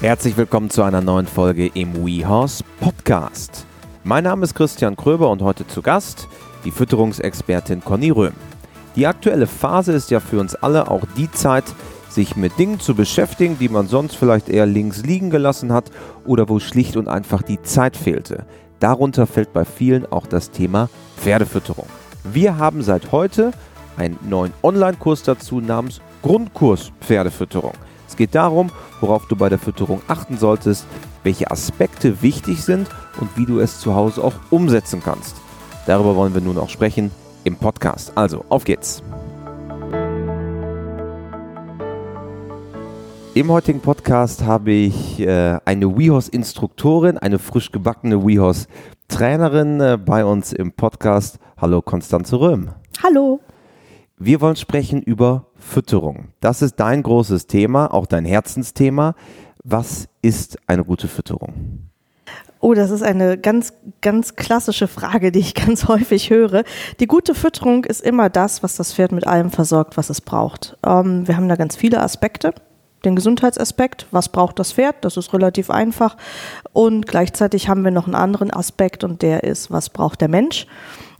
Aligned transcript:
Herzlich 0.00 0.38
willkommen 0.38 0.70
zu 0.70 0.82
einer 0.82 1.02
neuen 1.02 1.26
Folge 1.26 1.66
im 1.74 2.06
WeHorse 2.06 2.64
Podcast. 2.80 3.66
Mein 4.02 4.24
Name 4.24 4.44
ist 4.44 4.54
Christian 4.54 4.96
Kröber 4.96 5.28
und 5.28 5.42
heute 5.42 5.66
zu 5.66 5.82
Gast 5.82 6.26
die 6.64 6.70
Fütterungsexpertin 6.70 7.84
Conny 7.84 8.08
Röhm. 8.08 8.32
Die 8.96 9.06
aktuelle 9.06 9.46
Phase 9.46 9.92
ist 9.92 10.10
ja 10.10 10.18
für 10.20 10.40
uns 10.40 10.54
alle 10.54 10.90
auch 10.90 11.02
die 11.18 11.30
Zeit, 11.30 11.64
sich 12.08 12.34
mit 12.34 12.58
Dingen 12.58 12.80
zu 12.80 12.94
beschäftigen, 12.94 13.58
die 13.58 13.68
man 13.68 13.88
sonst 13.88 14.16
vielleicht 14.16 14.48
eher 14.48 14.64
links 14.64 15.02
liegen 15.02 15.28
gelassen 15.28 15.70
hat 15.70 15.90
oder 16.24 16.48
wo 16.48 16.60
schlicht 16.60 16.96
und 16.96 17.06
einfach 17.06 17.42
die 17.42 17.60
Zeit 17.60 17.94
fehlte. 17.94 18.46
Darunter 18.78 19.26
fällt 19.26 19.52
bei 19.52 19.66
vielen 19.66 20.10
auch 20.10 20.26
das 20.26 20.50
Thema 20.50 20.88
Pferdefütterung. 21.18 21.86
Wir 22.24 22.56
haben 22.56 22.82
seit 22.82 23.12
heute 23.12 23.50
einen 23.98 24.18
neuen 24.26 24.54
Online-Kurs 24.62 25.24
dazu 25.24 25.60
namens 25.60 26.00
Grundkurs 26.22 26.90
Pferdefütterung. 27.02 27.74
Es 28.10 28.16
geht 28.16 28.34
darum, 28.34 28.72
worauf 29.00 29.28
du 29.28 29.36
bei 29.36 29.48
der 29.48 29.60
Fütterung 29.60 30.02
achten 30.08 30.36
solltest, 30.36 30.84
welche 31.22 31.48
Aspekte 31.48 32.22
wichtig 32.22 32.64
sind 32.64 32.88
und 33.20 33.36
wie 33.36 33.46
du 33.46 33.60
es 33.60 33.78
zu 33.78 33.94
Hause 33.94 34.24
auch 34.24 34.34
umsetzen 34.50 35.00
kannst. 35.02 35.36
Darüber 35.86 36.16
wollen 36.16 36.34
wir 36.34 36.40
nun 36.40 36.58
auch 36.58 36.68
sprechen 36.68 37.12
im 37.44 37.54
Podcast. 37.54 38.10
Also, 38.16 38.44
auf 38.48 38.64
geht's! 38.64 39.00
Im 43.34 43.48
heutigen 43.48 43.80
Podcast 43.80 44.42
habe 44.42 44.72
ich 44.72 45.20
äh, 45.20 45.60
eine 45.64 45.96
WeHorse-Instruktorin, 45.96 47.16
eine 47.16 47.38
frisch 47.38 47.70
gebackene 47.70 48.26
WeHorse-Trainerin 48.26 49.80
äh, 49.80 49.98
bei 50.04 50.24
uns 50.24 50.52
im 50.52 50.72
Podcast. 50.72 51.38
Hallo 51.56 51.80
Konstanze 51.80 52.40
Röhm. 52.40 52.70
Hallo. 53.04 53.38
Wir 54.22 54.42
wollen 54.42 54.56
sprechen 54.56 55.00
über 55.00 55.46
Fütterung. 55.56 56.28
Das 56.40 56.60
ist 56.60 56.78
dein 56.78 57.02
großes 57.02 57.46
Thema, 57.46 57.94
auch 57.94 58.04
dein 58.04 58.26
Herzensthema. 58.26 59.14
Was 59.64 60.08
ist 60.20 60.58
eine 60.66 60.84
gute 60.84 61.08
Fütterung? 61.08 61.88
Oh, 62.60 62.74
das 62.74 62.90
ist 62.90 63.02
eine 63.02 63.38
ganz, 63.38 63.72
ganz 64.02 64.36
klassische 64.36 64.88
Frage, 64.88 65.32
die 65.32 65.38
ich 65.38 65.54
ganz 65.66 65.88
häufig 65.88 66.28
höre. 66.28 66.64
Die 67.00 67.06
gute 67.06 67.34
Fütterung 67.34 67.86
ist 67.86 68.02
immer 68.02 68.28
das, 68.28 68.62
was 68.62 68.76
das 68.76 68.92
Pferd 68.92 69.12
mit 69.12 69.26
allem 69.26 69.50
versorgt, 69.50 69.96
was 69.96 70.10
es 70.10 70.20
braucht. 70.20 70.76
Ähm, 70.84 71.26
wir 71.26 71.38
haben 71.38 71.48
da 71.48 71.56
ganz 71.56 71.74
viele 71.74 72.02
Aspekte. 72.02 72.52
Den 73.06 73.16
Gesundheitsaspekt, 73.16 74.06
was 74.10 74.28
braucht 74.28 74.58
das 74.58 74.74
Pferd? 74.74 74.96
Das 75.00 75.16
ist 75.16 75.32
relativ 75.32 75.70
einfach. 75.70 76.18
Und 76.74 77.06
gleichzeitig 77.06 77.70
haben 77.70 77.84
wir 77.84 77.90
noch 77.90 78.04
einen 78.04 78.16
anderen 78.16 78.52
Aspekt 78.52 79.02
und 79.02 79.22
der 79.22 79.44
ist, 79.44 79.70
was 79.70 79.88
braucht 79.88 80.20
der 80.20 80.28
Mensch? 80.28 80.66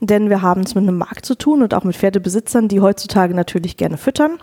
Denn 0.01 0.31
wir 0.31 0.43
haben 0.43 0.63
es 0.63 0.75
mit 0.75 0.83
einem 0.83 0.99
Markt 0.99 1.27
zu 1.27 1.35
tun 1.37 1.63
und 1.63 1.75
auch 1.75 1.85
mit 1.85 1.97
Pferdebesitzern, 1.97 2.69
die 2.69 2.81
heutzutage 2.81 3.35
natürlich 3.35 3.77
gerne 3.77 3.99
füttern. 3.99 4.39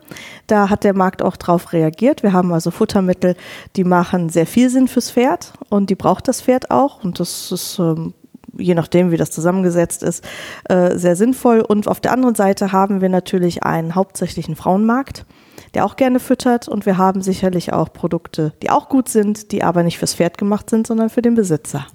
Da 0.46 0.70
hat 0.70 0.84
der 0.84 0.94
Markt 0.94 1.22
auch 1.22 1.36
drauf 1.36 1.74
reagiert. 1.74 2.24
Wir 2.24 2.34
haben 2.34 2.54
also 2.54 2.72
Futtermittel, 2.72 3.36
die 3.76 3.84
machen 3.84 4.30
sehr 4.30 4.46
viel 4.46 4.70
Sinn 4.70 4.88
fürs 4.88 5.12
Pferd 5.12 5.54
und 5.70 5.90
die 5.90 5.96
braucht 5.96 6.28
das 6.28 6.42
Pferd 6.42 6.72
auch 6.72 7.04
und 7.04 7.20
das 7.20 7.52
ist 7.52 7.80
ähm, 7.80 8.14
je 8.58 8.74
nachdem, 8.74 9.12
wie 9.12 9.18
das 9.18 9.32
zusammengesetzt 9.32 10.04
ist, 10.04 10.24
äh, 10.70 10.98
sehr 10.98 11.16
sinnvoll. 11.16 11.62
Und 11.62 11.88
auf 11.88 12.00
der 12.00 12.12
anderen 12.12 12.36
Seite 12.36 12.72
haben 12.72 13.02
wir 13.02 13.10
natürlich 13.10 13.64
einen 13.64 13.96
hauptsächlichen 13.96 14.56
Frauenmarkt, 14.56 15.26
der 15.74 15.86
auch 15.86 15.96
gerne 15.96 16.20
füttert. 16.20 16.68
Und 16.68 16.86
wir 16.86 16.98
haben 16.98 17.22
sicherlich 17.22 17.74
auch 17.74 17.92
Produkte, 17.92 18.54
die 18.62 18.70
auch 18.70 18.90
gut 18.90 19.10
sind, 19.10 19.52
die 19.52 19.64
aber 19.64 19.84
nicht 19.84 20.00
fürs 20.00 20.16
Pferd 20.16 20.38
gemacht 20.38 20.70
sind, 20.70 20.88
sondern 20.88 21.10
für 21.10 21.22
den 21.22 21.36
Besitzer. 21.36 21.88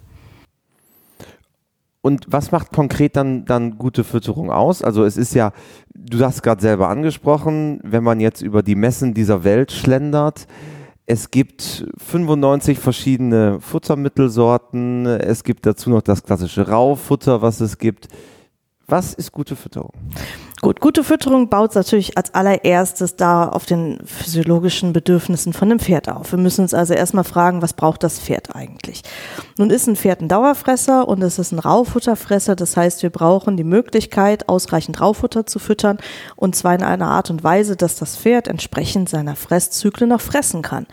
Und 2.03 2.27
was 2.29 2.51
macht 2.51 2.73
konkret 2.73 3.17
dann, 3.17 3.45
dann 3.45 3.79
gute 3.79 4.03
Fütterung 4.03 4.51
aus? 4.51 4.83
Also 4.83 5.05
es 5.05 5.17
ist 5.17 5.35
ja, 5.35 5.53
du 5.95 6.19
hast 6.25 6.43
gerade 6.43 6.61
selber 6.61 6.89
angesprochen, 6.89 7.81
wenn 7.85 8.03
man 8.03 8.19
jetzt 8.19 8.43
über 8.43 8.65
die 8.65 8.75
Messen 8.75 9.15
dieser 9.15 9.45
Welt 9.45 9.71
schlendert, 9.71 10.49
es 11.07 11.31
gibt 11.31 11.87
95 11.99 12.79
verschiedene 12.79 13.61
Futtermittelsorten, 13.61 15.07
es 15.07 15.45
gibt 15.45 15.67
dazu 15.67 15.91
noch 15.91 16.03
das 16.03 16.23
klassische 16.23 16.69
Raufutter, 16.69 17.43
was 17.43 17.61
es 17.61 17.79
gibt. 17.79 18.09
Was 18.93 19.15
ist 19.15 19.33
gute 19.33 19.57
Fütterung? 19.57 19.93
Gut, 20.61 20.81
gute 20.81 21.03
Fütterung 21.03 21.49
baut 21.49 21.75
natürlich 21.75 22.19
als 22.19 22.35
allererstes 22.35 23.17
da 23.17 23.49
auf 23.49 23.65
den 23.65 23.99
physiologischen 24.05 24.93
Bedürfnissen 24.93 25.55
von 25.55 25.71
dem 25.71 25.79
Pferd 25.79 26.11
auf. 26.11 26.33
Wir 26.33 26.39
müssen 26.39 26.61
uns 26.61 26.75
also 26.75 26.93
erstmal 26.93 27.25
fragen, 27.25 27.63
was 27.63 27.73
braucht 27.73 28.03
das 28.03 28.21
Pferd 28.21 28.55
eigentlich? 28.55 29.03
Nun 29.57 29.71
ist 29.71 29.87
ein 29.87 29.97
Pferd 29.97 30.21
ein 30.21 30.29
Dauerfresser 30.29 31.09
und 31.09 31.23
es 31.23 31.39
ist 31.39 31.53
ein 31.53 31.59
Raufutterfresser. 31.59 32.55
Das 32.55 32.77
heißt, 32.77 33.03
wir 33.03 33.09
brauchen 33.09 33.57
die 33.57 33.65
Möglichkeit, 33.65 34.51
ausreichend 34.51 35.01
Raufutter 35.01 35.47
zu 35.47 35.59
füttern 35.59 35.97
und 36.37 36.55
zwar 36.55 36.75
in 36.75 36.83
einer 36.83 37.09
Art 37.09 37.31
und 37.31 37.43
Weise, 37.43 37.77
dass 37.77 37.97
das 37.97 38.19
Pferd 38.19 38.47
entsprechend 38.47 39.09
seiner 39.09 39.37
Fresszyklen 39.37 40.11
noch 40.11 40.21
fressen 40.21 40.61
kann. 40.61 40.87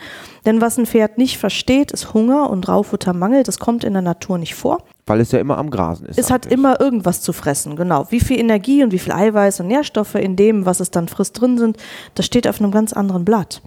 Denn 0.50 0.62
was 0.62 0.80
ein 0.80 0.88
Pferd 0.88 1.20
nicht 1.20 1.38
versteht, 1.38 1.92
ist 1.92 2.16
Hunger 2.16 2.50
und 2.50 2.68
Raufuttermangel. 2.68 3.44
Das 3.44 3.60
kommt 3.60 3.84
in 3.84 3.94
der 3.94 4.02
Natur 4.02 4.40
nicht 4.40 4.56
vor. 4.56 4.80
Weil 5.06 5.20
es 5.20 5.32
ja 5.32 5.38
immer 5.38 5.60
am 5.60 5.70
Grasen 5.70 6.08
ist. 6.08 6.18
Es 6.18 6.32
hat 6.32 6.48
immer 6.48 6.82
irgendwas 6.82 7.22
zu 7.22 7.34
fressen, 7.34 7.76
genau. 7.76 8.08
Wie 8.10 8.20
viel 8.20 8.40
Energie 8.40 8.84
und 8.84 8.92
wie 8.92 8.98
viel 8.98 9.14
Eiweiß 9.14 9.60
und 9.60 9.68
Nährstoffe 9.68 10.16
in 10.16 10.36
dem, 10.36 10.66
was 10.66 10.80
es 10.80 10.90
dann 10.90 11.08
frisst, 11.08 11.40
drin 11.40 11.60
sind, 11.60 11.78
das 12.16 12.26
steht 12.26 12.48
auf 12.48 12.60
einem 12.60 12.72
ganz 12.72 12.94
anderen 12.94 13.26
Blatt. 13.26 13.62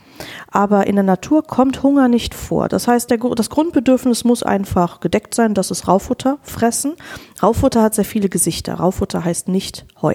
Aber 0.50 0.88
in 0.88 0.96
der 0.96 1.04
Natur 1.04 1.44
kommt 1.44 1.84
Hunger 1.84 2.08
nicht 2.08 2.34
vor. 2.34 2.66
Das 2.66 2.88
heißt, 2.88 3.08
der, 3.12 3.18
das 3.18 3.48
Grundbedürfnis 3.48 4.24
muss 4.24 4.42
einfach 4.42 4.98
gedeckt 4.98 5.36
sein, 5.36 5.54
das 5.54 5.70
ist 5.70 5.86
Raufutter 5.86 6.38
fressen. 6.42 6.94
Raufutter 7.40 7.80
hat 7.80 7.94
sehr 7.94 8.04
viele 8.04 8.28
Gesichter. 8.28 8.74
Raufutter 8.74 9.24
heißt 9.24 9.46
nicht 9.46 9.86
Heu. 10.02 10.14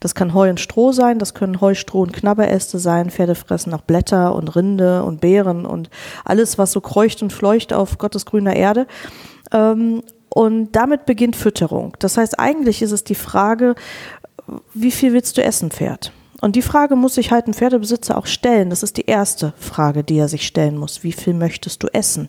Das 0.00 0.14
kann 0.14 0.34
Heu 0.34 0.50
und 0.50 0.60
Stroh 0.60 0.92
sein, 0.92 1.18
das 1.18 1.34
können 1.34 1.60
Heu, 1.60 1.74
Stroh 1.74 2.02
und 2.02 2.12
Knabberäste 2.12 2.78
sein. 2.78 3.10
Pferde 3.10 3.34
fressen 3.34 3.74
auch 3.74 3.82
Blätter 3.82 4.34
und 4.34 4.54
Rinde 4.54 5.02
und 5.02 5.20
Beeren 5.20 5.66
und 5.66 5.90
alles, 6.24 6.58
was 6.58 6.72
so 6.72 6.80
kreucht 6.80 7.22
und 7.22 7.32
fleucht 7.32 7.72
auf 7.72 7.98
Gottes 7.98 8.26
grüner 8.26 8.56
Erde. 8.56 8.86
Ähm, 9.52 10.02
und 10.28 10.72
damit 10.72 11.06
beginnt 11.06 11.36
Fütterung. 11.36 11.96
Das 11.98 12.16
heißt, 12.16 12.38
eigentlich 12.38 12.82
ist 12.82 12.92
es 12.92 13.04
die 13.04 13.14
Frage, 13.14 13.74
wie 14.74 14.90
viel 14.90 15.12
willst 15.12 15.38
du 15.38 15.42
essen, 15.42 15.70
Pferd? 15.70 16.12
Und 16.40 16.54
die 16.54 16.62
Frage 16.62 16.96
muss 16.96 17.14
sich 17.14 17.30
halt 17.30 17.46
ein 17.46 17.54
Pferdebesitzer 17.54 18.16
auch 18.18 18.26
stellen. 18.26 18.68
Das 18.68 18.82
ist 18.82 18.98
die 18.98 19.06
erste 19.06 19.54
Frage, 19.56 20.04
die 20.04 20.18
er 20.18 20.28
sich 20.28 20.46
stellen 20.46 20.76
muss. 20.76 21.02
Wie 21.02 21.12
viel 21.12 21.32
möchtest 21.32 21.82
du 21.82 21.88
essen? 21.88 22.28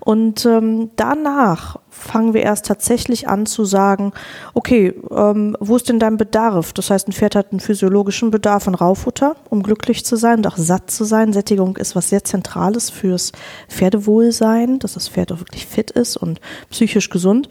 Und 0.00 0.44
ähm, 0.44 0.90
danach 0.96 1.78
fangen 1.88 2.34
wir 2.34 2.42
erst 2.42 2.66
tatsächlich 2.66 3.28
an 3.28 3.46
zu 3.46 3.64
sagen, 3.64 4.12
okay, 4.54 4.94
ähm, 5.10 5.56
wo 5.60 5.76
ist 5.76 5.88
denn 5.88 6.00
dein 6.00 6.16
Bedarf? 6.16 6.72
Das 6.72 6.90
heißt, 6.90 7.06
ein 7.08 7.12
Pferd 7.12 7.36
hat 7.36 7.52
einen 7.52 7.60
physiologischen 7.60 8.32
Bedarf 8.32 8.66
an 8.66 8.74
Raufutter, 8.74 9.36
um 9.50 9.62
glücklich 9.62 10.04
zu 10.04 10.16
sein 10.16 10.38
und 10.38 10.46
auch 10.48 10.56
satt 10.56 10.90
zu 10.90 11.04
sein. 11.04 11.32
Sättigung 11.32 11.76
ist 11.76 11.94
was 11.94 12.08
sehr 12.08 12.24
Zentrales 12.24 12.90
fürs 12.90 13.30
Pferdewohlsein, 13.68 14.80
dass 14.80 14.94
das 14.94 15.08
Pferd 15.08 15.30
auch 15.30 15.38
wirklich 15.38 15.66
fit 15.66 15.92
ist 15.92 16.16
und 16.16 16.40
psychisch 16.70 17.08
gesund. 17.08 17.48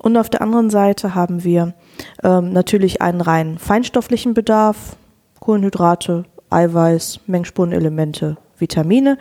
Und 0.00 0.16
auf 0.16 0.28
der 0.28 0.42
anderen 0.42 0.68
Seite 0.68 1.14
haben 1.14 1.44
wir 1.44 1.74
ähm, 2.24 2.52
natürlich 2.52 3.00
einen 3.00 3.20
rein 3.20 3.58
feinstofflichen 3.58 4.34
Bedarf, 4.34 4.96
Kohlenhydrate, 5.44 6.24
Eiweiß, 6.48 7.20
Mengspurenelemente, 7.26 8.38
Vitamine. 8.56 9.18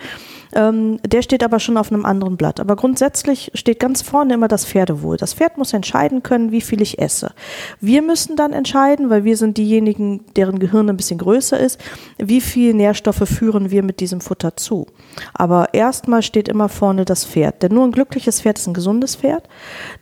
Ähm, 0.56 1.00
der 1.06 1.22
steht 1.22 1.44
aber 1.44 1.60
schon 1.60 1.78
auf 1.78 1.92
einem 1.92 2.06
anderen 2.06 2.38
Blatt. 2.38 2.60
Aber 2.60 2.76
grundsätzlich 2.76 3.52
steht 3.54 3.80
ganz 3.80 4.02
vorne 4.02 4.34
immer 4.34 4.48
das 4.48 4.66
Pferdewohl. 4.66 5.18
Das 5.18 5.34
Pferd 5.34 5.58
muss 5.58 5.74
entscheiden 5.74 6.24
können, 6.24 6.52
wie 6.52 6.62
viel 6.62 6.82
ich 6.82 7.00
esse. 7.00 7.32
Wir 7.80 8.02
müssen 8.02 8.36
dann 8.36 8.54
entscheiden, 8.54 9.10
weil 9.10 9.24
wir 9.24 9.38
sind 9.38 9.58
diejenigen, 9.58 10.26
deren 10.36 10.60
Gehirn 10.60 10.90
ein 10.90 10.98
bisschen 10.98 11.18
größer 11.18 11.60
ist, 11.60 11.80
wie 12.18 12.42
viel 12.42 12.74
Nährstoffe 12.74 13.28
führen 13.28 13.72
wir 13.72 13.84
mit 13.84 14.00
diesem 14.00 14.22
Futter 14.22 14.56
zu. 14.56 14.88
Aber 15.34 15.74
erstmal 15.74 16.22
steht 16.22 16.48
immer 16.48 16.70
vorne 16.70 17.06
das 17.06 17.26
Pferd. 17.26 17.64
Denn 17.64 17.74
nur 17.74 17.86
ein 17.86 17.92
glückliches 17.92 18.42
Pferd 18.42 18.60
ist 18.60 18.68
ein 18.68 18.74
gesundes 18.74 19.16
Pferd. 19.16 19.48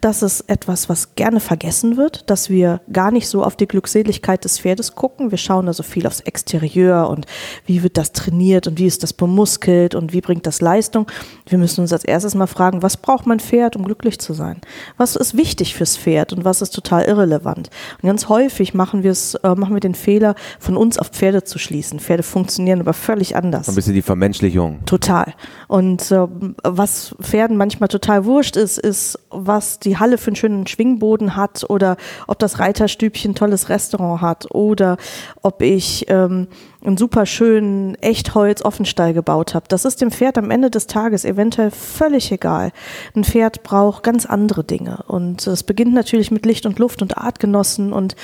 Das 0.01 0.21
ist 0.23 0.41
etwas, 0.49 0.89
was 0.89 1.15
gerne 1.15 1.39
vergessen 1.39 1.97
wird, 1.97 2.29
dass 2.29 2.49
wir 2.49 2.81
gar 2.91 3.11
nicht 3.11 3.27
so 3.27 3.43
auf 3.43 3.55
die 3.55 3.67
Glückseligkeit 3.67 4.43
des 4.43 4.59
Pferdes 4.59 4.95
gucken. 4.95 5.31
Wir 5.31 5.37
schauen 5.37 5.67
also 5.67 5.83
viel 5.83 6.07
aufs 6.07 6.21
Exterieur 6.21 7.09
und 7.09 7.25
wie 7.65 7.83
wird 7.83 7.97
das 7.97 8.11
trainiert 8.11 8.67
und 8.67 8.79
wie 8.79 8.87
ist 8.87 9.03
das 9.03 9.13
bemuskelt 9.13 9.95
und 9.95 10.13
wie 10.13 10.21
bringt 10.21 10.40
bringt 10.41 10.47
das 10.47 10.61
Leistung. 10.61 11.07
Wir 11.47 11.57
müssen 11.57 11.81
uns 11.81 11.93
als 11.93 12.03
erstes 12.03 12.35
mal 12.35 12.47
fragen, 12.47 12.81
was 12.81 12.97
braucht 12.97 13.27
mein 13.27 13.39
Pferd, 13.39 13.75
um 13.75 13.83
glücklich 13.83 14.19
zu 14.19 14.33
sein? 14.33 14.59
Was 14.97 15.15
ist 15.15 15.37
wichtig 15.37 15.75
fürs 15.75 15.97
Pferd 15.97 16.33
und 16.33 16.45
was 16.45 16.61
ist 16.61 16.71
total 16.71 17.03
irrelevant? 17.03 17.69
Und 18.01 18.07
ganz 18.07 18.27
häufig 18.27 18.73
machen 18.73 19.03
wir 19.03 19.11
es, 19.11 19.35
äh, 19.35 19.55
machen 19.55 19.75
wir 19.75 19.79
den 19.79 19.95
Fehler, 19.95 20.35
von 20.59 20.77
uns 20.77 20.97
auf 20.97 21.09
Pferde 21.09 21.43
zu 21.43 21.59
schließen. 21.59 21.99
Pferde 21.99 22.23
funktionieren 22.23 22.79
aber 22.79 22.93
völlig 22.93 23.35
anders. 23.35 23.69
Ein 23.69 23.75
bisschen 23.75 23.93
die 23.93 24.01
Vermenschlichung. 24.01 24.79
Total. 24.85 25.33
Und 25.67 26.11
äh, 26.11 26.27
was 26.63 27.15
Pferden 27.21 27.57
manchmal 27.57 27.89
total 27.89 28.25
wurscht 28.25 28.55
ist, 28.55 28.79
ist, 28.79 29.19
was 29.31 29.79
die 29.79 29.97
Halle 29.97 30.17
für 30.17 30.27
einen 30.27 30.35
schönen 30.35 30.67
Schwingboden 30.67 31.35
hat 31.35 31.65
oder 31.69 31.97
ob 32.27 32.39
das 32.39 32.59
Reiterstübchen 32.59 33.31
ein 33.31 33.35
tolles 33.35 33.69
Restaurant 33.69 34.21
hat 34.21 34.53
oder 34.53 34.97
ob 35.41 35.61
ich 35.61 36.05
ähm, 36.09 36.47
einen 36.83 36.97
super 36.97 37.25
schönen 37.25 37.95
Echtholz-Offenstall 37.95 39.13
gebaut 39.13 39.53
habe. 39.53 39.65
Das 39.67 39.85
ist 39.85 40.01
dem 40.01 40.11
Pferd 40.11 40.37
am 40.37 40.51
Ende 40.51 40.69
des 40.69 40.87
Tages 40.87 41.25
eventuell 41.25 41.71
völlig 41.71 42.31
egal. 42.31 42.71
Ein 43.15 43.23
Pferd 43.23 43.63
braucht 43.63 44.03
ganz 44.03 44.25
andere 44.25 44.63
Dinge. 44.63 45.03
Und 45.07 45.45
es 45.45 45.63
beginnt 45.63 45.93
natürlich 45.93 46.31
mit 46.31 46.45
Licht 46.45 46.65
und 46.65 46.79
Luft 46.79 47.01
und 47.01 47.17
Artgenossen 47.17 47.93
und 47.93 48.15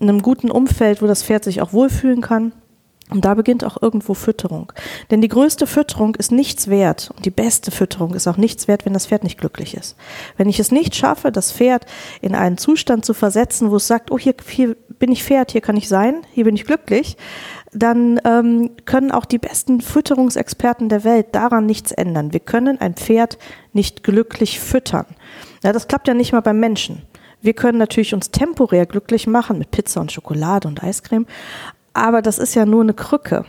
einem 0.00 0.22
guten 0.22 0.50
Umfeld, 0.50 1.02
wo 1.02 1.06
das 1.06 1.22
Pferd 1.22 1.44
sich 1.44 1.60
auch 1.60 1.72
wohlfühlen 1.72 2.22
kann. 2.22 2.52
Und 3.10 3.24
da 3.24 3.34
beginnt 3.34 3.62
auch 3.62 3.80
irgendwo 3.80 4.14
Fütterung. 4.14 4.72
Denn 5.10 5.20
die 5.20 5.28
größte 5.28 5.68
Fütterung 5.68 6.16
ist 6.16 6.32
nichts 6.32 6.66
wert 6.66 7.12
und 7.14 7.24
die 7.24 7.30
beste 7.30 7.70
Fütterung 7.70 8.14
ist 8.14 8.26
auch 8.26 8.36
nichts 8.36 8.66
wert, 8.66 8.84
wenn 8.84 8.94
das 8.94 9.06
Pferd 9.06 9.22
nicht 9.22 9.38
glücklich 9.38 9.76
ist. 9.76 9.96
Wenn 10.36 10.48
ich 10.48 10.58
es 10.58 10.72
nicht 10.72 10.96
schaffe, 10.96 11.30
das 11.30 11.52
Pferd 11.52 11.86
in 12.20 12.34
einen 12.34 12.58
Zustand 12.58 13.04
zu 13.04 13.14
versetzen, 13.14 13.70
wo 13.70 13.76
es 13.76 13.86
sagt, 13.86 14.10
oh, 14.10 14.18
hier, 14.18 14.34
hier 14.48 14.76
bin 14.98 15.12
ich 15.12 15.22
Pferd, 15.22 15.52
hier 15.52 15.60
kann 15.60 15.76
ich 15.76 15.88
sein, 15.88 16.22
hier 16.32 16.44
bin 16.44 16.56
ich 16.56 16.64
glücklich, 16.64 17.16
dann 17.72 18.20
ähm, 18.24 18.70
können 18.86 19.12
auch 19.12 19.24
die 19.24 19.38
besten 19.38 19.80
Fütterungsexperten 19.80 20.88
der 20.88 21.04
Welt 21.04 21.28
daran 21.32 21.66
nichts 21.66 21.92
ändern. 21.92 22.32
Wir 22.32 22.40
können 22.40 22.80
ein 22.80 22.94
Pferd 22.94 23.38
nicht 23.72 24.02
glücklich 24.02 24.58
füttern. 24.58 25.06
Ja, 25.62 25.72
das 25.72 25.86
klappt 25.86 26.08
ja 26.08 26.14
nicht 26.14 26.32
mal 26.32 26.40
beim 26.40 26.58
Menschen. 26.58 27.02
Wir 27.42 27.54
können 27.54 27.78
natürlich 27.78 28.14
uns 28.14 28.30
temporär 28.30 28.86
glücklich 28.86 29.26
machen 29.26 29.58
mit 29.58 29.70
Pizza 29.70 30.00
und 30.00 30.10
Schokolade 30.10 30.66
und 30.66 30.82
Eiscreme, 30.82 31.26
aber 31.96 32.20
das 32.22 32.38
ist 32.38 32.54
ja 32.54 32.66
nur 32.66 32.82
eine 32.82 32.94
Krücke. 32.94 33.44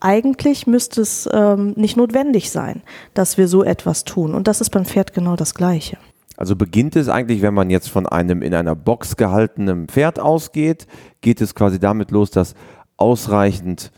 Eigentlich 0.00 0.66
müsste 0.66 1.00
es 1.00 1.28
ähm, 1.32 1.72
nicht 1.76 1.96
notwendig 1.96 2.50
sein, 2.50 2.82
dass 3.14 3.38
wir 3.38 3.48
so 3.48 3.64
etwas 3.64 4.04
tun. 4.04 4.34
Und 4.34 4.48
das 4.48 4.60
ist 4.60 4.70
beim 4.70 4.84
Pferd 4.84 5.12
genau 5.14 5.36
das 5.36 5.54
Gleiche. 5.54 5.96
Also 6.36 6.54
beginnt 6.54 6.94
es 6.96 7.08
eigentlich, 7.08 7.42
wenn 7.42 7.54
man 7.54 7.70
jetzt 7.70 7.88
von 7.88 8.06
einem 8.06 8.42
in 8.42 8.54
einer 8.54 8.76
Box 8.76 9.16
gehaltenen 9.16 9.88
Pferd 9.88 10.20
ausgeht, 10.20 10.86
geht 11.20 11.40
es 11.40 11.54
quasi 11.54 11.80
damit 11.80 12.10
los, 12.10 12.30
dass 12.30 12.54
ausreichend 12.96 13.90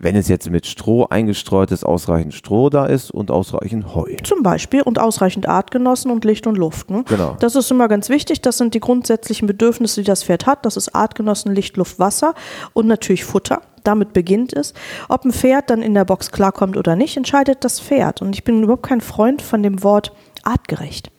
wenn 0.00 0.16
es 0.16 0.28
jetzt 0.28 0.50
mit 0.50 0.66
Stroh 0.66 1.06
eingestreut 1.08 1.70
ist, 1.70 1.84
ausreichend 1.84 2.32
Stroh 2.32 2.70
da 2.70 2.86
ist 2.86 3.10
und 3.10 3.30
ausreichend 3.30 3.94
Heu. 3.94 4.16
Zum 4.24 4.42
Beispiel 4.42 4.80
und 4.80 4.98
ausreichend 4.98 5.46
Artgenossen 5.46 6.10
und 6.10 6.24
Licht 6.24 6.46
und 6.46 6.56
Luft. 6.56 6.90
Ne? 6.90 7.04
Genau. 7.06 7.36
Das 7.38 7.54
ist 7.54 7.70
immer 7.70 7.86
ganz 7.86 8.08
wichtig. 8.08 8.40
Das 8.40 8.56
sind 8.56 8.72
die 8.72 8.80
grundsätzlichen 8.80 9.46
Bedürfnisse, 9.46 10.00
die 10.00 10.06
das 10.06 10.24
Pferd 10.24 10.46
hat. 10.46 10.64
Das 10.64 10.78
ist 10.78 10.94
Artgenossen, 10.94 11.54
Licht, 11.54 11.76
Luft, 11.76 11.98
Wasser 11.98 12.34
und 12.72 12.86
natürlich 12.86 13.24
Futter. 13.24 13.60
Damit 13.84 14.14
beginnt 14.14 14.54
es. 14.54 14.72
Ob 15.10 15.24
ein 15.24 15.32
Pferd 15.32 15.68
dann 15.68 15.82
in 15.82 15.92
der 15.92 16.06
Box 16.06 16.32
klarkommt 16.32 16.78
oder 16.78 16.96
nicht, 16.96 17.18
entscheidet 17.18 17.62
das 17.62 17.78
Pferd. 17.78 18.22
Und 18.22 18.34
ich 18.34 18.42
bin 18.42 18.62
überhaupt 18.62 18.86
kein 18.86 19.02
Freund 19.02 19.42
von 19.42 19.62
dem 19.62 19.82
Wort 19.82 20.12
artgerecht. 20.44 21.10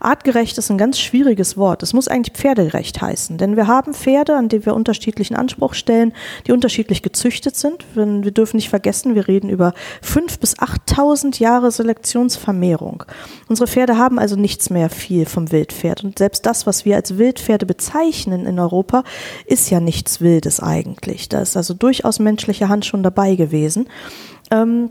Artgerecht 0.00 0.58
ist 0.58 0.70
ein 0.70 0.78
ganz 0.78 0.98
schwieriges 0.98 1.56
Wort. 1.56 1.82
Es 1.82 1.92
muss 1.92 2.08
eigentlich 2.08 2.36
pferdegerecht 2.36 3.00
heißen, 3.00 3.38
denn 3.38 3.56
wir 3.56 3.66
haben 3.66 3.94
Pferde, 3.94 4.36
an 4.36 4.48
die 4.48 4.64
wir 4.64 4.74
unterschiedlichen 4.74 5.36
Anspruch 5.36 5.74
stellen, 5.74 6.12
die 6.46 6.52
unterschiedlich 6.52 7.02
gezüchtet 7.02 7.56
sind. 7.56 7.84
Wir 7.94 8.30
dürfen 8.30 8.56
nicht 8.56 8.68
vergessen, 8.68 9.14
wir 9.14 9.28
reden 9.28 9.50
über 9.50 9.74
fünf 10.02 10.38
bis 10.38 10.58
achttausend 10.58 11.38
Jahre 11.38 11.70
Selektionsvermehrung. 11.70 13.04
Unsere 13.48 13.66
Pferde 13.66 13.98
haben 13.98 14.18
also 14.18 14.36
nichts 14.36 14.70
mehr 14.70 14.90
viel 14.90 15.26
vom 15.26 15.52
Wildpferd 15.52 16.04
und 16.04 16.18
selbst 16.18 16.46
das, 16.46 16.66
was 16.66 16.84
wir 16.84 16.96
als 16.96 17.18
Wildpferde 17.18 17.66
bezeichnen 17.66 18.46
in 18.46 18.58
Europa, 18.58 19.04
ist 19.46 19.70
ja 19.70 19.80
nichts 19.80 20.20
Wildes 20.20 20.60
eigentlich. 20.60 21.28
Da 21.28 21.40
ist 21.40 21.56
also 21.56 21.74
durchaus 21.74 22.18
menschliche 22.18 22.68
Hand 22.68 22.84
schon 22.84 23.02
dabei 23.02 23.34
gewesen. 23.34 23.88
Ähm, 24.50 24.90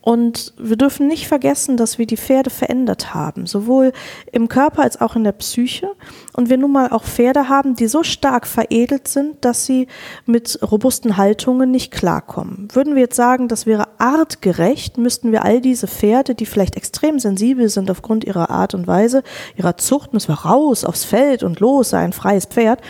und 0.00 0.52
wir 0.56 0.76
dürfen 0.76 1.08
nicht 1.08 1.28
vergessen, 1.28 1.76
dass 1.76 1.98
wir 1.98 2.06
die 2.06 2.16
Pferde 2.16 2.50
verändert 2.50 3.14
haben, 3.14 3.46
sowohl 3.46 3.92
im 4.32 4.48
Körper 4.48 4.82
als 4.82 5.00
auch 5.00 5.16
in 5.16 5.24
der 5.24 5.32
Psyche. 5.32 5.90
Und 6.32 6.48
wir 6.50 6.58
nun 6.58 6.72
mal 6.72 6.90
auch 6.90 7.04
Pferde 7.04 7.48
haben, 7.48 7.74
die 7.74 7.86
so 7.86 8.02
stark 8.02 8.46
veredelt 8.46 9.08
sind, 9.08 9.44
dass 9.44 9.66
sie 9.66 9.88
mit 10.24 10.58
robusten 10.62 11.16
Haltungen 11.16 11.70
nicht 11.70 11.92
klarkommen. 11.92 12.68
Würden 12.72 12.94
wir 12.94 13.02
jetzt 13.02 13.16
sagen, 13.16 13.48
das 13.48 13.66
wäre 13.66 13.88
artgerecht, 13.98 14.98
müssten 14.98 15.32
wir 15.32 15.44
all 15.44 15.60
diese 15.60 15.86
Pferde, 15.86 16.34
die 16.34 16.46
vielleicht 16.46 16.76
extrem 16.76 17.18
sensibel 17.18 17.68
sind 17.68 17.90
aufgrund 17.90 18.24
ihrer 18.24 18.50
Art 18.50 18.74
und 18.74 18.86
Weise, 18.86 19.22
ihrer 19.56 19.76
Zucht, 19.76 20.12
müssen 20.12 20.28
wir 20.28 20.40
raus 20.40 20.84
aufs 20.84 21.04
Feld 21.04 21.42
und 21.42 21.60
los, 21.60 21.90
sei 21.90 22.00
ein 22.00 22.12
freies 22.12 22.46
Pferd. 22.46 22.80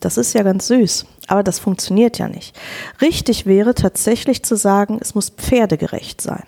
Das 0.00 0.16
ist 0.16 0.32
ja 0.32 0.42
ganz 0.42 0.66
süß. 0.66 1.06
Aber 1.28 1.42
das 1.42 1.58
funktioniert 1.58 2.18
ja 2.18 2.28
nicht. 2.28 2.58
Richtig 3.00 3.46
wäre 3.46 3.74
tatsächlich 3.74 4.42
zu 4.42 4.56
sagen, 4.56 4.98
es 5.00 5.14
muss 5.14 5.30
pferdegerecht 5.30 6.20
sein. 6.20 6.44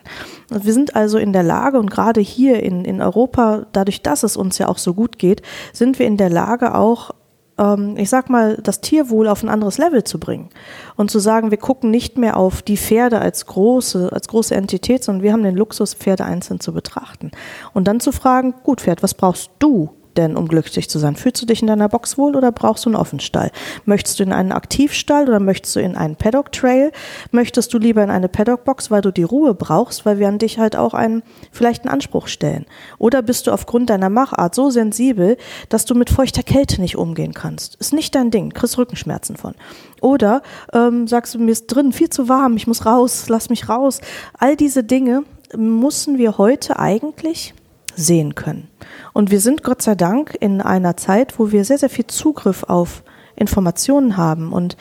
Und 0.50 0.64
wir 0.64 0.72
sind 0.72 0.96
also 0.96 1.18
in 1.18 1.32
der 1.32 1.42
Lage, 1.42 1.78
und 1.78 1.90
gerade 1.90 2.20
hier 2.20 2.62
in, 2.62 2.84
in 2.84 3.00
Europa, 3.00 3.66
dadurch, 3.72 4.02
dass 4.02 4.22
es 4.22 4.36
uns 4.36 4.58
ja 4.58 4.68
auch 4.68 4.78
so 4.78 4.94
gut 4.94 5.18
geht, 5.18 5.42
sind 5.72 5.98
wir 5.98 6.06
in 6.06 6.16
der 6.16 6.30
Lage 6.30 6.74
auch, 6.74 7.12
ähm, 7.58 7.96
ich 7.96 8.10
sag 8.10 8.30
mal, 8.30 8.58
das 8.62 8.80
Tierwohl 8.80 9.28
auf 9.28 9.42
ein 9.42 9.48
anderes 9.48 9.78
Level 9.78 10.04
zu 10.04 10.18
bringen. 10.18 10.50
Und 10.96 11.10
zu 11.10 11.18
sagen, 11.18 11.50
wir 11.50 11.58
gucken 11.58 11.90
nicht 11.90 12.18
mehr 12.18 12.36
auf 12.36 12.62
die 12.62 12.76
Pferde 12.76 13.20
als 13.20 13.46
große, 13.46 14.10
als 14.12 14.28
große 14.28 14.54
Entität, 14.54 15.04
sondern 15.04 15.22
wir 15.22 15.32
haben 15.32 15.42
den 15.42 15.56
Luxus, 15.56 15.94
Pferde 15.94 16.24
einzeln 16.24 16.60
zu 16.60 16.72
betrachten. 16.72 17.30
Und 17.72 17.88
dann 17.88 18.00
zu 18.00 18.12
fragen, 18.12 18.54
gut, 18.64 18.80
Pferd, 18.80 19.02
was 19.02 19.14
brauchst 19.14 19.50
du? 19.58 19.90
Denn, 20.16 20.36
um 20.36 20.48
glücklich 20.48 20.88
zu 20.88 20.98
sein? 20.98 21.16
Fühlst 21.16 21.42
du 21.42 21.46
dich 21.46 21.62
in 21.62 21.68
deiner 21.68 21.88
Box 21.88 22.18
wohl 22.18 22.36
oder 22.36 22.52
brauchst 22.52 22.84
du 22.84 22.90
einen 22.90 22.96
Offenstall? 22.96 23.50
Möchtest 23.84 24.18
du 24.18 24.22
in 24.22 24.32
einen 24.32 24.52
Aktivstall 24.52 25.28
oder 25.28 25.40
möchtest 25.40 25.76
du 25.76 25.80
in 25.80 25.96
einen 25.96 26.16
Paddock 26.16 26.52
Trail? 26.52 26.92
Möchtest 27.30 27.72
du 27.74 27.78
lieber 27.78 28.02
in 28.02 28.10
eine 28.10 28.28
Paddock 28.28 28.64
Box, 28.64 28.90
weil 28.90 29.02
du 29.02 29.10
die 29.10 29.22
Ruhe 29.22 29.54
brauchst, 29.54 30.06
weil 30.06 30.18
wir 30.18 30.28
an 30.28 30.38
dich 30.38 30.58
halt 30.58 30.76
auch 30.76 30.94
einen, 30.94 31.22
vielleicht 31.52 31.84
einen 31.84 31.92
Anspruch 31.92 32.28
stellen? 32.28 32.66
Oder 32.98 33.22
bist 33.22 33.46
du 33.46 33.52
aufgrund 33.52 33.90
deiner 33.90 34.10
Machart 34.10 34.54
so 34.54 34.70
sensibel, 34.70 35.36
dass 35.68 35.84
du 35.84 35.94
mit 35.94 36.10
feuchter 36.10 36.42
Kälte 36.42 36.80
nicht 36.80 36.96
umgehen 36.96 37.34
kannst? 37.34 37.76
Ist 37.76 37.92
nicht 37.92 38.14
dein 38.14 38.30
Ding, 38.30 38.50
kriegst 38.50 38.78
Rückenschmerzen 38.78 39.36
von. 39.36 39.54
Oder 40.00 40.42
ähm, 40.72 41.06
sagst 41.06 41.34
du, 41.34 41.38
mir 41.38 41.52
ist 41.52 41.66
drin 41.66 41.92
viel 41.92 42.10
zu 42.10 42.28
warm, 42.28 42.56
ich 42.56 42.66
muss 42.66 42.86
raus, 42.86 43.26
lass 43.28 43.48
mich 43.48 43.68
raus. 43.68 44.00
All 44.38 44.56
diese 44.56 44.84
Dinge 44.84 45.24
müssen 45.56 46.18
wir 46.18 46.38
heute 46.38 46.78
eigentlich 46.78 47.54
sehen 47.96 48.34
können. 48.34 48.68
Und 49.12 49.30
wir 49.30 49.40
sind 49.40 49.62
Gott 49.62 49.82
sei 49.82 49.94
Dank 49.94 50.36
in 50.40 50.60
einer 50.60 50.96
Zeit, 50.96 51.38
wo 51.38 51.52
wir 51.52 51.64
sehr, 51.64 51.78
sehr 51.78 51.90
viel 51.90 52.06
Zugriff 52.06 52.64
auf 52.64 53.02
Informationen 53.36 54.16
haben 54.16 54.52
und 54.52 54.76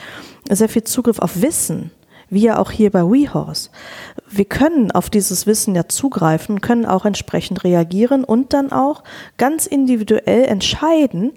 sehr 0.50 0.70
viel 0.70 0.84
Zugriff 0.84 1.20
auf 1.20 1.42
Wissen, 1.42 1.92
wie 2.30 2.42
ja 2.42 2.58
auch 2.58 2.72
hier 2.72 2.92
bei 2.92 3.02
WeHorse. 3.02 3.70
Wir 4.30 4.46
können 4.46 4.92
auf 4.92 5.10
dieses 5.10 5.46
Wissen 5.46 5.76
ja 5.76 5.88
zugreifen, 5.88 6.62
können 6.62 6.86
auch 6.86 7.06
entsprechend 7.06 7.64
reagieren 7.64 8.24
und 8.24 8.54
dann 8.54 8.72
auch 8.72 9.04
ganz 9.38 9.66
individuell 9.66 10.46
entscheiden, 10.46 11.32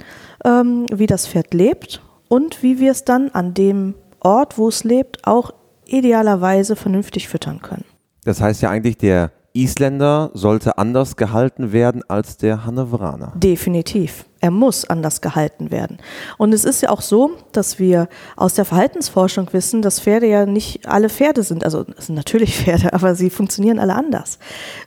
ähm, 0.45 0.87
wie 0.93 1.07
das 1.07 1.27
Pferd 1.27 1.55
lebt 1.55 2.03
und 2.29 2.63
wie 2.63 2.79
wir 2.79 2.93
es 2.93 3.05
dann 3.05 3.31
an 3.31 3.55
dem 3.55 3.95
Ort, 4.21 4.59
wo 4.59 4.69
es 4.69 4.85
lebt, 4.85 5.27
auch 5.27 5.53
idealerweise 5.87 6.77
vernünftig 6.77 7.29
füttern 7.29 7.63
können. 7.63 7.85
Das 8.25 8.41
heißt 8.41 8.63
ja 8.63 8.71
eigentlich, 8.71 8.99
der 8.99 9.31
Isländer 9.57 10.31
sollte 10.35 10.79
anders 10.79 11.17
gehalten 11.17 11.73
werden 11.73 12.03
als 12.09 12.37
der 12.37 12.67
Hannoveraner. 12.67 13.33
Definitiv. 13.37 14.27
Er 14.39 14.51
muss 14.51 14.85
anders 14.85 15.23
gehalten 15.23 15.71
werden. 15.71 15.97
Und 16.37 16.53
es 16.53 16.65
ist 16.67 16.83
ja 16.83 16.91
auch 16.91 17.01
so, 17.01 17.31
dass 17.53 17.79
wir 17.79 18.09
aus 18.37 18.53
der 18.53 18.67
Verhaltensforschung 18.67 19.49
wissen, 19.53 19.81
dass 19.81 19.99
Pferde 19.99 20.27
ja 20.27 20.45
nicht 20.45 20.87
alle 20.87 21.09
Pferde 21.09 21.43
sind. 21.43 21.65
Also 21.65 21.87
es 21.97 22.07
sind 22.07 22.17
natürlich 22.17 22.57
Pferde, 22.63 22.93
aber 22.93 23.15
sie 23.15 23.31
funktionieren 23.31 23.79
alle 23.79 23.95
anders. 23.95 24.39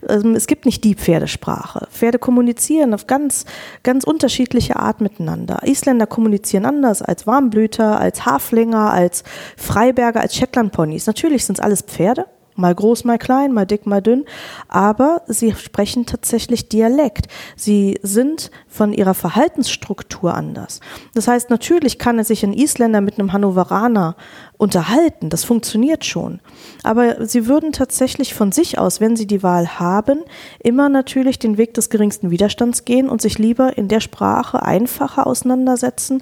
Ähm, 0.08 0.36
es 0.36 0.46
gibt 0.46 0.66
nicht 0.66 0.84
die 0.84 0.94
Pferdesprache. 0.94 1.88
Pferde 1.92 2.20
kommunizieren 2.20 2.94
auf 2.94 3.08
ganz, 3.08 3.46
ganz 3.82 4.04
unterschiedliche 4.04 4.76
Art 4.76 5.02
miteinander. 5.02 5.62
Isländer 5.66 6.06
kommunizieren 6.06 6.66
anders 6.66 7.02
als 7.02 7.26
Warmblüter, 7.26 8.00
als 8.00 8.26
Haflinger, 8.26 8.94
als 8.94 9.24
Freiberger, 9.58 10.22
als 10.22 10.36
Shetlandponys. 10.36 11.08
Natürlich 11.08 11.44
sind 11.46 11.58
es 11.58 11.66
alles 11.66 11.82
Pferde, 11.82 12.28
mal 12.60 12.76
groß, 12.76 13.06
mal 13.06 13.18
klein, 13.18 13.54
mal 13.54 13.66
dick, 13.66 13.86
mal 13.86 14.02
dünn, 14.02 14.26
aber 14.68 15.24
sie 15.28 15.54
sprechen 15.54 16.06
tatsächlich 16.06 16.70
Dialekt. 16.70 17.28
Sie 17.56 18.00
sind 18.04 18.52
von 18.68 18.94
ihrer 18.94 19.14
Verhaltensstruktur 19.14 20.34
anders. 20.34 20.80
Das 21.14 21.28
heißt, 21.28 21.50
natürlich 21.50 21.98
kann 21.98 22.18
er 22.18 22.24
sich 22.24 22.44
ein 22.44 22.54
Isländer 22.54 23.02
mit 23.02 23.18
einem 23.18 23.34
Hannoveraner 23.34 24.16
unterhalten, 24.58 25.30
das 25.30 25.46
funktioniert 25.46 26.04
schon. 26.06 26.42
Aber 26.84 27.26
sie 27.26 27.48
würden 27.48 27.72
tatsächlich 27.72 28.34
von 28.34 28.52
sich 28.52 28.78
aus, 28.78 29.00
wenn 29.00 29.16
sie 29.16 29.26
die 29.26 29.42
Wahl 29.42 29.80
haben, 29.80 30.20
immer 30.62 30.90
natürlich 30.90 31.40
den 31.40 31.58
Weg 31.58 31.74
des 31.74 31.90
geringsten 31.90 32.30
Widerstands 32.30 32.84
gehen 32.86 33.10
und 33.10 33.22
sich 33.22 33.40
lieber 33.40 33.78
in 33.78 33.88
der 33.88 34.02
Sprache 34.02 34.62
einfacher 34.62 35.28
auseinandersetzen, 35.28 36.22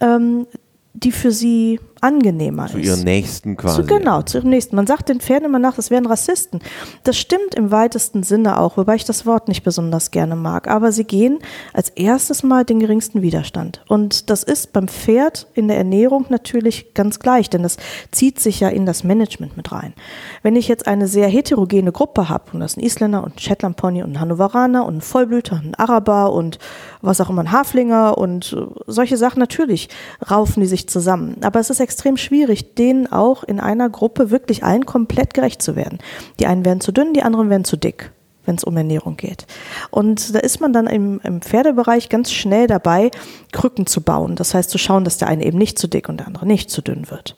ähm, 0.00 0.46
die 0.94 1.10
für 1.10 1.32
sie 1.32 1.80
angenehmer 2.00 2.66
zu 2.66 2.78
ist. 2.78 2.84
Zu 2.84 2.90
ihren 2.90 3.04
Nächsten 3.04 3.56
quasi. 3.56 3.80
Zu, 3.80 3.86
genau, 3.86 4.22
zu 4.22 4.38
ihren 4.38 4.50
Nächsten. 4.50 4.76
Man 4.76 4.86
sagt 4.86 5.08
den 5.08 5.20
Pferden 5.20 5.46
immer 5.46 5.58
nach, 5.58 5.74
das 5.74 5.90
wären 5.90 6.06
Rassisten. 6.06 6.60
Das 7.02 7.16
stimmt 7.16 7.54
im 7.56 7.70
weitesten 7.70 8.22
Sinne 8.22 8.60
auch, 8.60 8.76
wobei 8.76 8.94
ich 8.94 9.04
das 9.04 9.26
Wort 9.26 9.48
nicht 9.48 9.64
besonders 9.64 10.10
gerne 10.10 10.36
mag. 10.36 10.68
Aber 10.68 10.92
sie 10.92 11.04
gehen 11.04 11.38
als 11.72 11.88
erstes 11.90 12.42
Mal 12.42 12.64
den 12.64 12.78
geringsten 12.78 13.22
Widerstand. 13.22 13.82
Und 13.88 14.30
das 14.30 14.42
ist 14.42 14.72
beim 14.72 14.86
Pferd 14.86 15.48
in 15.54 15.66
der 15.66 15.78
Ernährung 15.78 16.26
natürlich 16.28 16.94
ganz 16.94 17.18
gleich, 17.18 17.50
denn 17.50 17.62
das 17.62 17.78
zieht 18.12 18.38
sich 18.38 18.60
ja 18.60 18.68
in 18.68 18.86
das 18.86 19.02
Management 19.02 19.56
mit 19.56 19.72
rein. 19.72 19.94
Wenn 20.42 20.56
ich 20.56 20.68
jetzt 20.68 20.86
eine 20.86 21.08
sehr 21.08 21.28
heterogene 21.28 21.90
Gruppe 21.90 22.28
habe, 22.28 22.44
und 22.52 22.60
das 22.60 22.72
ist 22.72 22.76
ein 22.76 22.84
Isländer 22.84 23.24
und 23.24 23.36
ein 23.36 23.38
Shetland 23.38 23.76
Pony 23.76 24.02
und 24.02 24.12
ein 24.12 24.20
Hannoveraner 24.20 24.84
und 24.84 24.98
ein 24.98 25.00
Vollblüter, 25.00 25.56
ein 25.56 25.74
Araber 25.74 26.32
und 26.32 26.58
was 27.00 27.20
auch 27.20 27.30
immer, 27.30 27.42
ein 27.42 27.52
Haflinger 27.52 28.18
und 28.18 28.56
solche 28.86 29.16
Sachen, 29.16 29.40
natürlich 29.40 29.88
raufen 30.30 30.60
die 30.60 30.66
sich 30.66 30.83
zusammen. 30.86 31.36
Aber 31.42 31.60
es 31.60 31.70
ist 31.70 31.80
extrem 31.80 32.16
schwierig, 32.16 32.74
denen 32.74 33.10
auch 33.10 33.44
in 33.44 33.60
einer 33.60 33.88
Gruppe 33.88 34.30
wirklich 34.30 34.64
allen 34.64 34.86
komplett 34.86 35.34
gerecht 35.34 35.62
zu 35.62 35.76
werden. 35.76 35.98
Die 36.40 36.46
einen 36.46 36.64
werden 36.64 36.80
zu 36.80 36.92
dünn, 36.92 37.14
die 37.14 37.22
anderen 37.22 37.50
werden 37.50 37.64
zu 37.64 37.76
dick 37.76 38.10
wenn 38.46 38.56
es 38.56 38.64
um 38.64 38.76
Ernährung 38.76 39.16
geht. 39.16 39.46
Und 39.90 40.34
da 40.34 40.38
ist 40.38 40.60
man 40.60 40.72
dann 40.72 40.86
im, 40.86 41.20
im, 41.24 41.40
Pferdebereich 41.40 42.08
ganz 42.08 42.30
schnell 42.30 42.66
dabei, 42.66 43.10
Krücken 43.52 43.86
zu 43.86 44.02
bauen. 44.02 44.36
Das 44.36 44.54
heißt, 44.54 44.70
zu 44.70 44.78
schauen, 44.78 45.04
dass 45.04 45.18
der 45.18 45.28
eine 45.28 45.44
eben 45.44 45.58
nicht 45.58 45.78
zu 45.78 45.88
dick 45.88 46.08
und 46.08 46.18
der 46.18 46.26
andere 46.26 46.46
nicht 46.46 46.70
zu 46.70 46.82
dünn 46.82 47.10
wird. 47.10 47.36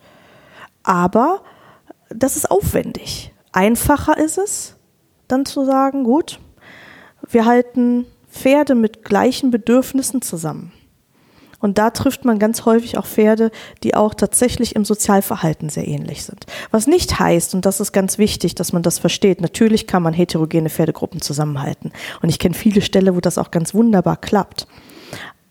Aber 0.82 1.42
das 2.08 2.36
ist 2.36 2.50
aufwendig. 2.50 3.32
Einfacher 3.52 4.18
ist 4.18 4.38
es, 4.38 4.76
dann 5.28 5.46
zu 5.46 5.64
sagen, 5.64 6.04
gut, 6.04 6.40
wir 7.28 7.44
halten 7.44 8.06
Pferde 8.30 8.74
mit 8.74 9.04
gleichen 9.04 9.50
Bedürfnissen 9.50 10.22
zusammen. 10.22 10.72
Und 11.60 11.78
da 11.78 11.90
trifft 11.90 12.24
man 12.24 12.38
ganz 12.38 12.64
häufig 12.64 12.98
auch 12.98 13.06
Pferde, 13.06 13.50
die 13.82 13.94
auch 13.94 14.14
tatsächlich 14.14 14.76
im 14.76 14.84
Sozialverhalten 14.84 15.68
sehr 15.68 15.88
ähnlich 15.88 16.24
sind. 16.24 16.46
Was 16.70 16.86
nicht 16.86 17.18
heißt, 17.18 17.54
und 17.54 17.64
das 17.64 17.80
ist 17.80 17.92
ganz 17.92 18.18
wichtig, 18.18 18.54
dass 18.54 18.72
man 18.72 18.82
das 18.82 18.98
versteht, 18.98 19.40
natürlich 19.40 19.86
kann 19.86 20.02
man 20.02 20.12
heterogene 20.12 20.68
Pferdegruppen 20.68 21.20
zusammenhalten. 21.20 21.92
Und 22.22 22.28
ich 22.28 22.38
kenne 22.38 22.54
viele 22.54 22.82
Ställe, 22.82 23.16
wo 23.16 23.20
das 23.20 23.38
auch 23.38 23.50
ganz 23.50 23.74
wunderbar 23.74 24.16
klappt. 24.16 24.66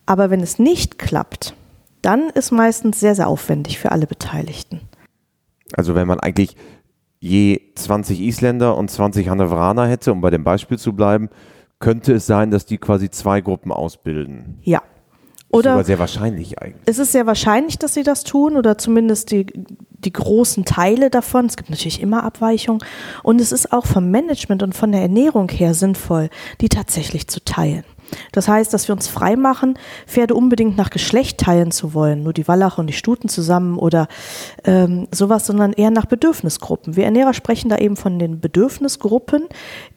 Aber 0.05 0.29
wenn 0.29 0.41
es 0.41 0.59
nicht 0.59 0.99
klappt, 0.99 1.55
dann 2.01 2.29
ist 2.29 2.51
meistens 2.51 2.99
sehr, 2.99 3.15
sehr 3.15 3.27
aufwendig 3.27 3.79
für 3.79 3.91
alle 3.91 4.05
Beteiligten. 4.05 4.81
Also 5.73 5.95
wenn 5.95 6.07
man 6.07 6.19
eigentlich 6.19 6.55
je 7.19 7.59
20 7.73 8.19
Isländer 8.21 8.77
und 8.77 8.91
20 8.91 9.29
Hannoveraner 9.29 9.87
hätte, 9.87 10.11
um 10.11 10.21
bei 10.21 10.29
dem 10.29 10.43
Beispiel 10.43 10.77
zu 10.77 10.93
bleiben, 10.93 11.29
könnte 11.79 12.13
es 12.13 12.27
sein, 12.27 12.51
dass 12.51 12.65
die 12.67 12.77
quasi 12.77 13.09
zwei 13.09 13.41
Gruppen 13.41 13.71
ausbilden. 13.71 14.59
Ja. 14.61 14.83
Oder 15.55 15.71
sogar 15.71 15.83
sehr 15.83 15.99
wahrscheinlich 15.99 16.59
eigentlich. 16.59 16.83
Es 16.85 16.99
ist 16.99 17.11
sehr 17.11 17.25
wahrscheinlich, 17.25 17.79
dass 17.79 17.93
sie 17.93 18.03
das 18.03 18.23
tun 18.23 18.57
oder 18.57 18.77
zumindest 18.77 19.31
die, 19.31 19.45
die 19.45 20.13
großen 20.13 20.65
Teile 20.65 21.09
davon. 21.09 21.45
Es 21.45 21.57
gibt 21.57 21.69
natürlich 21.69 22.01
immer 22.01 22.23
Abweichungen. 22.23 22.83
Und 23.23 23.41
es 23.41 23.51
ist 23.51 23.71
auch 23.71 23.85
vom 23.85 24.11
Management 24.11 24.63
und 24.63 24.75
von 24.75 24.91
der 24.91 25.01
Ernährung 25.01 25.49
her 25.49 25.73
sinnvoll, 25.73 26.29
die 26.61 26.69
tatsächlich 26.69 27.27
zu 27.27 27.43
teilen. 27.43 27.83
Das 28.31 28.47
heißt, 28.47 28.73
dass 28.73 28.87
wir 28.87 28.95
uns 28.95 29.07
frei 29.07 29.35
machen, 29.35 29.77
Pferde 30.07 30.35
unbedingt 30.35 30.77
nach 30.77 30.89
Geschlecht 30.89 31.39
teilen 31.39 31.71
zu 31.71 31.93
wollen, 31.93 32.23
nur 32.23 32.33
die 32.33 32.47
Wallache 32.47 32.81
und 32.81 32.87
die 32.87 32.93
Stuten 32.93 33.29
zusammen 33.29 33.77
oder 33.77 34.07
ähm, 34.63 35.07
sowas, 35.11 35.45
sondern 35.45 35.73
eher 35.73 35.91
nach 35.91 36.05
Bedürfnisgruppen. 36.05 36.95
Wir 36.95 37.05
Ernährer 37.05 37.33
sprechen 37.33 37.69
da 37.69 37.77
eben 37.77 37.95
von 37.95 38.19
den 38.19 38.39
Bedürfnisgruppen, 38.39 39.45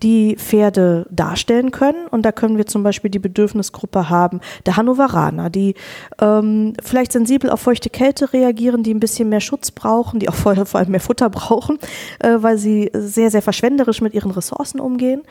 die 0.02 0.36
Pferde 0.36 1.06
darstellen 1.10 1.70
können. 1.70 2.06
Und 2.10 2.22
da 2.22 2.32
können 2.32 2.56
wir 2.56 2.66
zum 2.66 2.82
Beispiel 2.82 3.10
die 3.10 3.18
Bedürfnisgruppe 3.18 4.08
haben 4.08 4.40
der 4.66 4.76
Hannoveraner, 4.76 5.50
die 5.50 5.74
ähm, 6.20 6.74
vielleicht 6.82 7.12
sensibel 7.12 7.50
auf 7.50 7.60
feuchte 7.60 7.90
Kälte 7.90 8.32
reagieren, 8.32 8.82
die 8.82 8.94
ein 8.94 9.00
bisschen 9.00 9.28
mehr 9.28 9.40
Schutz 9.40 9.70
brauchen, 9.70 10.20
die 10.20 10.28
auch 10.28 10.34
vor, 10.34 10.54
vor 10.66 10.80
allem 10.80 10.90
mehr 10.90 11.00
Futter 11.00 11.30
brauchen, 11.30 11.78
äh, 12.20 12.36
weil 12.38 12.58
sie 12.58 12.90
sehr, 12.94 13.30
sehr 13.30 13.42
verschwenderisch 13.42 14.00
mit 14.00 14.14
ihren 14.14 14.30
Ressourcen 14.30 14.80
umgehen 14.80 15.22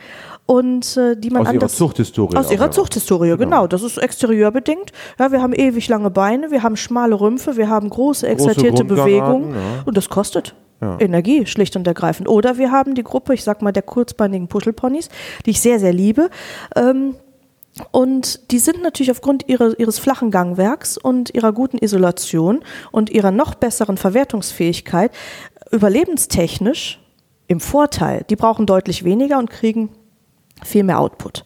und 0.50 0.96
äh, 0.96 1.14
die 1.14 1.28
man 1.28 1.46
aus 1.46 1.52
ihrer 1.52 1.68
Zuchthistorie. 1.68 2.36
Aus 2.36 2.50
ihrer 2.50 2.70
Zuchthistorie, 2.70 3.28
genau. 3.28 3.38
genau. 3.38 3.66
Das 3.66 3.82
ist 3.82 3.98
exterieurbedingt. 3.98 4.92
Ja, 5.18 5.30
wir 5.30 5.42
haben 5.42 5.52
ewig 5.52 5.88
lange 5.88 6.10
Beine, 6.10 6.50
wir 6.50 6.62
haben 6.62 6.76
schmale 6.76 7.20
Rümpfe, 7.20 7.58
wir 7.58 7.68
haben 7.68 7.90
große 7.90 8.26
exaltierte 8.26 8.82
Bewegungen 8.82 9.54
ja. 9.54 9.82
und 9.84 9.94
das 9.96 10.08
kostet. 10.08 10.54
Ja. 10.80 10.96
Energie, 11.00 11.44
schlicht 11.44 11.76
und 11.76 11.86
ergreifend. 11.86 12.30
Oder 12.30 12.56
wir 12.56 12.70
haben 12.70 12.94
die 12.94 13.02
Gruppe, 13.02 13.34
ich 13.34 13.44
sag 13.44 13.60
mal, 13.60 13.72
der 13.72 13.82
kurzbeinigen 13.82 14.48
Puschelponys, 14.48 15.10
die 15.44 15.50
ich 15.50 15.60
sehr, 15.60 15.80
sehr 15.80 15.92
liebe. 15.92 16.30
Ähm, 16.76 17.16
und 17.90 18.50
die 18.50 18.58
sind 18.58 18.82
natürlich 18.82 19.10
aufgrund 19.10 19.48
ihrer, 19.48 19.78
ihres 19.78 19.98
flachen 19.98 20.30
Gangwerks 20.30 20.96
und 20.96 21.34
ihrer 21.34 21.52
guten 21.52 21.76
Isolation 21.76 22.60
und 22.90 23.10
ihrer 23.10 23.32
noch 23.32 23.54
besseren 23.54 23.98
Verwertungsfähigkeit 23.98 25.10
überlebenstechnisch 25.72 27.00
im 27.48 27.60
Vorteil. 27.60 28.24
Die 28.30 28.36
brauchen 28.36 28.64
deutlich 28.64 29.04
weniger 29.04 29.38
und 29.38 29.50
kriegen 29.50 29.90
viel 30.64 30.84
mehr 30.84 31.00
Output. 31.00 31.44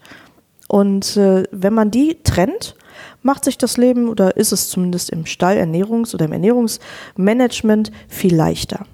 Und 0.68 1.16
äh, 1.16 1.44
wenn 1.50 1.74
man 1.74 1.90
die 1.90 2.18
trennt, 2.22 2.76
macht 3.22 3.44
sich 3.44 3.58
das 3.58 3.76
Leben 3.76 4.08
oder 4.08 4.36
ist 4.36 4.52
es 4.52 4.68
zumindest 4.68 5.10
im 5.10 5.24
Stallernährungs- 5.24 6.14
oder 6.14 6.24
im 6.24 6.32
Ernährungsmanagement 6.32 7.92
viel 8.08 8.34
leichter. 8.34 8.86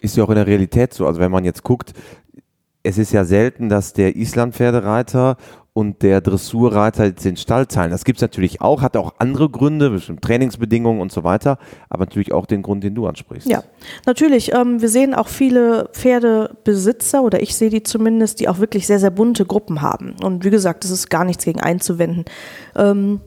Ist 0.00 0.16
ja 0.16 0.24
auch 0.24 0.30
in 0.30 0.36
der 0.36 0.46
Realität 0.46 0.94
so. 0.94 1.06
Also 1.06 1.20
wenn 1.20 1.30
man 1.30 1.44
jetzt 1.44 1.62
guckt, 1.62 1.92
es 2.82 2.98
ist 2.98 3.12
ja 3.12 3.24
selten, 3.24 3.68
dass 3.68 3.92
der 3.92 4.16
Islandpferdereiter 4.16 5.36
und 5.76 6.00
der 6.00 6.22
Dressurreiter 6.22 7.10
den 7.10 7.36
Stall 7.36 7.66
teilen. 7.66 7.90
Das 7.90 8.06
gibt 8.06 8.16
es 8.16 8.22
natürlich 8.22 8.62
auch, 8.62 8.80
hat 8.80 8.96
auch 8.96 9.12
andere 9.18 9.50
Gründe, 9.50 9.90
bestimmt 9.90 10.22
Trainingsbedingungen 10.22 11.02
und 11.02 11.12
so 11.12 11.22
weiter, 11.22 11.58
aber 11.90 12.06
natürlich 12.06 12.32
auch 12.32 12.46
den 12.46 12.62
Grund, 12.62 12.82
den 12.82 12.94
du 12.94 13.06
ansprichst. 13.06 13.46
Ja, 13.46 13.62
natürlich. 14.06 14.54
Ähm, 14.54 14.80
wir 14.80 14.88
sehen 14.88 15.12
auch 15.12 15.28
viele 15.28 15.90
Pferdebesitzer 15.92 17.22
oder 17.22 17.42
ich 17.42 17.54
sehe 17.54 17.68
die 17.68 17.82
zumindest, 17.82 18.40
die 18.40 18.48
auch 18.48 18.58
wirklich 18.58 18.86
sehr, 18.86 18.98
sehr 18.98 19.10
bunte 19.10 19.44
Gruppen 19.44 19.82
haben. 19.82 20.14
Und 20.24 20.46
wie 20.46 20.50
gesagt, 20.50 20.82
es 20.86 20.90
ist 20.90 21.10
gar 21.10 21.26
nichts 21.26 21.44
gegen 21.44 21.60
einzuwenden. 21.60 22.24
Ähm, 22.74 23.20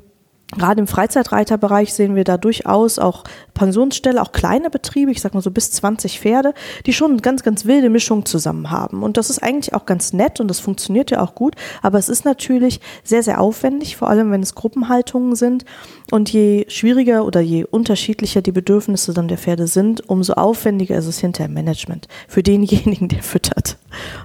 Gerade 0.58 0.80
im 0.82 0.88
Freizeitreiterbereich 0.88 1.94
sehen 1.94 2.16
wir 2.16 2.24
da 2.24 2.38
durchaus 2.38 2.98
auch 2.98 3.24
Pensionsställe, 3.54 4.20
auch 4.20 4.32
kleine 4.32 4.72
Betriebe, 4.72 5.12
ich 5.12 5.22
sag 5.22 5.36
mal 5.36 5.42
so 5.42 5.52
bis 5.52 5.72
20 5.72 6.20
Pferde, 6.20 6.56
die 6.88 6.94
schon 6.94 7.12
eine 7.12 7.22
ganz, 7.22 7.44
ganz 7.44 7.66
wilde 7.66 7.90
Mischung 7.90 8.26
zusammen 8.26 8.72
haben. 8.72 9.04
Und 9.04 9.18
das 9.18 9.30
ist 9.30 9.44
eigentlich 9.44 9.76
auch 9.76 9.86
ganz 9.86 10.12
nett 10.12 10.40
und 10.40 10.48
das 10.48 10.60
funktioniert 10.60 11.12
ja 11.12 11.22
auch 11.22 11.36
gut. 11.36 11.56
Aber 11.84 12.00
es 12.00 12.10
ist 12.10 12.26
natürlich 12.26 12.80
sehr, 13.04 13.22
sehr 13.22 13.40
aufwendig, 13.40 13.96
vor 13.96 14.10
allem 14.10 14.32
wenn 14.32 14.42
es 14.42 14.56
Gruppenhaltungen 14.56 15.36
sind. 15.36 15.66
Und 16.10 16.34
je 16.34 16.66
schwieriger 16.68 17.26
oder 17.26 17.42
je 17.42 17.66
unterschiedlicher 17.66 18.42
die 18.42 18.52
Bedürfnisse 18.52 19.14
dann 19.14 19.28
der 19.28 19.38
Pferde 19.38 19.68
sind, 19.68 20.10
umso 20.10 20.34
aufwendiger 20.34 20.98
ist 20.98 21.06
es 21.06 21.20
hinter 21.20 21.46
im 21.46 21.54
Management. 21.54 22.08
Für 22.28 22.42
denjenigen, 22.42 23.08
der 23.10 23.22
füttert, 23.22 23.78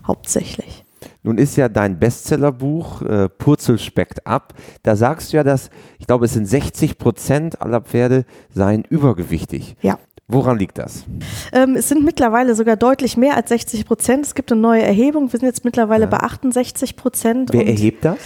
hauptsächlich. 0.06 0.83
Nun 1.24 1.38
ist 1.38 1.56
ja 1.56 1.70
dein 1.70 1.98
Bestsellerbuch 1.98 3.02
äh, 3.02 3.28
Purzel 3.30 3.78
speckt 3.78 4.26
ab. 4.26 4.52
Da 4.82 4.94
sagst 4.94 5.32
du 5.32 5.38
ja, 5.38 5.42
dass, 5.42 5.70
ich 5.98 6.06
glaube, 6.06 6.26
es 6.26 6.34
sind 6.34 6.46
60 6.46 6.98
Prozent 6.98 7.62
aller 7.62 7.80
Pferde 7.80 8.26
seien 8.50 8.84
übergewichtig. 8.84 9.76
Ja. 9.80 9.98
Woran 10.26 10.58
liegt 10.58 10.78
das? 10.78 11.04
Ähm, 11.52 11.76
es 11.76 11.88
sind 11.88 12.02
mittlerweile 12.02 12.54
sogar 12.54 12.76
deutlich 12.76 13.16
mehr 13.16 13.36
als 13.36 13.50
60 13.50 13.84
Prozent. 13.86 14.24
Es 14.24 14.34
gibt 14.34 14.52
eine 14.52 14.60
neue 14.60 14.82
Erhebung. 14.82 15.32
Wir 15.32 15.38
sind 15.38 15.46
jetzt 15.46 15.64
mittlerweile 15.64 16.04
ja. 16.04 16.10
bei 16.10 16.18
68 16.18 16.96
Prozent. 16.96 17.52
Wer 17.52 17.66
erhebt 17.66 18.04
das? 18.04 18.16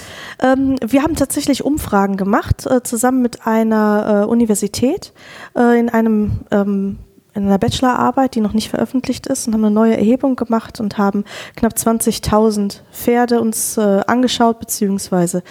Ähm, 0.41 0.77
wir 0.87 1.03
haben 1.03 1.17
tatsächlich 1.17 1.65
Umfragen 1.65 2.17
gemacht, 2.17 2.67
äh, 2.67 2.83
zusammen 2.83 3.23
mit 3.23 3.47
einer 3.47 4.25
äh, 4.25 4.27
Universität 4.27 5.13
äh, 5.57 5.79
in 5.79 5.89
einem 5.89 6.41
ähm, 6.53 6.99
in 7.39 7.47
einer 7.47 7.59
Bachelorarbeit, 7.59 8.35
die 8.35 8.41
noch 8.41 8.53
nicht 8.53 8.69
veröffentlicht 8.69 9.27
ist, 9.27 9.47
und 9.47 9.55
haben 9.55 9.65
eine 9.65 9.75
neue 9.75 9.97
Erhebung 9.97 10.37
gemacht 10.37 10.81
und 10.81 10.99
haben 10.99 11.25
knapp 11.57 11.73
20.000 11.75 12.81
Pferde 12.93 13.41
uns 13.41 13.79
äh, 13.79 14.01
angeschaut, 14.07 14.59
beziehungsweise 14.59 15.43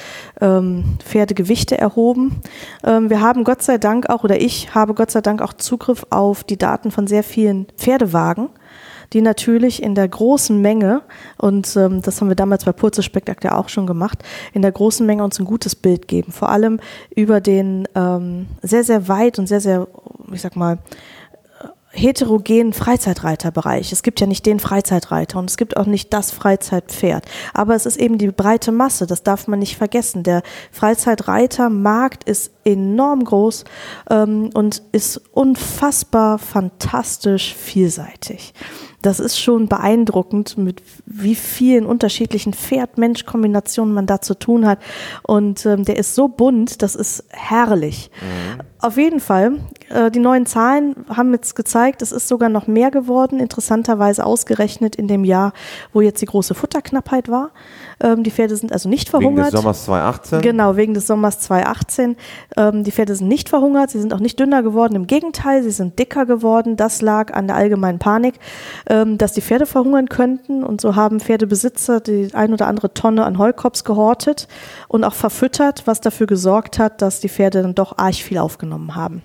ähm, 0.42 0.98
Pferdegewichte 1.00 1.78
erhoben. 1.78 2.42
Ähm, 2.84 3.10
wir 3.10 3.22
haben 3.22 3.44
Gott 3.44 3.64
sei 3.64 3.78
Dank 3.78 4.10
auch, 4.10 4.24
oder 4.24 4.40
ich 4.40 4.76
habe 4.76 4.94
Gott 4.94 5.12
sei 5.12 5.22
Dank 5.22 5.42
auch 5.42 5.54
Zugriff 5.54 6.06
auf 6.10 6.44
die 6.44 6.58
Daten 6.58 6.92
von 6.92 7.08
sehr 7.08 7.24
vielen 7.24 7.68
Pferdewagen 7.78 8.50
die 9.14 9.22
natürlich 9.22 9.82
in 9.82 9.96
der 9.96 10.08
großen 10.08 10.62
Menge, 10.62 11.02
und 11.38 11.76
ähm, 11.76 12.02
das 12.02 12.20
haben 12.20 12.28
wir 12.28 12.36
damals 12.36 12.66
bei 12.66 12.72
Purzelspektak 12.72 13.44
ja 13.44 13.58
auch 13.58 13.70
schon 13.70 13.88
gemacht, 13.88 14.24
in 14.54 14.62
der 14.62 14.72
großen 14.72 15.06
Menge 15.06 15.24
uns 15.24 15.40
ein 15.40 15.46
gutes 15.46 15.76
Bild 15.76 16.08
geben. 16.08 16.32
Vor 16.32 16.50
allem 16.50 16.80
über 17.16 17.40
den 17.40 17.88
ähm, 17.96 18.48
sehr, 18.62 18.84
sehr 18.84 19.08
weit 19.08 19.40
und 19.40 19.48
sehr, 19.48 19.62
sehr, 19.62 19.88
ich 20.32 20.42
sag 20.42 20.56
mal, 20.56 20.80
heterogenen 21.98 22.74
Freizeitreiterbereich. 22.74 23.92
Es 23.92 24.04
gibt 24.04 24.22
ja 24.22 24.28
nicht 24.28 24.46
den 24.46 24.60
Freizeitreiter 24.60 25.40
und 25.40 25.50
es 25.50 25.58
gibt 25.58 25.78
auch 25.78 25.86
nicht 25.86 26.14
das 26.14 26.32
Freizeitpferd. 26.32 27.26
Aber 27.54 27.76
es 27.76 27.86
ist 27.86 27.98
eben 27.98 28.18
die 28.18 28.28
breite 28.28 28.72
Masse, 28.72 29.08
das 29.08 29.24
darf 29.24 29.48
man 29.48 29.60
nicht 29.60 29.78
vergessen. 29.78 30.24
Der 30.24 30.44
Freizeitreitermarkt 30.72 32.24
ist 32.24 32.52
enorm 32.64 33.24
groß 33.24 33.66
ähm, 34.10 34.50
und 34.54 34.84
ist 34.92 35.18
unfassbar 35.34 36.38
fantastisch 36.38 37.56
vielseitig 37.56 38.54
das 39.02 39.20
ist 39.20 39.40
schon 39.40 39.68
beeindruckend, 39.68 40.58
mit 40.58 40.82
wie 41.06 41.36
vielen 41.36 41.86
unterschiedlichen 41.86 42.54
Pferd-Mensch-Kombinationen 42.54 43.94
man 43.94 44.08
da 44.08 44.22
zu 44.22 44.34
tun 44.34 44.66
hat. 44.66 44.80
Und 45.24 45.66
ähm, 45.66 45.86
der 45.86 45.98
ist 45.98 46.16
so 46.16 46.28
bunt, 46.28 46.82
das 46.82 46.96
ist 46.96 47.24
herrlich. 47.30 48.10
Mhm. 48.22 48.62
Auf 48.80 48.98
jeden 48.98 49.20
Fall, 49.20 49.60
äh, 49.90 50.10
die 50.10 50.20
neuen 50.20 50.46
Zahlen 50.46 50.96
haben 51.10 51.32
jetzt 51.34 51.56
gezeigt, 51.56 52.02
es 52.02 52.12
ist 52.12 52.28
sogar 52.28 52.50
noch 52.50 52.68
mehr 52.68 52.92
geworden, 52.92 53.40
interessanterweise 53.40 54.26
ausgerechnet 54.26 54.96
in 54.96 55.08
dem 55.08 55.24
Jahr, 55.24 55.54
wo 55.94 56.02
jetzt 56.02 56.22
die 56.22 56.28
große 56.28 56.56
Futterknappheit 56.56 57.30
war. 57.30 57.52
Ähm, 58.00 58.24
die 58.24 58.32
Pferde 58.32 58.56
sind 58.56 58.72
also 58.72 58.90
nicht 58.90 59.10
verhungert. 59.10 59.48
Wegen 59.48 59.52
des 59.52 59.62
Sommers 59.62 59.86
2018? 59.86 60.42
Genau, 60.42 60.76
wegen 60.76 60.94
des 60.94 61.08
Sommers 61.08 61.40
2018. 61.40 62.16
Ähm, 62.56 62.84
die 62.84 62.92
Pferde 62.92 63.16
sind 63.16 63.28
nicht 63.28 63.50
verhungert, 63.50 63.90
sie 63.90 64.00
sind 64.00 64.14
auch 64.14 64.20
nicht 64.20 64.40
dünner 64.40 64.64
geworden. 64.64 64.96
Im 64.96 65.08
Gegenteil, 65.08 65.64
sie 65.64 65.72
sind 65.72 65.98
dicker 65.98 66.26
geworden. 66.26 66.78
Das 66.78 67.02
lag 67.02 67.34
an 67.34 67.48
der 67.48 67.56
allgemeinen 67.56 68.00
Panik, 68.00 68.36
ähm, 68.90 69.18
dass 69.18 69.34
die 69.34 69.42
Pferde 69.42 69.66
verhungern 69.66 70.10
könnten. 70.10 70.64
Und 70.64 70.82
so 70.82 70.96
haben 70.96 71.20
Pferdebesitzer 71.20 72.00
die 72.00 72.30
ein 72.34 72.54
oder 72.54 72.68
andere 72.68 72.94
Tonne 72.94 73.26
an 73.26 73.38
Heukops 73.38 73.84
gehortet 73.84 74.48
und 74.88 75.04
auch 75.04 75.16
verfüttert, 75.16 75.84
was 75.86 76.02
dafür 76.02 76.28
gesorgt 76.28 76.80
hat, 76.80 77.02
dass 77.02 77.20
die 77.20 77.30
Pferde 77.30 77.62
dann 77.62 77.76
doch 77.76 77.98
arg 77.98 78.16
viel 78.16 78.38
aufgenommen 78.38 78.96
haben. 78.96 79.24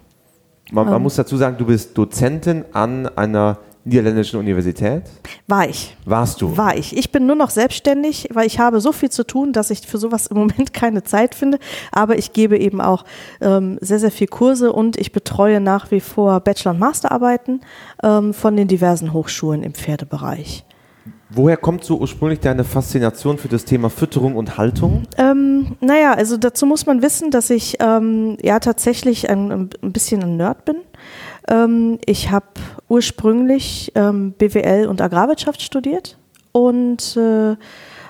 Man, 0.73 0.87
man 0.87 0.97
ähm. 0.97 1.02
muss 1.02 1.17
dazu 1.17 1.37
sagen, 1.37 1.57
du 1.59 1.67
bist 1.67 1.97
Dozentin 1.99 2.64
an 2.73 3.07
einer 3.17 3.59
niederländischen 3.85 4.39
Universität? 4.39 5.03
War 5.47 5.69
ich. 5.69 5.97
Warst 6.05 6.41
du? 6.41 6.57
War 6.57 6.77
ich. 6.77 6.97
Ich 6.97 7.11
bin 7.11 7.27
nur 7.27 7.37
noch 7.37 7.51
selbstständig, 7.51 8.29
weil 8.33 8.47
ich 8.47 8.59
habe 8.59 8.81
so 8.81 8.93
viel 8.93 9.11
zu 9.11 9.25
tun, 9.25 9.53
dass 9.53 9.71
ich 9.71 9.87
für 9.87 9.99
sowas 9.99 10.27
im 10.27 10.37
Moment 10.39 10.73
keine 10.73 11.03
Zeit 11.03 11.35
finde. 11.35 11.59
Aber 11.91 12.19
ich 12.19 12.33
gebe 12.33 12.59
eben 12.59 12.81
auch 12.81 13.05
ähm, 13.41 13.79
sehr, 13.81 13.99
sehr 13.99 14.11
viel 14.11 14.29
Kurse 14.29 14.73
und 14.73 14.97
ich 14.97 15.12
betreue 15.12 15.61
nach 15.61 15.91
wie 15.91 16.01
vor 16.01 16.41
Bachelor- 16.41 16.73
und 16.73 16.81
Masterarbeiten 16.81 17.61
ähm, 18.03 18.35
von 18.35 18.57
den 18.57 18.69
diversen 18.69 19.12
Hochschulen 19.12 19.62
im 19.62 19.75
Pferdebereich. 19.75 20.65
Woher 21.35 21.57
kommt 21.57 21.83
so 21.83 21.99
ursprünglich 21.99 22.41
deine 22.41 22.62
Faszination 22.62 23.39
für 23.39 23.49
das 23.49 23.65
Thema 23.65 23.89
Fütterung 23.89 24.37
und 24.37 24.59
Haltung? 24.59 25.05
Ähm, 25.17 25.77
naja, 25.81 26.12
also 26.12 26.37
dazu 26.37 26.67
muss 26.67 26.85
man 26.85 27.01
wissen, 27.01 27.31
dass 27.31 27.49
ich 27.49 27.79
ähm, 27.81 28.37
ja 28.43 28.61
tatsächlich 28.61 29.31
ein, 29.31 29.51
ein 29.51 29.93
bisschen 29.93 30.23
ein 30.23 30.37
Nerd 30.37 30.67
bin. 30.67 30.77
Ähm, 31.49 31.99
ich 32.05 32.31
habe 32.31 32.47
ursprünglich 32.93 33.91
ähm, 33.95 34.33
BWL 34.33 34.87
und 34.87 35.01
Agrarwirtschaft 35.01 35.63
studiert 35.63 36.19
und 36.53 37.17
äh, 37.17 37.57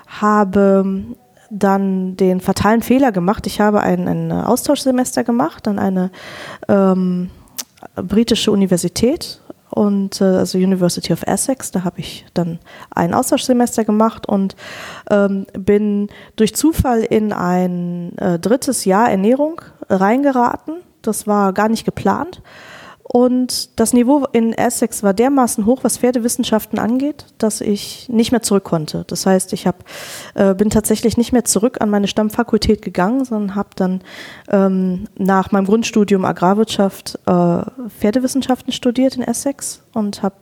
habe 0.07 1.05
dann 1.49 2.17
den 2.17 2.41
fatalen 2.41 2.81
Fehler 2.81 3.13
gemacht. 3.13 3.47
Ich 3.47 3.61
habe 3.61 3.79
ein, 3.79 4.09
ein 4.09 4.31
Austauschsemester 4.33 5.23
gemacht 5.23 5.69
an 5.69 5.79
eine 5.79 6.11
ähm, 6.67 7.29
britische 7.95 8.51
Universität 8.51 9.39
und 9.69 10.19
äh, 10.19 10.25
also 10.25 10.57
University 10.57 11.13
of 11.13 11.23
Essex. 11.23 11.71
Da 11.71 11.85
habe 11.85 12.01
ich 12.01 12.25
dann 12.33 12.59
ein 12.91 13.13
Austauschsemester 13.13 13.85
gemacht 13.85 14.27
und 14.27 14.57
ähm, 15.09 15.45
bin 15.57 16.09
durch 16.35 16.55
Zufall 16.55 17.03
in 17.03 17.31
ein 17.31 18.17
äh, 18.17 18.37
drittes 18.37 18.83
Jahr 18.83 19.09
Ernährung 19.09 19.61
reingeraten. 19.89 20.81
Das 21.01 21.25
war 21.25 21.53
gar 21.53 21.69
nicht 21.69 21.85
geplant. 21.85 22.41
Und 23.15 23.79
das 23.79 23.93
Niveau 23.93 24.25
in 24.31 24.53
Essex 24.53 25.03
war 25.03 25.13
dermaßen 25.13 25.67
hoch, 25.67 25.83
was 25.83 25.99
Pferdewissenschaften 25.99 26.79
angeht, 26.79 27.27
dass 27.37 27.61
ich 27.61 28.09
nicht 28.09 28.31
mehr 28.31 28.41
zurück 28.41 28.63
konnte. 28.63 29.03
Das 29.05 29.27
heißt, 29.27 29.53
ich 29.53 29.67
hab, 29.67 29.85
äh, 30.33 30.55
bin 30.55 30.71
tatsächlich 30.71 31.15
nicht 31.15 31.31
mehr 31.31 31.43
zurück 31.43 31.77
an 31.79 31.91
meine 31.91 32.07
Stammfakultät 32.07 32.81
gegangen, 32.81 33.23
sondern 33.23 33.53
habe 33.53 33.69
dann 33.75 34.01
ähm, 34.49 35.03
nach 35.15 35.51
meinem 35.51 35.67
Grundstudium 35.67 36.25
Agrarwirtschaft 36.25 37.19
äh, 37.27 37.61
Pferdewissenschaften 37.99 38.73
studiert 38.73 39.15
in 39.15 39.21
Essex 39.21 39.83
und 39.93 40.23
habe 40.23 40.37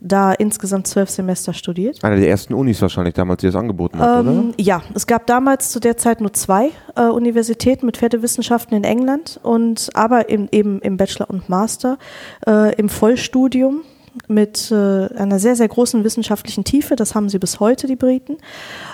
da 0.00 0.32
insgesamt 0.32 0.86
zwölf 0.86 1.10
Semester 1.10 1.52
studiert. 1.52 2.02
Eine 2.04 2.20
der 2.20 2.28
ersten 2.28 2.54
Unis 2.54 2.80
wahrscheinlich 2.80 3.14
damals, 3.14 3.40
die 3.40 3.46
das 3.46 3.56
angeboten 3.56 3.98
hat, 3.98 4.20
Ähm, 4.20 4.28
oder? 4.28 4.54
Ja, 4.58 4.82
es 4.94 5.06
gab 5.06 5.26
damals 5.26 5.70
zu 5.70 5.80
der 5.80 5.96
Zeit 5.96 6.20
nur 6.20 6.32
zwei 6.32 6.70
äh, 6.94 7.02
Universitäten 7.02 7.86
mit 7.86 7.96
Pferdewissenschaften 7.96 8.76
in 8.76 8.84
England 8.84 9.40
und 9.42 9.90
aber 9.94 10.28
im, 10.28 10.48
eben 10.52 10.80
im 10.80 10.96
Bachelor 10.96 11.28
und 11.30 11.48
Master 11.48 11.98
äh, 12.46 12.74
im 12.76 12.88
Vollstudium 12.88 13.82
mit 14.26 14.70
äh, 14.70 14.74
einer 14.74 15.38
sehr, 15.38 15.56
sehr 15.56 15.68
großen 15.68 16.02
wissenschaftlichen 16.04 16.64
Tiefe. 16.64 16.96
Das 16.96 17.14
haben 17.14 17.28
sie 17.28 17.38
bis 17.38 17.60
heute, 17.60 17.86
die 17.86 17.96
Briten. 17.96 18.36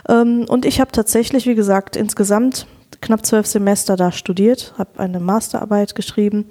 Ähm, 0.08 0.44
und 0.48 0.64
ich 0.64 0.80
habe 0.80 0.92
tatsächlich, 0.92 1.46
wie 1.46 1.54
gesagt, 1.54 1.96
insgesamt 1.96 2.66
knapp 3.00 3.24
zwölf 3.26 3.46
Semester 3.46 3.96
da 3.96 4.12
studiert, 4.12 4.74
habe 4.78 4.90
eine 4.98 5.20
Masterarbeit 5.20 5.94
geschrieben. 5.94 6.46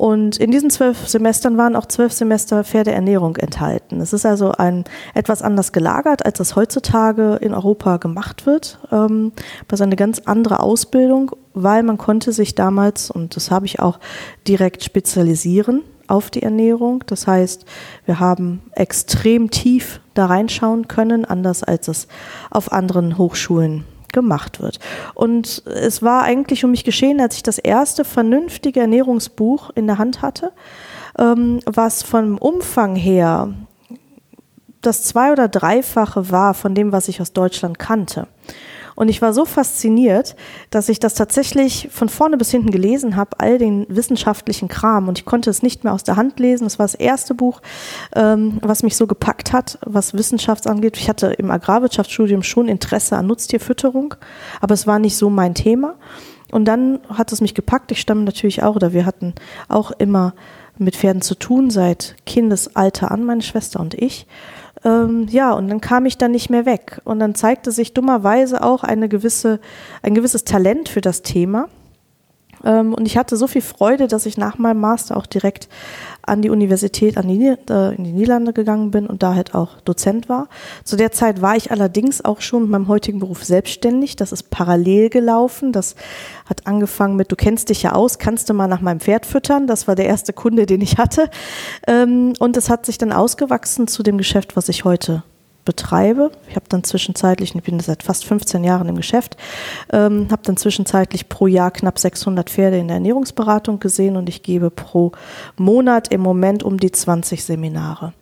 Und 0.00 0.38
in 0.38 0.50
diesen 0.50 0.70
zwölf 0.70 1.06
Semestern 1.06 1.58
waren 1.58 1.76
auch 1.76 1.84
zwölf 1.84 2.14
Semester 2.14 2.64
Pferdeernährung 2.64 3.36
enthalten. 3.36 4.00
Es 4.00 4.14
ist 4.14 4.24
also 4.24 4.52
ein 4.52 4.84
etwas 5.12 5.42
anders 5.42 5.72
gelagert, 5.72 6.24
als 6.24 6.38
das 6.38 6.56
heutzutage 6.56 7.34
in 7.42 7.52
Europa 7.52 7.98
gemacht 7.98 8.46
wird. 8.46 8.78
Ähm, 8.90 9.32
ist 9.70 9.82
eine 9.82 9.96
ganz 9.96 10.20
andere 10.20 10.60
Ausbildung, 10.60 11.32
weil 11.52 11.82
man 11.82 11.98
konnte 11.98 12.32
sich 12.32 12.54
damals, 12.54 13.10
und 13.10 13.36
das 13.36 13.50
habe 13.50 13.66
ich 13.66 13.80
auch 13.80 14.00
direkt 14.48 14.84
spezialisieren 14.84 15.82
auf 16.06 16.30
die 16.30 16.44
Ernährung. 16.44 17.04
Das 17.06 17.26
heißt, 17.26 17.66
wir 18.06 18.20
haben 18.20 18.62
extrem 18.72 19.50
tief 19.50 20.00
da 20.14 20.24
reinschauen 20.24 20.88
können, 20.88 21.26
anders 21.26 21.62
als 21.62 21.88
es 21.88 22.08
auf 22.50 22.72
anderen 22.72 23.18
Hochschulen 23.18 23.84
gemacht 24.12 24.60
wird. 24.60 24.78
Und 25.14 25.62
es 25.66 26.02
war 26.02 26.22
eigentlich 26.22 26.64
um 26.64 26.70
mich 26.70 26.84
geschehen, 26.84 27.20
als 27.20 27.36
ich 27.36 27.42
das 27.42 27.58
erste 27.58 28.04
vernünftige 28.04 28.80
Ernährungsbuch 28.80 29.70
in 29.74 29.86
der 29.86 29.98
Hand 29.98 30.22
hatte, 30.22 30.52
ähm, 31.18 31.60
was 31.66 32.02
vom 32.02 32.38
Umfang 32.38 32.96
her 32.96 33.52
das 34.80 35.02
zwei- 35.04 35.32
oder 35.32 35.48
dreifache 35.48 36.30
war 36.30 36.54
von 36.54 36.74
dem, 36.74 36.92
was 36.92 37.08
ich 37.08 37.20
aus 37.20 37.32
Deutschland 37.32 37.78
kannte. 37.78 38.26
Und 39.00 39.08
ich 39.08 39.22
war 39.22 39.32
so 39.32 39.46
fasziniert, 39.46 40.36
dass 40.68 40.90
ich 40.90 41.00
das 41.00 41.14
tatsächlich 41.14 41.88
von 41.90 42.10
vorne 42.10 42.36
bis 42.36 42.50
hinten 42.50 42.70
gelesen 42.70 43.16
habe, 43.16 43.30
all 43.40 43.56
den 43.56 43.86
wissenschaftlichen 43.88 44.68
Kram. 44.68 45.08
Und 45.08 45.16
ich 45.16 45.24
konnte 45.24 45.48
es 45.48 45.62
nicht 45.62 45.84
mehr 45.84 45.94
aus 45.94 46.04
der 46.04 46.16
Hand 46.16 46.38
lesen. 46.38 46.66
Es 46.66 46.78
war 46.78 46.84
das 46.84 46.96
erste 46.96 47.32
Buch, 47.32 47.62
ähm, 48.14 48.58
was 48.60 48.82
mich 48.82 48.96
so 48.96 49.06
gepackt 49.06 49.54
hat, 49.54 49.78
was 49.86 50.12
Wissenschaft 50.12 50.66
angeht. 50.66 50.98
Ich 50.98 51.08
hatte 51.08 51.28
im 51.28 51.50
Agrarwirtschaftsstudium 51.50 52.42
schon 52.42 52.68
Interesse 52.68 53.16
an 53.16 53.26
Nutztierfütterung, 53.26 54.16
aber 54.60 54.74
es 54.74 54.86
war 54.86 54.98
nicht 54.98 55.16
so 55.16 55.30
mein 55.30 55.54
Thema. 55.54 55.94
Und 56.52 56.66
dann 56.66 57.00
hat 57.08 57.32
es 57.32 57.40
mich 57.40 57.54
gepackt. 57.54 57.92
Ich 57.92 58.02
stamme 58.02 58.24
natürlich 58.24 58.62
auch, 58.62 58.76
oder 58.76 58.92
wir 58.92 59.06
hatten 59.06 59.32
auch 59.68 59.92
immer 59.92 60.34
mit 60.76 60.94
Pferden 60.94 61.22
zu 61.22 61.36
tun, 61.36 61.70
seit 61.70 62.16
Kindesalter 62.26 63.10
an, 63.10 63.24
meine 63.24 63.40
Schwester 63.40 63.80
und 63.80 63.94
ich. 63.94 64.26
Ähm, 64.84 65.26
ja, 65.28 65.52
und 65.52 65.68
dann 65.68 65.80
kam 65.80 66.06
ich 66.06 66.18
dann 66.18 66.30
nicht 66.30 66.50
mehr 66.50 66.66
weg. 66.66 67.00
Und 67.04 67.18
dann 67.18 67.34
zeigte 67.34 67.70
sich 67.70 67.92
dummerweise 67.92 68.62
auch 68.62 68.82
eine 68.84 69.08
gewisse, 69.08 69.60
ein 70.02 70.14
gewisses 70.14 70.44
Talent 70.44 70.88
für 70.88 71.00
das 71.00 71.22
Thema. 71.22 71.68
Ähm, 72.64 72.94
und 72.94 73.06
ich 73.06 73.16
hatte 73.16 73.36
so 73.36 73.46
viel 73.46 73.62
Freude, 73.62 74.08
dass 74.08 74.26
ich 74.26 74.36
nach 74.36 74.58
meinem 74.58 74.80
Master 74.80 75.16
auch 75.16 75.26
direkt 75.26 75.68
an 76.22 76.42
die 76.42 76.50
Universität, 76.50 77.16
an 77.16 77.28
die, 77.28 77.46
äh, 77.46 77.94
in 77.94 78.04
die 78.04 78.12
Niederlande 78.12 78.52
gegangen 78.52 78.90
bin 78.90 79.06
und 79.06 79.22
da 79.22 79.34
halt 79.34 79.54
auch 79.54 79.80
Dozent 79.80 80.28
war. 80.28 80.48
Zu 80.84 80.96
der 80.96 81.12
Zeit 81.12 81.42
war 81.42 81.56
ich 81.56 81.70
allerdings 81.70 82.24
auch 82.24 82.40
schon 82.40 82.62
mit 82.62 82.70
meinem 82.70 82.88
heutigen 82.88 83.18
Beruf 83.18 83.44
selbstständig. 83.44 84.16
Das 84.16 84.32
ist 84.32 84.50
parallel 84.50 85.10
gelaufen. 85.10 85.72
Das 85.72 85.94
hat 86.46 86.66
angefangen 86.66 87.16
mit, 87.16 87.32
du 87.32 87.36
kennst 87.36 87.68
dich 87.68 87.82
ja 87.82 87.92
aus, 87.92 88.18
kannst 88.18 88.48
du 88.48 88.54
mal 88.54 88.68
nach 88.68 88.80
meinem 88.80 89.00
Pferd 89.00 89.26
füttern? 89.26 89.66
Das 89.66 89.88
war 89.88 89.94
der 89.94 90.06
erste 90.06 90.32
Kunde, 90.32 90.66
den 90.66 90.80
ich 90.80 90.98
hatte. 90.98 91.30
Ähm, 91.86 92.34
und 92.38 92.56
es 92.56 92.70
hat 92.70 92.86
sich 92.86 92.98
dann 92.98 93.12
ausgewachsen 93.12 93.88
zu 93.88 94.02
dem 94.02 94.18
Geschäft, 94.18 94.56
was 94.56 94.68
ich 94.68 94.84
heute 94.84 95.22
betreibe. 95.64 96.30
Ich 96.48 96.56
habe 96.56 96.66
dann 96.68 96.84
zwischenzeitlich, 96.84 97.54
ich 97.54 97.62
bin 97.62 97.80
seit 97.80 98.02
fast 98.02 98.24
15 98.24 98.64
Jahren 98.64 98.88
im 98.88 98.96
Geschäft, 98.96 99.36
ähm, 99.92 100.28
habe 100.30 100.42
dann 100.44 100.56
zwischenzeitlich 100.56 101.28
pro 101.28 101.46
Jahr 101.46 101.70
knapp 101.70 101.98
600 101.98 102.48
Pferde 102.50 102.78
in 102.78 102.88
der 102.88 102.96
Ernährungsberatung 102.96 103.80
gesehen 103.80 104.16
und 104.16 104.28
ich 104.28 104.42
gebe 104.42 104.70
pro 104.70 105.12
Monat 105.56 106.08
im 106.08 106.20
Moment 106.20 106.62
um 106.62 106.78
die 106.78 106.92
20 106.92 107.44
Seminare 107.44 108.12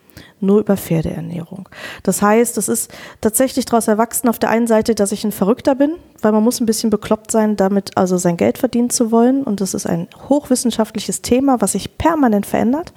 nur 0.40 0.60
über 0.60 0.76
Pferdeernährung. 0.76 1.68
Das 2.02 2.22
heißt, 2.22 2.58
es 2.58 2.68
ist 2.68 2.92
tatsächlich 3.20 3.64
daraus 3.64 3.88
erwachsen 3.88 4.28
auf 4.28 4.38
der 4.38 4.50
einen 4.50 4.66
Seite, 4.66 4.94
dass 4.94 5.12
ich 5.12 5.24
ein 5.24 5.32
Verrückter 5.32 5.74
bin, 5.74 5.94
weil 6.22 6.32
man 6.32 6.42
muss 6.42 6.60
ein 6.60 6.66
bisschen 6.66 6.90
bekloppt 6.90 7.30
sein, 7.30 7.56
damit 7.56 7.96
also 7.96 8.16
sein 8.16 8.36
Geld 8.36 8.58
verdienen 8.58 8.90
zu 8.90 9.10
wollen. 9.10 9.42
Und 9.44 9.60
das 9.60 9.74
ist 9.74 9.86
ein 9.86 10.08
hochwissenschaftliches 10.28 11.22
Thema, 11.22 11.60
was 11.60 11.72
sich 11.72 11.98
permanent 11.98 12.46
verändert. 12.46 12.92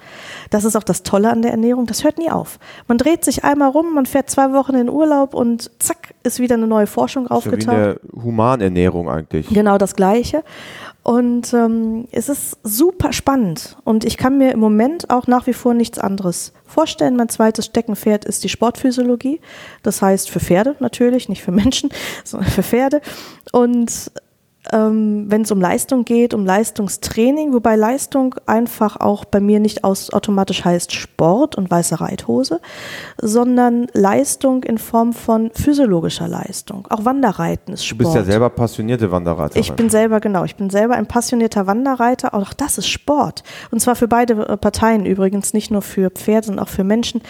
Das 0.50 0.64
ist 0.64 0.76
auch 0.76 0.82
das 0.82 1.02
Tolle 1.02 1.30
an 1.30 1.42
der 1.42 1.50
Ernährung. 1.52 1.86
Das 1.86 2.04
hört 2.04 2.18
nie 2.18 2.30
auf. 2.30 2.58
Man 2.88 2.98
dreht 2.98 3.24
sich 3.24 3.44
einmal 3.44 3.70
rum, 3.70 3.94
man 3.94 4.06
fährt 4.06 4.30
zwei 4.30 4.52
Wochen 4.52 4.74
in 4.74 4.88
Urlaub 4.88 5.34
und 5.34 5.70
zack, 5.78 6.14
ist 6.22 6.38
wieder 6.40 6.54
eine 6.56 6.66
neue 6.66 6.86
Forschung 6.86 7.24
So 7.24 7.30
wie 7.30 7.34
aufgetaucht. 7.34 7.68
eine 7.76 8.00
Humanernährung 8.12 9.08
eigentlich. 9.08 9.48
Genau 9.48 9.78
das 9.78 9.94
Gleiche. 9.94 10.42
Und 11.02 11.52
ähm, 11.52 12.06
es 12.12 12.28
ist 12.28 12.58
super 12.62 13.12
spannend. 13.12 13.76
Und 13.84 14.04
ich 14.04 14.16
kann 14.16 14.38
mir 14.38 14.52
im 14.52 14.60
Moment 14.60 15.10
auch 15.10 15.26
nach 15.26 15.46
wie 15.48 15.52
vor 15.52 15.74
nichts 15.74 15.98
anderes 15.98 16.52
vorstellen. 16.64 17.16
Mein 17.16 17.28
zweites 17.28 17.66
Steckenpferd 17.66 18.24
ist 18.24 18.44
die 18.44 18.48
Sportphysiologie. 18.48 19.40
Das 19.82 20.00
heißt 20.00 20.30
für 20.30 20.38
Pferde 20.38 20.76
natürlich, 20.78 21.28
nicht 21.28 21.42
für 21.42 21.50
Menschen, 21.50 21.90
sondern 22.24 22.50
für 22.50 22.62
Pferde. 22.62 23.00
Und 23.50 24.12
ähm, 24.70 25.24
wenn 25.28 25.42
es 25.42 25.50
um 25.50 25.60
Leistung 25.60 26.04
geht, 26.04 26.34
um 26.34 26.46
Leistungstraining, 26.46 27.52
wobei 27.52 27.74
Leistung 27.74 28.36
einfach 28.46 28.96
auch 28.96 29.24
bei 29.24 29.40
mir 29.40 29.58
nicht 29.58 29.82
aus, 29.82 30.12
automatisch 30.12 30.64
heißt 30.64 30.92
Sport 30.92 31.56
und 31.56 31.70
weiße 31.70 32.00
Reithose, 32.00 32.60
sondern 33.20 33.88
Leistung 33.92 34.62
in 34.62 34.78
Form 34.78 35.12
von 35.12 35.50
physiologischer 35.52 36.28
Leistung. 36.28 36.86
Auch 36.90 37.04
Wanderreiten 37.04 37.74
ist 37.74 37.82
Du 37.82 37.86
Sport. 37.86 37.98
bist 37.98 38.14
ja 38.14 38.24
selber 38.24 38.50
passionierte 38.50 39.10
Wanderreiterin. 39.10 39.60
Ich 39.60 39.72
bin 39.72 39.90
selber, 39.90 40.20
genau, 40.20 40.44
ich 40.44 40.54
bin 40.54 40.70
selber 40.70 40.94
ein 40.94 41.06
passionierter 41.06 41.66
Wanderreiter. 41.66 42.34
Auch 42.34 42.52
das 42.52 42.78
ist 42.78 42.88
Sport. 42.88 43.42
Und 43.72 43.80
zwar 43.80 43.96
für 43.96 44.08
beide 44.08 44.34
äh, 44.34 44.56
Parteien 44.56 45.06
übrigens, 45.06 45.54
nicht 45.54 45.70
nur 45.72 45.82
für 45.82 46.10
Pferde, 46.10 46.46
sondern 46.46 46.64
auch 46.64 46.70
für 46.70 46.84
Menschen. 46.84 47.22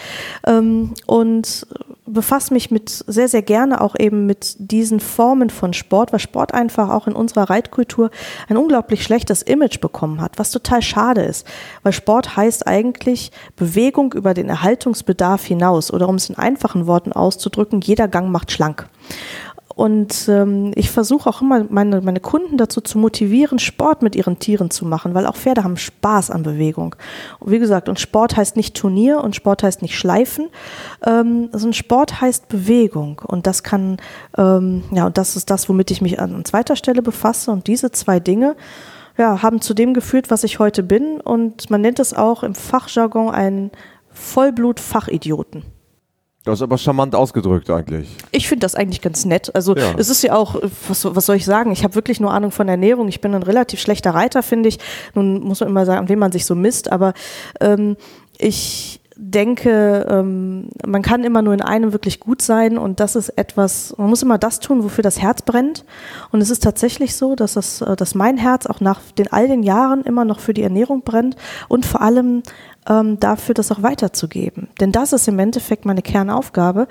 Ähm, 0.46 0.92
und 1.06 1.66
befasse 2.06 2.52
mich 2.52 2.70
mit 2.70 2.88
sehr, 2.88 3.28
sehr 3.28 3.42
gerne 3.42 3.80
auch 3.80 3.94
eben 3.98 4.26
mit 4.26 4.56
diesen 4.58 4.98
Formen 4.98 5.50
von 5.50 5.72
Sport, 5.72 6.12
weil 6.12 6.18
Sport 6.18 6.52
einfach 6.52 6.90
auch 6.90 7.06
in 7.06 7.12
unserer 7.12 7.48
Reitkultur 7.48 8.10
ein 8.48 8.56
unglaublich 8.56 9.04
schlechtes 9.04 9.42
Image 9.42 9.80
bekommen 9.80 10.20
hat, 10.20 10.38
was 10.38 10.50
total 10.50 10.82
schade 10.82 11.22
ist. 11.22 11.46
Weil 11.82 11.92
Sport 11.92 12.36
heißt 12.36 12.66
eigentlich 12.66 13.30
Bewegung 13.56 14.12
über 14.14 14.34
den 14.34 14.48
Erhaltungsbedarf 14.48 15.44
hinaus 15.44 15.92
oder 15.92 16.08
um 16.08 16.16
es 16.16 16.28
in 16.28 16.36
einfachen 16.36 16.86
Worten 16.86 17.12
auszudrücken, 17.12 17.80
jeder 17.80 18.08
Gang 18.08 18.30
macht 18.30 18.50
schlank. 18.50 18.88
Und 19.74 20.28
ähm, 20.28 20.72
ich 20.74 20.90
versuche 20.90 21.28
auch 21.28 21.40
immer, 21.40 21.64
meine, 21.68 22.00
meine 22.00 22.20
Kunden 22.20 22.56
dazu 22.58 22.80
zu 22.80 22.98
motivieren, 22.98 23.58
Sport 23.58 24.02
mit 24.02 24.14
ihren 24.14 24.38
Tieren 24.38 24.70
zu 24.70 24.84
machen, 24.84 25.14
weil 25.14 25.26
auch 25.26 25.36
Pferde 25.36 25.64
haben 25.64 25.76
Spaß 25.76 26.30
an 26.30 26.42
Bewegung. 26.42 26.94
Und 27.40 27.52
wie 27.52 27.58
gesagt, 27.58 27.88
und 27.88 27.98
Sport 27.98 28.36
heißt 28.36 28.56
nicht 28.56 28.76
Turnier 28.76 29.22
und 29.22 29.34
Sport 29.34 29.62
heißt 29.62 29.82
nicht 29.82 29.96
Schleifen, 29.96 30.48
ähm, 31.06 31.48
sondern 31.52 31.72
Sport 31.72 32.20
heißt 32.20 32.48
Bewegung. 32.48 33.22
Und 33.26 33.46
das 33.46 33.62
kann, 33.62 33.96
ähm, 34.36 34.84
ja, 34.92 35.06
und 35.06 35.16
das 35.16 35.36
ist 35.36 35.50
das, 35.50 35.68
womit 35.68 35.90
ich 35.90 36.02
mich 36.02 36.20
an, 36.20 36.34
an 36.34 36.44
zweiter 36.44 36.76
Stelle 36.76 37.02
befasse. 37.02 37.50
Und 37.50 37.66
diese 37.66 37.90
zwei 37.92 38.20
Dinge, 38.20 38.56
ja, 39.16 39.42
haben 39.42 39.60
zu 39.60 39.74
dem 39.74 39.94
geführt, 39.94 40.30
was 40.30 40.44
ich 40.44 40.58
heute 40.58 40.82
bin. 40.82 41.20
Und 41.20 41.70
man 41.70 41.80
nennt 41.80 41.98
es 41.98 42.14
auch 42.14 42.42
im 42.42 42.54
Fachjargon 42.54 43.30
einen 43.30 43.70
Vollblut-Fachidioten. 44.10 45.64
Das 46.44 46.58
ist 46.58 46.62
aber 46.62 46.76
charmant 46.76 47.14
ausgedrückt 47.14 47.70
eigentlich. 47.70 48.08
Ich 48.32 48.48
finde 48.48 48.64
das 48.64 48.74
eigentlich 48.74 49.00
ganz 49.00 49.24
nett. 49.24 49.54
Also 49.54 49.76
ja. 49.76 49.94
es 49.96 50.10
ist 50.10 50.22
ja 50.22 50.34
auch, 50.34 50.56
was, 50.88 51.04
was 51.04 51.26
soll 51.26 51.36
ich 51.36 51.44
sagen, 51.44 51.70
ich 51.70 51.84
habe 51.84 51.94
wirklich 51.94 52.18
nur 52.18 52.32
Ahnung 52.32 52.50
von 52.50 52.68
Ernährung. 52.68 53.06
Ich 53.06 53.20
bin 53.20 53.32
ein 53.34 53.44
relativ 53.44 53.80
schlechter 53.80 54.12
Reiter, 54.12 54.42
finde 54.42 54.68
ich. 54.68 54.78
Nun 55.14 55.40
muss 55.40 55.60
man 55.60 55.68
immer 55.68 55.86
sagen, 55.86 56.00
an 56.00 56.08
wem 56.08 56.18
man 56.18 56.32
sich 56.32 56.44
so 56.44 56.56
misst, 56.56 56.90
aber 56.90 57.14
ähm, 57.60 57.96
ich 58.38 59.01
denke, 59.16 60.06
ähm, 60.08 60.68
man 60.86 61.02
kann 61.02 61.24
immer 61.24 61.42
nur 61.42 61.54
in 61.54 61.62
einem 61.62 61.92
wirklich 61.92 62.20
gut 62.20 62.42
sein 62.42 62.78
und 62.78 63.00
das 63.00 63.16
ist 63.16 63.30
etwas, 63.30 63.94
man 63.98 64.08
muss 64.08 64.22
immer 64.22 64.38
das 64.38 64.60
tun, 64.60 64.82
wofür 64.82 65.02
das 65.02 65.20
Herz 65.20 65.42
brennt. 65.42 65.84
Und 66.30 66.40
es 66.40 66.50
ist 66.50 66.62
tatsächlich 66.62 67.16
so, 67.16 67.34
dass, 67.34 67.54
das, 67.54 67.80
äh, 67.80 67.96
dass 67.96 68.14
mein 68.14 68.36
Herz 68.36 68.66
auch 68.66 68.80
nach 68.80 69.00
den 69.12 69.32
all 69.32 69.48
den 69.48 69.62
Jahren 69.62 70.02
immer 70.02 70.24
noch 70.24 70.40
für 70.40 70.54
die 70.54 70.62
Ernährung 70.62 71.02
brennt 71.02 71.36
und 71.68 71.86
vor 71.86 72.00
allem 72.00 72.42
ähm, 72.88 73.20
dafür, 73.20 73.54
das 73.54 73.70
auch 73.70 73.82
weiterzugeben. 73.82 74.68
Denn 74.80 74.92
das 74.92 75.12
ist 75.12 75.28
im 75.28 75.38
Endeffekt 75.38 75.84
meine 75.84 76.02
Kernaufgabe, 76.02 76.88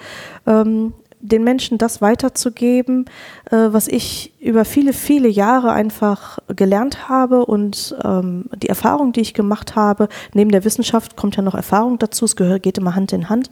ähm, 0.47 0.93
den 1.21 1.43
Menschen 1.43 1.77
das 1.77 2.01
weiterzugeben, 2.01 3.05
äh, 3.49 3.67
was 3.71 3.87
ich 3.87 4.33
über 4.39 4.65
viele, 4.65 4.93
viele 4.93 5.27
Jahre 5.27 5.71
einfach 5.71 6.39
gelernt 6.55 7.09
habe 7.09 7.45
und 7.45 7.95
ähm, 8.03 8.45
die 8.55 8.69
Erfahrung, 8.69 9.13
die 9.13 9.21
ich 9.21 9.33
gemacht 9.33 9.75
habe, 9.75 10.09
neben 10.33 10.51
der 10.51 10.65
Wissenschaft 10.65 11.15
kommt 11.15 11.35
ja 11.35 11.43
noch 11.43 11.55
Erfahrung 11.55 11.99
dazu, 11.99 12.25
es 12.25 12.35
gehört, 12.35 12.63
geht 12.63 12.77
immer 12.77 12.95
Hand 12.95 13.13
in 13.13 13.29
Hand. 13.29 13.49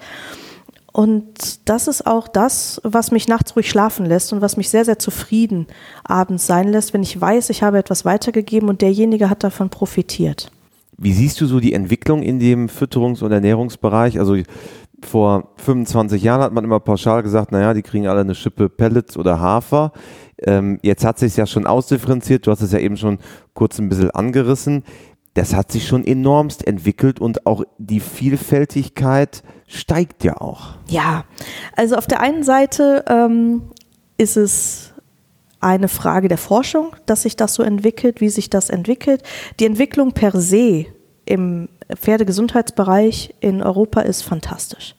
Und 0.92 1.70
das 1.70 1.88
ist 1.88 2.08
auch 2.08 2.28
das, 2.28 2.82
was 2.84 3.12
mich 3.12 3.28
nachts 3.28 3.56
ruhig 3.56 3.70
schlafen 3.70 4.06
lässt 4.06 4.34
und 4.34 4.42
was 4.42 4.58
mich 4.58 4.70
sehr, 4.70 4.86
sehr 4.86 4.98
zufrieden 4.98 5.68
abends 6.04 6.48
sein 6.48 6.68
lässt, 6.68 6.94
wenn 6.94 7.04
ich 7.04 7.20
weiß, 7.20 7.52
ich 7.52 7.62
habe 7.62 7.78
etwas 7.78 8.06
weitergegeben 8.06 8.70
und 8.70 8.82
derjenige 8.82 9.30
hat 9.30 9.44
davon 9.44 9.70
profitiert. 9.70 10.52
Wie 10.98 11.14
siehst 11.14 11.40
du 11.40 11.46
so 11.46 11.60
die 11.60 11.74
Entwicklung 11.74 12.24
in 12.24 12.40
dem 12.40 12.68
Fütterungs- 12.68 13.24
und 13.24 13.32
Ernährungsbereich? 13.32 14.20
Also 14.20 14.36
vor 15.06 15.52
25 15.58 16.22
Jahren 16.22 16.42
hat 16.42 16.54
man 16.54 16.64
immer 16.64 16.80
pauschal 16.80 17.24
gesagt, 17.24 17.52
naja, 17.52 17.74
die 17.74 17.82
kriegen 17.82 18.08
alle 18.08 18.22
eine 18.22 18.36
Schippe 18.36 18.70
Pellets 18.70 19.18
oder 19.18 19.40
Hafer. 19.40 19.92
Ähm, 20.42 20.80
jetzt 20.82 21.06
hat 21.06 21.20
sich 21.20 21.36
ja 21.38 21.46
schon 21.46 21.68
ausdifferenziert, 21.68 22.48
du 22.48 22.52
hast 22.52 22.62
es 22.62 22.72
ja 22.72 22.80
eben 22.80 22.98
schon 22.98 23.20
kurz 23.54 23.80
ein 23.80 23.90
bisschen 23.90 24.12
angerissen. 24.12 24.84
Das 25.34 25.56
hat 25.56 25.72
sich 25.72 25.88
schon 25.88 26.06
enormst 26.06 26.66
entwickelt 26.68 27.20
und 27.20 27.46
auch 27.46 27.64
die 27.78 28.00
Vielfältigkeit 28.00 29.44
steigt 29.68 30.24
ja 30.24 30.38
auch. 30.38 30.76
Ja, 30.88 31.24
also 31.76 31.96
auf 31.96 32.08
der 32.08 32.20
einen 32.20 32.44
Seite 32.44 33.06
ähm, 33.08 33.62
ist 34.18 34.38
es 34.38 34.94
eine 35.60 35.88
Frage 35.88 36.30
der 36.30 36.38
Forschung, 36.38 36.96
dass 37.06 37.24
sich 37.24 37.36
das 37.36 37.54
so 37.54 37.64
entwickelt, 37.64 38.22
wie 38.22 38.30
sich 38.30 38.50
das 38.50 38.70
entwickelt. 38.70 39.24
Die 39.60 39.66
Entwicklung 39.66 40.14
per 40.14 40.40
se 40.40 40.86
im 41.26 41.70
Pferdegesundheitsbereich 41.96 43.36
in 43.40 43.62
Europa 43.62 44.02
ist 44.02 44.24
fantastisch. 44.24 44.96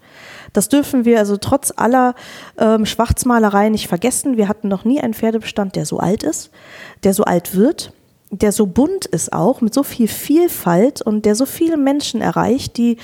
Das 0.53 0.69
dürfen 0.69 1.05
wir 1.05 1.19
also 1.19 1.37
trotz 1.37 1.73
aller 1.77 2.15
ähm, 2.59 2.85
Schwarzmalerei 2.87 3.69
nicht 3.69 3.87
vergessen. 3.87 4.37
Wir 4.37 4.49
hatten 4.49 4.69
noch 4.69 4.85
nie 4.85 5.01
einen 5.01 5.15
Pferdebestand, 5.15 5.77
der 5.77 5.87
so 5.87 5.99
alt 5.99 6.23
ist, 6.23 6.51
der 7.05 7.15
so 7.15 7.23
alt 7.23 7.55
wird, 7.55 7.93
der 8.31 8.53
so 8.53 8.67
bunt 8.67 9.07
ist 9.07 9.33
auch, 9.33 9.61
mit 9.61 9.75
so 9.75 9.83
viel 9.83 10.09
Vielfalt 10.09 11.03
und 11.03 11.25
der 11.25 11.35
so 11.35 11.47
viele 11.47 11.77
Menschen 11.77 12.21
erreicht, 12.21 12.77
die 12.77 12.97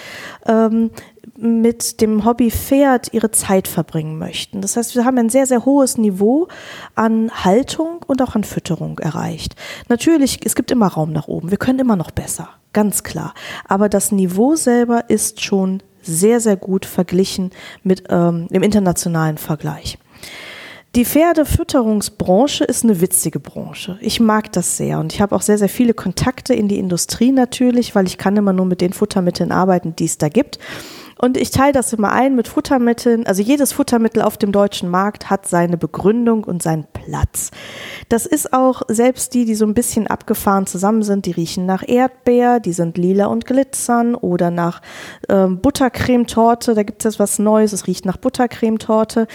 ähm, 0.47 0.91
mit 1.39 2.01
dem 2.01 2.25
Hobby 2.25 2.51
Pferd 2.51 3.13
ihre 3.13 3.31
Zeit 3.31 3.69
verbringen 3.69 4.19
möchten. 4.19 4.61
Das 4.61 4.77
heißt, 4.77 4.95
wir 4.95 5.05
haben 5.05 5.19
ein 5.19 5.31
sehr, 5.31 5.47
sehr 5.47 5.65
hohes 5.65 5.99
Niveau 5.99 6.49
an 6.95 7.31
Haltung 7.45 8.05
und 8.07 8.23
auch 8.23 8.35
an 8.35 8.45
Fütterung 8.45 8.99
erreicht. 8.99 9.55
Natürlich, 9.89 10.41
es 10.45 10.55
gibt 10.55 10.71
immer 10.71 10.89
Raum 10.89 11.13
nach 11.13 11.29
oben. 11.29 11.51
Wir 11.51 11.59
können 11.59 11.79
immer 11.79 11.97
noch 11.97 12.11
besser, 12.11 12.49
ganz 12.73 13.03
klar. 13.03 13.35
Aber 13.67 13.89
das 13.89 14.13
Niveau 14.13 14.55
selber 14.55 15.09
ist 15.09 15.43
schon 15.43 15.83
sehr, 16.03 16.41
sehr 16.41 16.57
gut 16.57 16.87
verglichen 16.87 17.51
mit 17.83 18.05
ähm, 18.09 18.47
im 18.51 18.63
internationalen 18.63 19.39
Vergleich. 19.39 19.99
Die 20.95 21.05
Pferdefütterungsbranche 21.05 22.65
ist 22.65 22.83
eine 22.83 23.03
witzige 23.03 23.39
Branche. 23.39 23.99
Ich 24.01 24.19
mag 24.19 24.51
das 24.53 24.79
sehr 24.79 24.99
und 24.99 25.13
ich 25.13 25.21
habe 25.21 25.37
auch 25.37 25.43
sehr, 25.43 25.59
sehr 25.59 25.69
viele 25.69 25.93
Kontakte 25.93 26.55
in 26.55 26.69
die 26.69 26.79
Industrie 26.79 27.33
natürlich, 27.33 27.95
weil 27.95 28.07
ich 28.07 28.17
kann 28.17 28.35
immer 28.39 28.55
nur 28.55 28.65
mit 28.65 28.81
den 28.81 28.95
Futtermitteln 28.95 29.53
arbeiten, 29.53 29.95
die 29.95 30.07
es 30.07 30.17
da 30.17 30.31
gibt. 30.31 30.59
Und 31.19 31.39
ich 31.39 31.51
teile 31.51 31.73
das 31.73 31.93
immer 31.95 32.13
ein 32.13 32.35
mit 32.35 32.47
Futtermitteln. 32.47 33.27
Also 33.27 33.43
jedes 33.43 33.73
Futtermittel 33.73 34.23
auf 34.23 34.37
dem 34.37 34.53
deutschen 34.53 34.91
Markt 34.91 35.31
hat 35.31 35.47
seine 35.49 35.79
Begründung 35.79 36.45
und 36.45 36.63
seinen 36.63 36.87
Platz. 36.93 37.51
Das 38.11 38.27
ist 38.27 38.53
auch 38.53 38.83
selbst 38.89 39.33
die, 39.33 39.47
die 39.47 39.55
so 39.55 39.65
ein 39.65 39.73
bisschen 39.73 40.07
abgefahren 40.07 40.67
zusammen 40.67 41.03
sind, 41.03 41.25
die 41.25 41.33
riechen 41.33 41.65
nach 41.65 41.83
Erdbeer, 41.87 42.61
die 42.61 42.75
sind 42.75 42.99
lila 42.99 43.27
und 43.27 43.47
glitzern 43.47 44.15
oder 44.15 44.51
nach 44.51 44.83
ähm, 45.31 45.61
Buttercremetorte. 45.61 46.75
Da 46.75 46.83
gibt 46.83 47.01
es 47.01 47.13
jetzt 47.13 47.19
was 47.19 47.39
Neues, 47.39 47.73
es 47.73 47.87
riecht 47.87 48.05
nach 48.05 48.19
Buttercremetorte. 48.19 49.27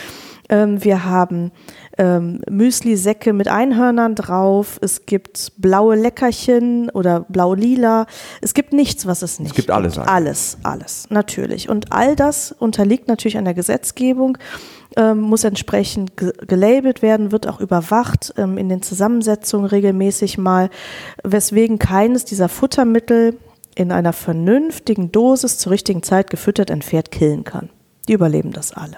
Ähm, 0.49 0.83
wir 0.83 1.05
haben 1.05 1.51
ähm, 1.97 2.41
Müsli-Säcke 2.49 3.33
mit 3.33 3.47
Einhörnern 3.47 4.15
drauf. 4.15 4.79
Es 4.81 5.05
gibt 5.05 5.53
blaue 5.57 5.95
Leckerchen 5.95 6.89
oder 6.89 7.21
blau-lila. 7.21 8.05
Es 8.41 8.53
gibt 8.53 8.73
nichts, 8.73 9.05
was 9.05 9.21
es 9.21 9.39
nicht 9.39 9.55
gibt. 9.55 9.59
Es 9.59 9.65
gibt 9.65 9.71
alles. 9.71 9.95
Gibt. 9.95 10.07
Alles, 10.07 10.57
alles, 10.63 11.07
natürlich. 11.09 11.69
Und 11.69 11.91
all 11.91 12.15
das 12.15 12.51
unterliegt 12.51 13.07
natürlich 13.07 13.37
einer 13.37 13.53
Gesetzgebung. 13.53 14.37
Ähm, 14.97 15.21
muss 15.21 15.45
entsprechend 15.45 16.17
gelabelt 16.17 17.01
werden, 17.01 17.31
wird 17.31 17.47
auch 17.47 17.61
überwacht 17.61 18.33
ähm, 18.35 18.57
in 18.57 18.67
den 18.67 18.81
Zusammensetzungen 18.81 19.65
regelmäßig 19.65 20.37
mal, 20.37 20.69
weswegen 21.23 21.79
keines 21.79 22.25
dieser 22.25 22.49
Futtermittel 22.49 23.37
in 23.73 23.93
einer 23.93 24.11
vernünftigen 24.11 25.09
Dosis 25.13 25.57
zur 25.57 25.71
richtigen 25.71 26.03
Zeit 26.03 26.29
gefüttert 26.29 26.71
ein 26.71 26.81
Pferd 26.81 27.09
killen 27.09 27.45
kann. 27.45 27.69
Die 28.09 28.13
überleben 28.13 28.51
das 28.51 28.73
alle. 28.73 28.97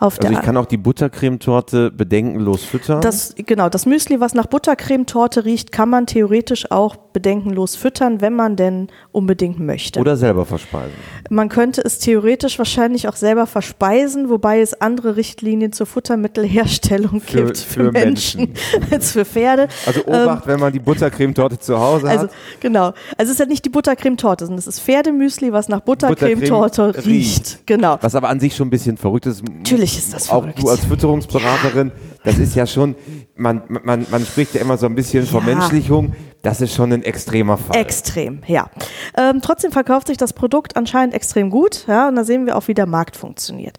Auf 0.00 0.20
also 0.20 0.32
ich 0.32 0.40
kann 0.42 0.56
auch 0.56 0.66
die 0.66 0.76
Buttercremetorte 0.76 1.90
bedenkenlos 1.90 2.64
füttern? 2.64 3.00
Das, 3.00 3.34
genau, 3.36 3.68
das 3.68 3.84
Müsli, 3.84 4.20
was 4.20 4.32
nach 4.32 4.46
Buttercremetorte 4.46 5.44
riecht, 5.44 5.72
kann 5.72 5.90
man 5.90 6.06
theoretisch 6.06 6.70
auch 6.70 6.96
bedenkenlos 6.96 7.74
füttern, 7.74 8.20
wenn 8.20 8.36
man 8.36 8.54
denn 8.54 8.88
unbedingt 9.10 9.58
möchte. 9.58 9.98
Oder 9.98 10.16
selber 10.16 10.44
verspeisen. 10.44 10.94
Man 11.30 11.48
könnte 11.48 11.82
es 11.84 11.98
theoretisch 11.98 12.58
wahrscheinlich 12.58 13.08
auch 13.08 13.16
selber 13.16 13.46
verspeisen, 13.46 14.28
wobei 14.28 14.60
es 14.60 14.80
andere 14.80 15.16
Richtlinien 15.16 15.72
zur 15.72 15.86
Futtermittelherstellung 15.86 17.20
für, 17.20 17.44
gibt 17.46 17.58
für, 17.58 17.86
für 17.86 17.92
Menschen, 17.92 18.40
Menschen, 18.40 18.90
als 18.92 19.10
für 19.10 19.24
Pferde. 19.24 19.66
Also 19.84 20.02
Obacht, 20.06 20.46
ähm, 20.46 20.52
wenn 20.52 20.60
man 20.60 20.72
die 20.72 20.78
Buttercremetorte 20.78 21.58
zu 21.58 21.76
Hause 21.76 22.08
also, 22.08 22.24
hat. 22.24 22.30
Genau. 22.60 22.92
Also 23.16 23.24
es 23.24 23.30
ist 23.30 23.40
ja 23.40 23.46
nicht 23.46 23.64
die 23.64 23.70
Buttercremetorte, 23.70 24.46
sondern 24.46 24.60
es 24.60 24.68
ist 24.68 24.80
Pferdemüsli, 24.80 25.52
was 25.52 25.68
nach 25.68 25.80
Buttercremetorte 25.80 26.82
Buttercreme 26.82 27.04
riecht. 27.04 27.38
riecht. 27.38 27.66
Genau. 27.66 27.98
Was 28.00 28.14
aber 28.14 28.28
an 28.28 28.38
sich 28.38 28.54
schon 28.54 28.68
ein 28.68 28.70
bisschen 28.70 28.96
verrückt 28.96 29.26
ist. 29.26 29.42
Natürlich 29.42 29.87
Natürlich 29.88 30.04
ist 30.04 30.14
das 30.14 30.26
verrückt. 30.28 30.58
Auch 30.58 30.62
du 30.62 30.68
als 30.70 30.84
Fütterungsberaterin, 30.84 31.92
das 32.24 32.38
ist 32.38 32.54
ja 32.54 32.66
schon, 32.66 32.94
man, 33.36 33.62
man, 33.68 34.06
man 34.10 34.24
spricht 34.24 34.54
ja 34.54 34.60
immer 34.60 34.76
so 34.76 34.86
ein 34.86 34.94
bisschen 34.94 35.24
ja. 35.24 35.30
Vermenschlichung. 35.30 36.14
Das 36.42 36.60
ist 36.60 36.74
schon 36.74 36.92
ein 36.92 37.02
extremer 37.02 37.58
Fall. 37.58 37.76
Extrem, 37.76 38.42
ja. 38.46 38.70
Ähm, 39.16 39.40
trotzdem 39.42 39.72
verkauft 39.72 40.06
sich 40.06 40.16
das 40.16 40.32
Produkt 40.32 40.76
anscheinend 40.76 41.14
extrem 41.14 41.50
gut, 41.50 41.84
ja, 41.88 42.08
und 42.08 42.14
da 42.14 42.22
sehen 42.22 42.46
wir 42.46 42.56
auch, 42.56 42.68
wie 42.68 42.74
der 42.74 42.86
Markt 42.86 43.16
funktioniert. 43.16 43.76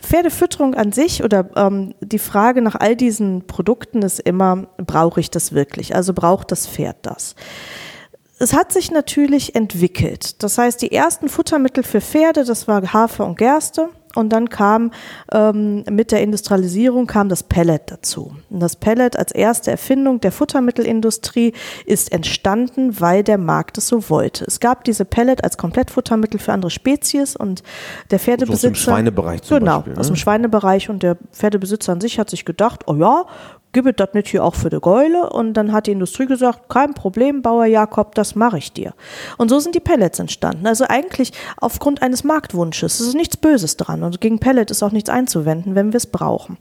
Pferdefütterung 0.00 0.74
an 0.74 0.90
sich 0.90 1.22
oder 1.22 1.48
ähm, 1.54 1.94
die 2.00 2.18
Frage 2.18 2.60
nach 2.60 2.74
all 2.74 2.96
diesen 2.96 3.46
Produkten 3.46 4.02
ist 4.02 4.18
immer, 4.18 4.66
brauche 4.78 5.20
ich 5.20 5.30
das 5.30 5.52
wirklich? 5.52 5.94
Also 5.94 6.12
braucht 6.12 6.50
das 6.50 6.66
Pferd 6.66 6.96
das? 7.02 7.36
Es 8.40 8.52
hat 8.52 8.72
sich 8.72 8.90
natürlich 8.90 9.54
entwickelt. 9.54 10.42
Das 10.42 10.58
heißt, 10.58 10.82
die 10.82 10.90
ersten 10.90 11.28
Futtermittel 11.28 11.84
für 11.84 12.00
Pferde, 12.00 12.44
das 12.44 12.66
war 12.66 12.92
Hafer 12.92 13.24
und 13.24 13.38
Gerste. 13.38 13.90
Und 14.14 14.30
dann 14.30 14.48
kam 14.48 14.90
ähm, 15.32 15.84
mit 15.90 16.12
der 16.12 16.22
Industrialisierung 16.22 17.06
kam 17.06 17.28
das 17.28 17.42
Pellet 17.42 17.82
dazu. 17.86 18.34
Und 18.50 18.60
das 18.60 18.76
Pellet 18.76 19.16
als 19.16 19.32
erste 19.32 19.70
Erfindung 19.70 20.20
der 20.20 20.32
Futtermittelindustrie 20.32 21.52
ist 21.86 22.12
entstanden, 22.12 23.00
weil 23.00 23.22
der 23.22 23.38
Markt 23.38 23.78
es 23.78 23.88
so 23.88 24.08
wollte. 24.10 24.44
Es 24.44 24.60
gab 24.60 24.84
diese 24.84 25.04
Pellet 25.04 25.42
als 25.44 25.56
Komplettfuttermittel 25.56 26.38
für 26.38 26.52
andere 26.52 26.70
Spezies 26.70 27.36
und 27.36 27.62
der 28.10 28.18
Pferdebesitzer. 28.18 28.52
Also 28.52 28.68
aus 28.68 28.72
dem 28.72 28.74
Schweinebereich 28.74 29.42
zum 29.42 29.58
genau, 29.58 29.76
Beispiel. 29.76 29.92
Ne? 29.94 30.00
aus 30.00 30.06
dem 30.08 30.16
Schweinebereich 30.16 30.90
und 30.90 31.02
der 31.02 31.16
Pferdebesitzer 31.32 31.92
an 31.92 32.00
sich 32.00 32.18
hat 32.18 32.30
sich 32.30 32.44
gedacht, 32.44 32.82
oh 32.86 32.94
ja, 32.96 33.24
gib 33.72 33.96
das 33.96 34.14
nicht 34.14 34.28
hier 34.28 34.44
auch 34.44 34.54
für 34.54 34.70
die 34.70 34.80
Geule? 34.80 35.30
Und 35.30 35.54
dann 35.54 35.72
hat 35.72 35.86
die 35.86 35.92
Industrie 35.92 36.26
gesagt, 36.26 36.68
kein 36.68 36.94
Problem, 36.94 37.42
Bauer 37.42 37.66
Jakob, 37.66 38.14
das 38.14 38.34
mache 38.34 38.58
ich 38.58 38.72
dir. 38.72 38.94
Und 39.38 39.48
so 39.48 39.58
sind 39.58 39.74
die 39.74 39.80
Pellets 39.80 40.18
entstanden. 40.18 40.66
Also 40.66 40.84
eigentlich 40.88 41.32
aufgrund 41.58 42.02
eines 42.02 42.24
Marktwunsches. 42.24 43.00
Es 43.00 43.08
ist 43.08 43.14
nichts 43.14 43.36
Böses 43.36 43.76
dran 43.76 44.02
und 44.02 44.20
gegen 44.20 44.38
Pellet 44.38 44.70
ist 44.70 44.82
auch 44.82 44.92
nichts 44.92 45.10
einzuwenden, 45.10 45.74
wenn 45.74 45.92
wir 45.92 45.98
es 45.98 46.06
brauchen. 46.06 46.58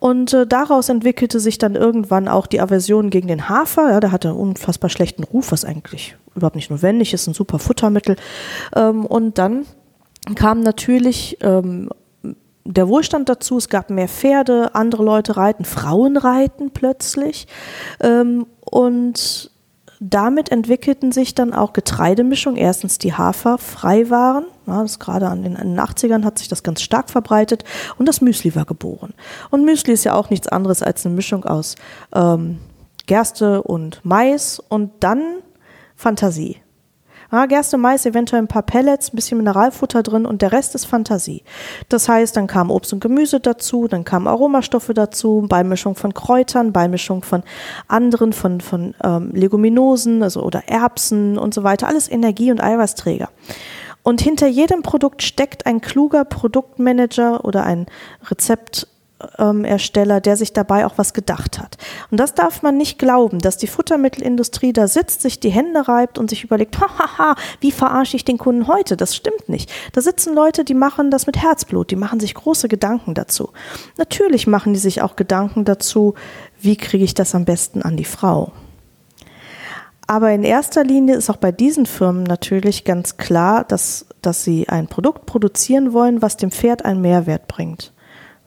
Und 0.00 0.32
äh, 0.32 0.46
daraus 0.46 0.88
entwickelte 0.88 1.40
sich 1.40 1.58
dann 1.58 1.74
irgendwann 1.74 2.28
auch 2.28 2.46
die 2.46 2.60
Aversion 2.60 3.10
gegen 3.10 3.28
den 3.28 3.48
Hafer. 3.48 3.90
Ja, 3.90 4.00
der 4.00 4.12
hatte 4.12 4.28
einen 4.28 4.36
unfassbar 4.38 4.90
schlechten 4.90 5.24
Ruf, 5.24 5.50
was 5.50 5.64
eigentlich 5.64 6.16
überhaupt 6.36 6.56
nicht 6.56 6.70
notwendig 6.70 7.12
ist, 7.14 7.26
ein 7.26 7.34
super 7.34 7.58
Futtermittel. 7.58 8.16
Ähm, 8.76 9.04
und 9.04 9.38
dann 9.38 9.66
kam 10.34 10.60
natürlich 10.60 11.38
ähm, 11.40 11.90
der 12.74 12.88
Wohlstand 12.88 13.28
dazu, 13.28 13.56
es 13.56 13.68
gab 13.68 13.88
mehr 13.90 14.08
Pferde, 14.08 14.74
andere 14.74 15.02
Leute 15.02 15.36
reiten, 15.36 15.64
Frauen 15.64 16.16
reiten 16.16 16.70
plötzlich. 16.70 17.46
Ähm, 18.00 18.46
und 18.60 19.50
damit 20.00 20.52
entwickelten 20.52 21.10
sich 21.10 21.34
dann 21.34 21.52
auch 21.54 21.72
Getreidemischungen. 21.72 22.58
Erstens 22.58 22.98
die 22.98 23.14
Haferfreiwaren. 23.14 24.44
Ja, 24.66 24.82
das 24.82 24.98
gerade 24.98 25.28
an 25.28 25.42
den, 25.42 25.56
an 25.56 25.68
den 25.68 25.80
80ern 25.80 26.24
hat 26.24 26.38
sich 26.38 26.48
das 26.48 26.62
ganz 26.62 26.82
stark 26.82 27.10
verbreitet. 27.10 27.64
Und 27.96 28.06
das 28.06 28.20
Müsli 28.20 28.54
war 28.54 28.66
geboren. 28.66 29.14
Und 29.50 29.64
Müsli 29.64 29.94
ist 29.94 30.04
ja 30.04 30.14
auch 30.14 30.30
nichts 30.30 30.46
anderes 30.46 30.82
als 30.82 31.06
eine 31.06 31.14
Mischung 31.14 31.44
aus 31.44 31.74
ähm, 32.14 32.58
Gerste 33.06 33.62
und 33.62 34.00
Mais 34.04 34.60
und 34.60 34.92
dann 35.00 35.22
Fantasie. 35.96 36.58
Ja, 37.30 37.44
Gerste, 37.44 37.76
Mais, 37.76 38.06
eventuell 38.06 38.40
ein 38.40 38.48
paar 38.48 38.62
Pellets, 38.62 39.12
ein 39.12 39.16
bisschen 39.16 39.36
Mineralfutter 39.36 40.02
drin 40.02 40.24
und 40.24 40.40
der 40.40 40.52
Rest 40.52 40.74
ist 40.74 40.86
Fantasie. 40.86 41.42
Das 41.90 42.08
heißt, 42.08 42.34
dann 42.34 42.46
kam 42.46 42.70
Obst 42.70 42.94
und 42.94 43.00
Gemüse 43.00 43.38
dazu, 43.38 43.86
dann 43.86 44.04
kamen 44.04 44.26
Aromastoffe 44.26 44.94
dazu, 44.94 45.44
Beimischung 45.46 45.94
von 45.94 46.14
Kräutern, 46.14 46.72
Beimischung 46.72 47.22
von 47.22 47.42
anderen, 47.86 48.32
von, 48.32 48.62
von 48.62 48.94
ähm, 49.04 49.32
Leguminosen 49.34 50.22
also, 50.22 50.42
oder 50.42 50.68
Erbsen 50.68 51.36
und 51.36 51.52
so 51.52 51.64
weiter. 51.64 51.86
Alles 51.86 52.10
Energie- 52.10 52.50
und 52.50 52.62
Eiweißträger. 52.62 53.28
Und 54.02 54.22
hinter 54.22 54.46
jedem 54.46 54.80
Produkt 54.82 55.22
steckt 55.22 55.66
ein 55.66 55.82
kluger 55.82 56.24
Produktmanager 56.24 57.44
oder 57.44 57.64
ein 57.64 57.86
Rezept 58.30 58.86
ähm, 59.38 59.64
Ersteller, 59.64 60.20
der 60.20 60.36
sich 60.36 60.52
dabei 60.52 60.86
auch 60.86 60.94
was 60.96 61.12
gedacht 61.12 61.58
hat. 61.58 61.76
Und 62.10 62.18
das 62.20 62.34
darf 62.34 62.62
man 62.62 62.76
nicht 62.76 62.98
glauben, 62.98 63.40
dass 63.40 63.56
die 63.56 63.66
Futtermittelindustrie 63.66 64.72
da 64.72 64.86
sitzt, 64.86 65.22
sich 65.22 65.40
die 65.40 65.50
Hände 65.50 65.88
reibt 65.88 66.18
und 66.18 66.30
sich 66.30 66.44
überlegt, 66.44 66.80
hahaha, 66.80 67.34
wie 67.60 67.72
verarsche 67.72 68.16
ich 68.16 68.24
den 68.24 68.38
Kunden 68.38 68.66
heute? 68.66 68.96
Das 68.96 69.16
stimmt 69.16 69.48
nicht. 69.48 69.70
Da 69.92 70.00
sitzen 70.00 70.34
Leute, 70.34 70.64
die 70.64 70.74
machen 70.74 71.10
das 71.10 71.26
mit 71.26 71.36
Herzblut, 71.36 71.90
die 71.90 71.96
machen 71.96 72.20
sich 72.20 72.34
große 72.34 72.68
Gedanken 72.68 73.14
dazu. 73.14 73.50
Natürlich 73.96 74.46
machen 74.46 74.72
die 74.72 74.78
sich 74.78 75.02
auch 75.02 75.16
Gedanken 75.16 75.64
dazu, 75.64 76.14
wie 76.60 76.76
kriege 76.76 77.04
ich 77.04 77.14
das 77.14 77.34
am 77.34 77.44
besten 77.44 77.82
an 77.82 77.96
die 77.96 78.04
Frau. 78.04 78.52
Aber 80.06 80.30
in 80.30 80.42
erster 80.42 80.84
Linie 80.84 81.16
ist 81.16 81.28
auch 81.28 81.36
bei 81.36 81.52
diesen 81.52 81.84
Firmen 81.84 82.22
natürlich 82.22 82.84
ganz 82.84 83.18
klar, 83.18 83.64
dass, 83.64 84.06
dass 84.22 84.42
sie 84.42 84.66
ein 84.68 84.88
Produkt 84.88 85.26
produzieren 85.26 85.92
wollen, 85.92 86.22
was 86.22 86.38
dem 86.38 86.50
Pferd 86.50 86.86
einen 86.86 87.02
Mehrwert 87.02 87.46
bringt. 87.46 87.92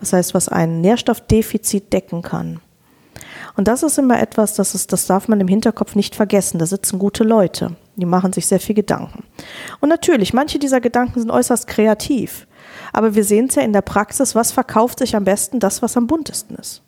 Das 0.01 0.11
heißt, 0.11 0.33
was 0.33 0.49
ein 0.49 0.81
Nährstoffdefizit 0.81 1.93
decken 1.93 2.21
kann. 2.21 2.59
Und 3.55 3.67
das 3.67 3.83
ist 3.83 3.97
immer 3.97 4.19
etwas, 4.19 4.55
das, 4.55 4.75
ist, 4.75 4.91
das 4.91 5.05
darf 5.05 5.27
man 5.27 5.39
im 5.39 5.47
Hinterkopf 5.47 5.95
nicht 5.95 6.15
vergessen. 6.15 6.57
Da 6.57 6.65
sitzen 6.65 6.99
gute 6.99 7.23
Leute, 7.23 7.75
die 7.95 8.05
machen 8.05 8.33
sich 8.33 8.47
sehr 8.47 8.59
viel 8.59 8.75
Gedanken. 8.75 9.23
Und 9.79 9.89
natürlich, 9.89 10.33
manche 10.33 10.59
dieser 10.59 10.81
Gedanken 10.81 11.19
sind 11.19 11.31
äußerst 11.31 11.67
kreativ. 11.67 12.47
Aber 12.93 13.15
wir 13.15 13.23
sehen 13.23 13.47
es 13.47 13.55
ja 13.55 13.61
in 13.61 13.73
der 13.73 13.81
Praxis, 13.81 14.35
was 14.35 14.51
verkauft 14.51 14.99
sich 14.99 15.15
am 15.15 15.23
besten, 15.23 15.59
das, 15.59 15.81
was 15.81 15.97
am 15.97 16.07
buntesten 16.07 16.55
ist. 16.55 16.81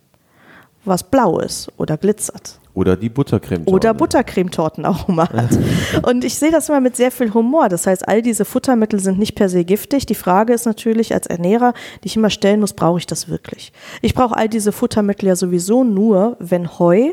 Was 0.86 1.04
blau 1.04 1.39
ist 1.39 1.71
oder 1.78 1.97
glitzert. 1.97 2.60
Oder 2.75 2.97
die 2.97 3.09
Buttercremetorten. 3.09 3.73
Oder 3.73 3.93
Buttercremetortenaroma 3.93 5.29
hat. 5.29 5.59
Und 6.07 6.23
ich 6.23 6.36
sehe 6.36 6.51
das 6.51 6.69
immer 6.69 6.81
mit 6.81 6.95
sehr 6.95 7.12
viel 7.12 7.33
Humor. 7.33 7.69
Das 7.69 7.86
heißt, 7.86 8.07
all 8.07 8.23
diese 8.23 8.45
Futtermittel 8.45 8.99
sind 8.99 9.19
nicht 9.19 9.36
per 9.36 9.47
se 9.47 9.63
giftig. 9.63 10.07
Die 10.07 10.15
Frage 10.15 10.53
ist 10.53 10.65
natürlich 10.65 11.13
als 11.13 11.27
Ernährer, 11.27 11.73
die 12.03 12.07
ich 12.07 12.15
immer 12.15 12.31
stellen 12.31 12.62
muss, 12.62 12.73
brauche 12.73 12.97
ich 12.97 13.05
das 13.05 13.29
wirklich? 13.29 13.73
Ich 14.01 14.15
brauche 14.15 14.36
all 14.36 14.49
diese 14.49 14.71
Futtermittel 14.71 15.27
ja 15.27 15.36
sowieso 15.36 15.83
nur, 15.83 16.36
wenn 16.39 16.79
Heu 16.79 17.12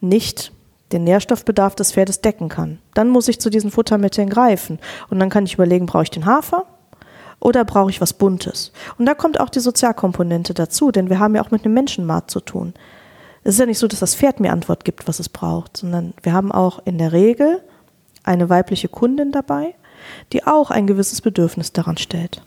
nicht 0.00 0.52
den 0.92 1.04
Nährstoffbedarf 1.04 1.74
des 1.74 1.92
Pferdes 1.92 2.20
decken 2.20 2.50
kann. 2.50 2.78
Dann 2.92 3.08
muss 3.08 3.28
ich 3.28 3.40
zu 3.40 3.48
diesen 3.48 3.70
Futtermitteln 3.70 4.28
greifen. 4.28 4.78
Und 5.08 5.18
dann 5.20 5.30
kann 5.30 5.46
ich 5.46 5.54
überlegen, 5.54 5.86
brauche 5.86 6.02
ich 6.02 6.10
den 6.10 6.26
Hafer? 6.26 6.66
Oder 7.40 7.64
brauche 7.64 7.90
ich 7.90 8.00
was 8.00 8.12
Buntes? 8.12 8.72
Und 8.98 9.06
da 9.06 9.14
kommt 9.14 9.40
auch 9.40 9.48
die 9.48 9.60
Sozialkomponente 9.60 10.54
dazu, 10.54 10.92
denn 10.92 11.08
wir 11.08 11.18
haben 11.18 11.34
ja 11.34 11.42
auch 11.42 11.50
mit 11.50 11.64
einem 11.64 11.74
Menschenmarkt 11.74 12.30
zu 12.30 12.40
tun. 12.40 12.74
Es 13.44 13.54
ist 13.54 13.60
ja 13.60 13.66
nicht 13.66 13.78
so, 13.78 13.88
dass 13.88 14.00
das 14.00 14.14
Pferd 14.14 14.40
mir 14.40 14.52
Antwort 14.52 14.84
gibt, 14.84 15.08
was 15.08 15.18
es 15.18 15.28
braucht, 15.28 15.76
sondern 15.76 16.14
wir 16.22 16.32
haben 16.32 16.52
auch 16.52 16.80
in 16.84 16.98
der 16.98 17.12
Regel 17.12 17.60
eine 18.22 18.48
weibliche 18.48 18.88
Kundin 18.88 19.32
dabei, 19.32 19.74
die 20.32 20.46
auch 20.46 20.70
ein 20.70 20.86
gewisses 20.86 21.20
Bedürfnis 21.20 21.72
daran 21.72 21.96
stellt. 21.96 22.42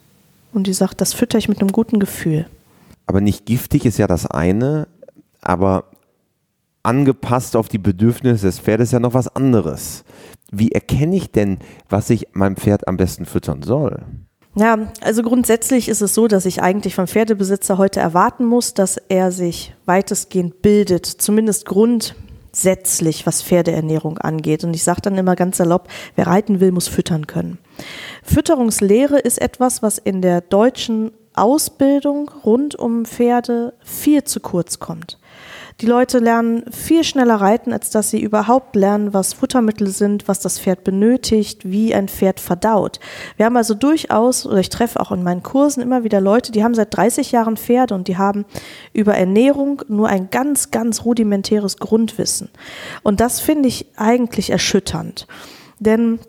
Und 0.54 0.68
die 0.68 0.74
sagt, 0.74 1.02
das 1.02 1.14
fütter 1.14 1.38
ich 1.38 1.50
mit 1.50 1.60
einem 1.60 1.72
guten 1.72 2.00
Gefühl. 2.00 2.48
Aber 3.08 3.20
nicht 3.20 3.46
giftig 3.46 3.86
ist 3.86 3.98
ja 3.98 4.08
das 4.08 4.26
eine, 4.26 4.88
aber 5.42 5.86
angepasst 6.84 7.56
auf 7.56 7.68
die 7.68 7.78
Bedürfnisse 7.78 8.46
des 8.46 8.60
Pferdes 8.60 8.90
ist 8.90 8.94
ja 8.94 9.00
noch 9.00 9.14
was 9.14 9.36
anderes. 9.36 10.06
Wie 10.52 10.72
erkenne 10.72 11.16
ich 11.16 11.32
denn, 11.32 11.60
was 11.90 12.10
ich 12.10 12.28
meinem 12.34 12.56
Pferd 12.56 12.88
am 12.88 12.98
besten 12.98 13.26
füttern 13.26 13.64
soll? 13.64 14.04
Ja, 14.58 14.88
also 15.02 15.22
grundsätzlich 15.22 15.90
ist 15.90 16.02
es 16.02 16.14
so, 16.14 16.28
dass 16.28 16.46
ich 16.46 16.62
eigentlich 16.62 16.96
vom 16.96 17.08
Pferdebesitzer 17.08 17.78
heute 17.78 18.00
erwarten 18.00 18.46
muss, 18.46 18.74
dass 18.74 18.96
er 19.10 19.32
sich 19.32 19.74
weitestgehend 19.86 20.62
bildet, 20.62 21.06
zumindest 21.06 21.66
grundsätzlich, 21.66 23.26
was 23.26 23.44
Pferdeernährung 23.44 24.18
angeht. 24.18 24.64
Und 24.64 24.74
ich 24.74 24.86
sage 24.86 25.02
dann 25.02 25.18
immer 25.18 25.36
ganz 25.36 25.58
salopp, 25.58 25.90
wer 26.16 26.28
reiten 26.28 26.62
will, 26.62 26.72
muss 26.72 26.88
füttern 26.88 27.28
können. 27.28 27.58
Fütterungslehre 28.24 29.20
ist 29.20 29.42
etwas, 29.42 29.84
was 29.84 29.98
in 29.98 30.22
der 30.22 30.40
deutschen 30.40 31.12
Ausbildung 31.34 32.32
rund 32.46 32.76
um 32.76 33.04
Pferde 33.04 33.74
viel 33.84 34.24
zu 34.24 34.40
kurz 34.40 34.80
kommt. 34.80 35.20
Die 35.82 35.88
Leute 35.88 36.20
lernen 36.20 36.64
viel 36.72 37.04
schneller 37.04 37.36
reiten, 37.36 37.74
als 37.74 37.90
dass 37.90 38.10
sie 38.10 38.22
überhaupt 38.22 38.78
lernen, 38.78 39.14
was 39.14 39.34
Futtermittel 39.34 39.88
sind, 39.90 40.26
was 40.26 40.40
das 40.40 40.58
Pferd 40.58 40.86
benötigt, 40.86 41.70
wie 41.70 41.94
ein 41.94 42.08
Pferd 42.08 42.40
verdaut. 42.40 43.02
Wir 43.36 43.46
haben 43.46 43.58
also 43.58 43.74
durchaus, 43.74 44.46
oder 44.46 44.60
ich 44.60 44.70
treffe 44.70 45.02
auch 45.02 45.12
in 45.12 45.22
meinen 45.22 45.44
Kursen 45.44 45.82
immer 45.82 46.06
wieder 46.06 46.22
Leute, 46.22 46.54
die 46.54 46.64
haben 46.64 46.76
seit 46.76 46.96
30 46.96 47.34
Jahren 47.34 47.58
Pferde 47.58 47.94
und 47.94 48.08
die 48.08 48.18
haben 48.18 48.46
über 48.94 49.16
Ernährung 49.16 49.82
nur 49.90 50.08
ein 50.08 50.30
ganz, 50.30 50.72
ganz 50.72 51.04
rudimentäres 51.04 51.76
Grundwissen. 51.78 52.50
Und 53.04 53.20
das 53.20 53.42
finde 53.42 53.68
ich 53.68 53.88
eigentlich 53.98 54.52
erschütternd. 54.52 55.28
Denn 55.80 56.20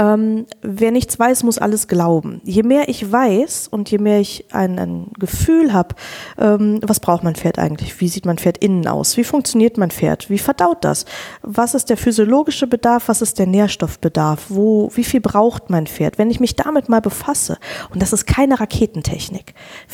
ähm, 0.00 0.46
wer 0.62 0.92
nichts 0.92 1.18
weiß, 1.18 1.42
muss 1.42 1.58
alles 1.58 1.86
glauben. 1.86 2.40
Je 2.44 2.62
mehr 2.62 2.88
ich 2.88 3.12
weiß 3.12 3.68
und 3.68 3.90
je 3.90 3.98
mehr 3.98 4.18
ich 4.18 4.46
ein, 4.50 4.78
ein 4.78 5.10
Gefühl 5.18 5.74
habe, 5.74 5.94
ähm, 6.38 6.80
was 6.82 7.00
braucht 7.00 7.22
mein 7.22 7.34
Pferd 7.34 7.58
eigentlich? 7.58 8.00
Wie 8.00 8.08
sieht 8.08 8.24
mein 8.24 8.38
Pferd 8.38 8.56
innen 8.58 8.86
aus? 8.86 9.18
Wie 9.18 9.24
funktioniert 9.24 9.76
mein 9.76 9.90
Pferd? 9.90 10.30
Wie 10.30 10.38
verdaut 10.38 10.84
das? 10.84 11.04
Was 11.42 11.74
ist 11.74 11.90
der 11.90 11.98
physiologische 11.98 12.66
Bedarf? 12.66 13.08
Was 13.08 13.20
ist 13.20 13.38
der 13.38 13.46
Nährstoffbedarf? 13.46 14.46
Wo, 14.48 14.90
wie 14.94 15.04
viel 15.04 15.20
braucht 15.20 15.68
mein 15.68 15.86
Pferd? 15.86 16.16
Wenn 16.16 16.30
ich 16.30 16.40
mich 16.40 16.56
damit 16.56 16.88
mal 16.88 17.02
befasse, 17.02 17.58
und 17.90 18.00
das 18.00 18.14
ist 18.14 18.26
keine 18.26 18.58
Raketentechnik. 18.58 19.52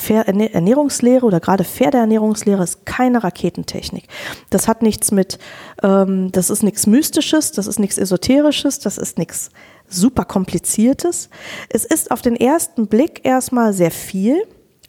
Ernährungslehre 0.09 1.27
oder 1.27 1.41
gerade 1.41 1.65
Pferdeernährungslehre 1.65 2.63
ist 2.63 2.87
keine 2.87 3.25
Raketentechnik. 3.25 4.05
Das 4.51 4.69
hat 4.69 4.83
nichts 4.83 5.11
mit, 5.11 5.39
ähm, 5.83 6.31
das 6.31 6.51
ist 6.51 6.63
nichts 6.63 6.87
Mystisches, 6.87 7.51
das 7.51 7.67
ist 7.67 7.81
nichts 7.81 7.99
Esoterisches, 7.99 8.79
das 8.79 8.99
ist 8.99 9.19
nichts 9.19 9.51
super 9.89 10.25
kompliziertes. 10.25 11.29
Es 11.69 11.85
ist 11.85 12.11
auf 12.11 12.23
den 12.23 12.37
ersten 12.37 12.87
Blick 12.87 13.21
erstmal 13.25 13.73
sehr 13.73 13.91
viel, 13.91 14.43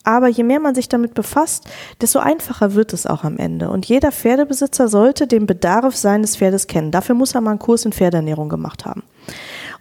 aber 0.04 0.30
je 0.30 0.44
mehr 0.44 0.62
man 0.62 0.74
sich 0.74 0.88
damit 0.88 1.14
befasst, 1.14 1.66
desto 2.00 2.20
einfacher 2.20 2.76
wird 2.76 2.94
es 2.94 3.06
auch 3.06 3.26
am 3.26 3.38
Ende. 3.38 3.70
Und 3.70 3.86
jeder 3.88 4.12
Pferdebesitzer 4.14 4.88
sollte 4.88 5.28
den 5.28 5.46
Bedarf 5.46 5.98
seines 5.98 6.38
Pferdes 6.38 6.68
kennen. 6.68 6.92
Dafür 6.92 7.14
muss 7.14 7.36
er 7.36 7.42
mal 7.42 7.52
einen 7.52 7.60
Kurs 7.60 7.84
in 7.84 7.92
Pferdeernährung 7.92 8.48
gemacht 8.48 8.86
haben. 8.86 9.04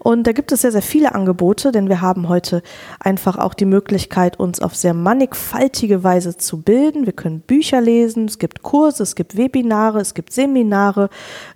Und 0.07 0.29
da 0.29 0.31
gibt 0.31 0.53
es 0.53 0.61
sehr, 0.61 0.71
sehr 0.71 0.83
viele 0.83 1.17
Angebote, 1.17 1.73
denn 1.73 1.89
wir 1.89 2.01
haben 2.01 2.29
heute 2.29 2.63
einfach 3.01 3.39
auch 3.39 3.55
die 3.55 3.65
Möglichkeit, 3.65 4.39
uns 4.39 4.61
auf 4.61 4.77
sehr 4.77 4.95
mannigfaltige 4.95 6.05
Weise 6.05 6.37
zu 6.37 6.63
bilden. 6.63 7.07
Wir 7.07 7.13
können 7.13 7.41
Bücher 7.41 7.81
lesen, 7.81 8.27
es 8.27 8.39
gibt 8.39 8.63
Kurse, 8.63 9.03
es 9.03 9.17
gibt 9.17 9.37
Webinare, 9.37 9.99
es 9.99 10.15
gibt 10.15 10.33
Seminare, 10.33 11.11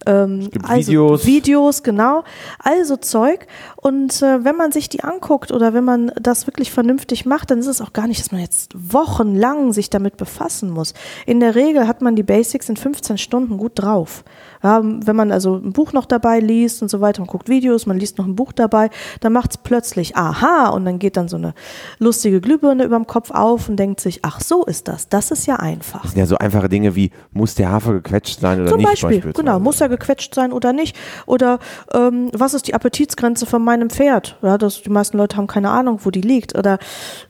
ähm, 0.04 0.40
es 0.40 0.50
gibt 0.50 0.68
also 0.68 0.90
Videos. 0.90 1.26
Videos, 1.26 1.82
genau, 1.84 2.24
also 2.58 2.96
Zeug. 2.96 3.46
Und 3.76 4.20
äh, 4.20 4.42
wenn 4.44 4.56
man 4.56 4.72
sich 4.72 4.88
die 4.88 5.04
anguckt 5.04 5.52
oder 5.52 5.72
wenn 5.72 5.84
man 5.84 6.10
das 6.20 6.48
wirklich 6.48 6.72
vernünftig 6.72 7.26
macht, 7.26 7.52
dann 7.52 7.60
ist 7.60 7.68
es 7.68 7.80
auch 7.80 7.92
gar 7.92 8.08
nicht, 8.08 8.18
dass 8.18 8.32
man 8.32 8.40
jetzt 8.40 8.72
wochenlang 8.74 9.72
sich 9.72 9.90
damit 9.90 10.16
befassen 10.16 10.70
muss. 10.70 10.92
In 11.24 11.38
der 11.38 11.54
Regel 11.54 11.86
hat 11.86 12.02
man 12.02 12.16
die 12.16 12.24
Basics 12.24 12.68
in 12.68 12.76
15 12.76 13.16
Stunden 13.16 13.58
gut 13.58 13.74
drauf. 13.76 14.24
Ja, 14.62 14.80
wenn 14.82 15.16
man 15.16 15.32
also 15.32 15.56
ein 15.56 15.72
Buch 15.72 15.92
noch 15.92 16.06
dabei 16.06 16.40
liest 16.40 16.82
und 16.82 16.90
so 16.90 17.00
weiter, 17.00 17.20
man 17.20 17.28
guckt 17.28 17.48
Videos, 17.48 17.86
man 17.86 17.98
liest 17.98 18.18
noch 18.18 18.26
ein 18.26 18.36
Buch, 18.36 18.52
dabei, 18.52 18.90
dann 19.20 19.32
macht 19.32 19.52
es 19.52 19.58
plötzlich 19.58 20.16
Aha 20.16 20.68
und 20.70 20.84
dann 20.84 20.98
geht 20.98 21.16
dann 21.16 21.28
so 21.28 21.36
eine 21.36 21.54
lustige 21.98 22.40
Glühbirne 22.40 22.84
über 22.84 22.96
dem 22.96 23.06
Kopf 23.06 23.30
auf 23.30 23.68
und 23.68 23.76
denkt 23.76 24.00
sich, 24.00 24.20
ach 24.22 24.40
so 24.40 24.64
ist 24.64 24.88
das, 24.88 25.08
das 25.08 25.30
ist 25.30 25.46
ja 25.46 25.56
einfach. 25.56 26.02
Das 26.02 26.12
sind 26.12 26.20
ja 26.20 26.26
so 26.26 26.36
einfache 26.38 26.68
Dinge 26.68 26.94
wie, 26.94 27.10
muss 27.32 27.54
der 27.54 27.70
Hafer 27.70 27.92
gequetscht 27.94 28.40
sein 28.40 28.60
oder 28.60 28.70
Zum 28.70 28.78
nicht? 28.78 28.88
Beispiel, 28.88 29.32
genau, 29.32 29.58
muss 29.58 29.80
er 29.80 29.88
gequetscht 29.88 30.34
sein 30.34 30.52
oder 30.52 30.72
nicht? 30.72 30.96
Oder 31.26 31.58
ähm, 31.94 32.30
was 32.32 32.54
ist 32.54 32.66
die 32.66 32.74
Appetitsgrenze 32.74 33.46
von 33.46 33.62
meinem 33.62 33.90
Pferd? 33.90 34.36
Ja, 34.42 34.58
das, 34.58 34.82
die 34.82 34.90
meisten 34.90 35.16
Leute 35.16 35.36
haben 35.36 35.46
keine 35.46 35.70
Ahnung, 35.70 36.00
wo 36.02 36.10
die 36.10 36.20
liegt. 36.20 36.56
Oder 36.58 36.78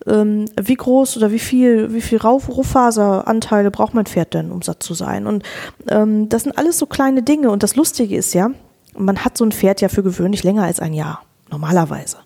ähm, 0.06 0.46
wie 0.60 0.74
groß 0.74 1.16
oder 1.16 1.30
wie 1.30 1.38
viel, 1.38 1.92
wie 1.92 2.00
viel 2.00 2.18
Rauf 2.18 2.48
Rohfaseranteile 2.48 3.70
braucht 3.70 3.94
mein 3.94 4.06
Pferd 4.06 4.34
denn, 4.34 4.50
um 4.50 4.62
satt 4.62 4.82
zu 4.82 4.94
sein? 4.94 5.26
Und 5.26 5.44
ähm, 5.88 6.28
das 6.28 6.44
sind 6.44 6.56
alles 6.56 6.78
so 6.78 6.86
kleine 6.86 7.19
Dinge. 7.22 7.50
Und 7.50 7.62
das 7.62 7.76
Lustige 7.76 8.16
ist 8.16 8.34
ja, 8.34 8.50
man 8.96 9.24
hat 9.24 9.36
so 9.36 9.44
ein 9.44 9.52
Pferd 9.52 9.80
ja 9.80 9.88
für 9.88 10.02
gewöhnlich 10.02 10.42
länger 10.42 10.64
als 10.64 10.80
ein 10.80 10.92
Jahr, 10.92 11.22
normalerweise. 11.50 12.18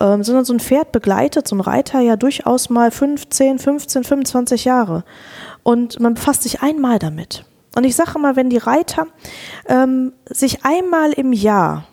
Ähm, 0.00 0.22
sondern 0.22 0.44
so 0.44 0.52
ein 0.52 0.60
Pferd 0.60 0.92
begleitet 0.92 1.48
so 1.48 1.56
ein 1.56 1.60
Reiter 1.60 2.00
ja 2.00 2.16
durchaus 2.16 2.70
mal 2.70 2.90
15, 2.90 3.58
15, 3.58 4.04
25 4.04 4.64
Jahre. 4.64 5.04
Und 5.62 5.98
man 6.00 6.14
befasst 6.14 6.42
sich 6.42 6.62
einmal 6.62 6.98
damit. 6.98 7.44
Und 7.74 7.84
ich 7.84 7.96
sage 7.96 8.18
mal, 8.18 8.36
wenn 8.36 8.50
die 8.50 8.58
Reiter 8.58 9.06
ähm, 9.66 10.12
sich 10.28 10.64
einmal 10.64 11.12
im 11.12 11.32
Jahr 11.32 11.86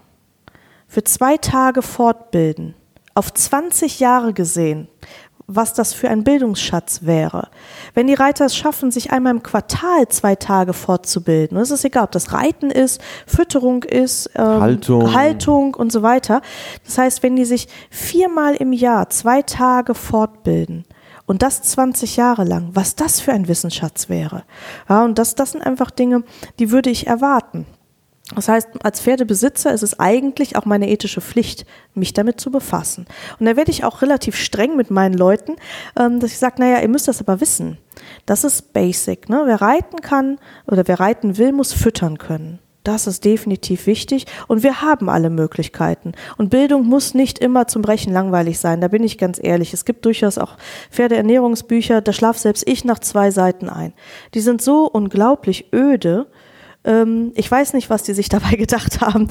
für 0.88 1.04
zwei 1.04 1.38
Tage 1.38 1.82
fortbilden, 1.82 2.76
auf 3.16 3.34
20 3.34 4.00
Jahre 4.00 4.34
gesehen, 4.34 4.88
was 5.48 5.74
das 5.74 5.94
für 5.94 6.10
ein 6.10 6.24
Bildungsschatz 6.24 7.02
wäre. 7.04 7.50
Wenn 7.94 8.08
die 8.08 8.14
Reiter 8.14 8.46
es 8.46 8.56
schaffen, 8.56 8.92
sich 8.92 9.12
einmal 9.12 9.34
im 9.34 9.44
Quartal 9.44 10.08
zwei 10.10 10.36
Tage 10.36 10.74
fortzubilden, 10.74 11.58
es 11.58 11.72
ist 11.72 11.86
egal, 11.86 12.06
ob 12.06 12.12
das 12.12 12.34
Reiten 12.34 12.72
ist, 12.72 13.02
Fütterung 13.28 13.84
ist, 13.84 14.30
ähm, 14.36 14.62
Haltung. 14.62 15.14
Haltung 15.14 15.74
und 15.76 15.92
so 15.92 16.02
weiter. 16.02 16.42
Das 16.86 16.98
heißt, 16.98 17.24
wenn 17.24 17.36
die 17.36 17.46
sich 17.46 17.68
viermal 17.90 18.56
im 18.56 18.74
Jahr 18.74 19.10
zwei 19.10 19.42
Tage 19.42 19.94
fortbilden, 19.94 20.86
und 21.28 21.42
das 21.42 21.64
20 21.64 22.18
Jahre 22.18 22.44
lang, 22.44 22.70
was 22.74 22.96
das 22.96 23.20
für 23.20 23.34
ein 23.34 23.48
Wissensschatz 23.48 24.10
wäre. 24.10 24.44
Ja, 24.88 25.04
und 25.04 25.18
das, 25.18 25.34
das 25.34 25.54
sind 25.54 25.66
einfach 25.66 25.90
Dinge, 25.90 26.24
die 26.60 26.70
würde 26.72 26.92
ich 26.92 27.08
erwarten. 27.08 27.66
Das 28.34 28.48
heißt, 28.48 28.70
als 28.82 29.02
Pferdebesitzer 29.02 29.72
ist 29.72 29.84
es 29.84 30.00
eigentlich 30.00 30.56
auch 30.56 30.66
meine 30.66 30.90
ethische 30.90 31.22
Pflicht, 31.22 31.66
mich 31.94 32.12
damit 32.14 32.40
zu 32.42 32.50
befassen. 32.50 33.06
Und 33.40 33.46
da 33.46 33.56
werde 33.56 33.70
ich 33.70 33.84
auch 33.84 34.02
relativ 34.02 34.36
streng 34.36 34.76
mit 34.76 34.90
meinen 34.90 35.14
Leuten, 35.14 35.58
ähm, 36.00 36.20
dass 36.20 36.32
ich 36.32 36.40
sage, 36.40 36.56
naja, 36.60 36.82
ihr 36.82 36.90
müsst 36.90 37.08
das 37.08 37.22
aber 37.22 37.40
wissen. 37.40 37.78
Das 38.26 38.44
ist 38.44 38.74
basic. 38.74 39.30
Ne? 39.30 39.44
Wer 39.46 39.62
reiten 39.62 40.02
kann 40.02 40.40
oder 40.66 40.88
wer 40.88 41.00
reiten 41.00 41.38
will, 41.38 41.52
muss 41.52 41.72
füttern 41.72 42.18
können. 42.18 42.60
Das 42.86 43.08
ist 43.08 43.26
definitiv 43.26 43.88
wichtig 43.88 44.28
und 44.48 44.62
wir 44.62 44.82
haben 44.82 45.10
alle 45.10 45.32
Möglichkeiten. 45.32 46.14
Und 46.38 46.52
Bildung 46.52 46.86
muss 46.86 47.16
nicht 47.16 47.40
immer 47.40 47.68
zum 47.68 47.82
Brechen 47.82 48.14
langweilig 48.14 48.60
sein, 48.60 48.80
da 48.80 48.88
bin 48.88 49.04
ich 49.04 49.18
ganz 49.18 49.40
ehrlich. 49.42 49.74
Es 49.74 49.86
gibt 49.86 50.06
durchaus 50.06 50.38
auch 50.38 50.56
Pferdeernährungsbücher, 50.92 52.02
da 52.02 52.14
schlaf 52.14 52.38
selbst 52.38 52.68
ich 52.68 52.86
nach 52.86 53.00
zwei 53.00 53.32
Seiten 53.32 53.70
ein. 53.70 53.94
Die 54.36 54.40
sind 54.40 54.62
so 54.62 54.86
unglaublich 54.86 55.74
öde. 55.74 56.28
Ähm, 56.86 57.32
ich 57.36 57.50
weiß 57.50 57.74
nicht, 57.74 57.90
was 57.90 58.04
die 58.04 58.14
sich 58.14 58.30
dabei 58.36 58.56
gedacht 58.56 59.02
haben. 59.02 59.28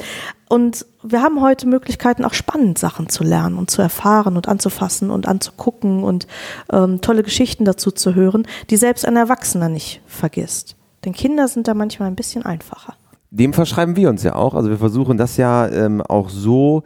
Und 0.48 0.84
wir 1.02 1.22
haben 1.22 1.40
heute 1.40 1.66
Möglichkeiten, 1.66 2.24
auch 2.24 2.34
spannend 2.34 2.78
Sachen 2.78 3.08
zu 3.08 3.24
lernen 3.24 3.56
und 3.56 3.70
zu 3.70 3.80
erfahren 3.80 4.36
und 4.36 4.48
anzufassen 4.48 5.10
und 5.10 5.26
anzugucken 5.26 6.04
und 6.04 6.26
ähm, 6.72 7.00
tolle 7.00 7.22
Geschichten 7.22 7.64
dazu 7.64 7.90
zu 7.90 8.14
hören, 8.14 8.46
die 8.70 8.76
selbst 8.76 9.06
ein 9.06 9.16
Erwachsener 9.16 9.68
nicht 9.68 10.02
vergisst. 10.06 10.76
Denn 11.04 11.12
Kinder 11.12 11.48
sind 11.48 11.68
da 11.68 11.74
manchmal 11.74 12.08
ein 12.08 12.16
bisschen 12.16 12.44
einfacher 12.44 12.94
dem 13.34 13.52
verschreiben 13.52 13.96
wir 13.96 14.10
uns 14.10 14.22
ja 14.22 14.36
auch. 14.36 14.54
Also 14.54 14.70
wir 14.70 14.78
versuchen 14.78 15.18
das 15.18 15.36
ja 15.36 15.66
ähm, 15.68 16.00
auch 16.00 16.28
so 16.28 16.84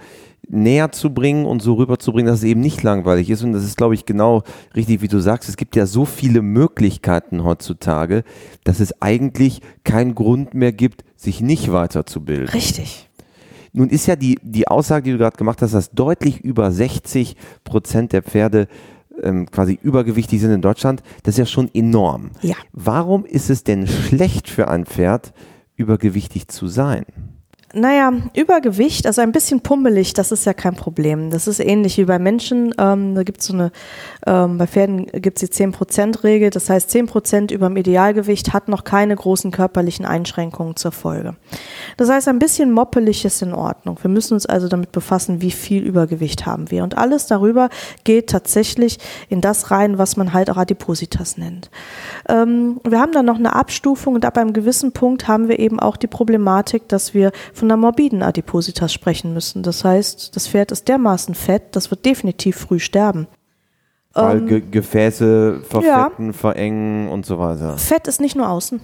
näher 0.48 0.92
zu 0.92 1.12
bringen 1.12 1.44
und 1.44 1.60
so 1.62 1.74
rüberzubringen, 1.74 2.30
dass 2.30 2.40
es 2.40 2.44
eben 2.44 2.60
nicht 2.60 2.82
langweilig 2.82 3.30
ist. 3.30 3.42
Und 3.42 3.52
das 3.52 3.64
ist, 3.64 3.76
glaube 3.76 3.94
ich, 3.94 4.06
genau 4.06 4.42
richtig, 4.74 5.02
wie 5.02 5.08
du 5.08 5.20
sagst. 5.20 5.48
Es 5.48 5.56
gibt 5.56 5.76
ja 5.76 5.86
so 5.86 6.04
viele 6.04 6.42
Möglichkeiten 6.42 7.44
heutzutage, 7.44 8.24
dass 8.64 8.80
es 8.80 9.00
eigentlich 9.02 9.60
keinen 9.84 10.14
Grund 10.14 10.54
mehr 10.54 10.72
gibt, 10.72 11.04
sich 11.16 11.40
nicht 11.40 11.72
weiterzubilden. 11.72 12.48
Richtig. 12.48 13.08
Nun 13.72 13.90
ist 13.90 14.06
ja 14.06 14.16
die, 14.16 14.38
die 14.42 14.66
Aussage, 14.66 15.04
die 15.04 15.12
du 15.12 15.18
gerade 15.18 15.36
gemacht 15.36 15.60
hast, 15.62 15.74
dass 15.74 15.90
deutlich 15.90 16.40
über 16.40 16.70
60 16.70 17.36
Prozent 17.64 18.12
der 18.12 18.22
Pferde 18.22 18.66
ähm, 19.22 19.50
quasi 19.50 19.78
übergewichtig 19.82 20.40
sind 20.40 20.52
in 20.52 20.62
Deutschland. 20.62 21.02
Das 21.22 21.34
ist 21.34 21.38
ja 21.38 21.46
schon 21.46 21.72
enorm. 21.74 22.30
Ja. 22.40 22.56
Warum 22.72 23.24
ist 23.24 23.50
es 23.50 23.64
denn 23.64 23.86
schlecht 23.86 24.48
für 24.48 24.68
ein 24.68 24.86
Pferd, 24.86 25.32
übergewichtig 25.76 26.48
zu 26.48 26.66
sein? 26.66 27.04
Naja, 27.74 28.14
Übergewicht, 28.34 29.06
also 29.06 29.20
ein 29.20 29.30
bisschen 29.30 29.60
pummelig, 29.60 30.14
das 30.14 30.32
ist 30.32 30.46
ja 30.46 30.54
kein 30.54 30.74
Problem. 30.74 31.30
Das 31.30 31.46
ist 31.46 31.60
ähnlich 31.60 31.98
wie 31.98 32.06
bei 32.06 32.18
Menschen. 32.18 32.74
Ähm, 32.78 33.14
da 33.14 33.24
gibt 33.24 33.40
es 33.40 33.46
so 33.48 33.52
eine, 33.52 33.72
ähm, 34.26 34.56
bei 34.56 34.66
Pferden 34.66 35.04
gibt 35.06 35.42
es 35.42 35.50
die 35.50 35.54
10%-Regel. 35.54 36.48
Das 36.48 36.70
heißt, 36.70 36.88
10% 36.88 37.52
über 37.52 37.68
dem 37.68 37.76
Idealgewicht 37.76 38.54
hat 38.54 38.68
noch 38.68 38.84
keine 38.84 39.14
großen 39.14 39.50
körperlichen 39.50 40.06
Einschränkungen 40.06 40.76
zur 40.76 40.92
Folge. 40.92 41.36
Das 41.98 42.08
heißt, 42.08 42.28
ein 42.28 42.38
bisschen 42.38 42.72
moppelig 42.72 43.26
ist 43.26 43.42
in 43.42 43.52
Ordnung. 43.52 43.98
Wir 44.00 44.10
müssen 44.10 44.32
uns 44.32 44.46
also 44.46 44.68
damit 44.68 44.90
befassen, 44.90 45.42
wie 45.42 45.50
viel 45.50 45.82
Übergewicht 45.82 46.46
haben 46.46 46.70
wir. 46.70 46.82
Und 46.82 46.96
alles 46.96 47.26
darüber 47.26 47.68
geht 48.04 48.30
tatsächlich 48.30 48.98
in 49.28 49.42
das 49.42 49.70
rein, 49.70 49.98
was 49.98 50.16
man 50.16 50.32
halt 50.32 50.48
auch 50.48 50.56
Adipositas 50.56 51.36
nennt. 51.36 51.70
Ähm, 52.30 52.80
wir 52.88 52.98
haben 52.98 53.12
dann 53.12 53.26
noch 53.26 53.38
eine 53.38 53.54
Abstufung 53.54 54.14
und 54.14 54.24
ab 54.24 54.38
einem 54.38 54.54
gewissen 54.54 54.92
Punkt 54.92 55.28
haben 55.28 55.48
wir 55.48 55.58
eben 55.58 55.78
auch 55.78 55.98
die 55.98 56.06
Problematik, 56.06 56.88
dass 56.88 57.12
wir 57.12 57.30
von 57.58 57.70
einer 57.70 57.76
morbiden 57.76 58.22
Adipositas 58.22 58.92
sprechen 58.92 59.34
müssen. 59.34 59.62
Das 59.62 59.84
heißt, 59.84 60.34
das 60.34 60.48
Pferd 60.48 60.72
ist 60.72 60.88
dermaßen 60.88 61.34
fett, 61.34 61.76
das 61.76 61.90
wird 61.90 62.04
definitiv 62.04 62.56
früh 62.56 62.78
sterben. 62.78 63.26
Weil 64.14 64.38
ähm, 64.38 64.46
Ge 64.46 64.62
Gefäße 64.70 65.60
verfetten, 65.68 66.26
ja. 66.28 66.32
verengen 66.32 67.08
und 67.08 67.26
so 67.26 67.38
weiter. 67.38 67.76
Fett 67.76 68.08
ist 68.08 68.20
nicht 68.20 68.36
nur 68.36 68.48
außen. 68.48 68.80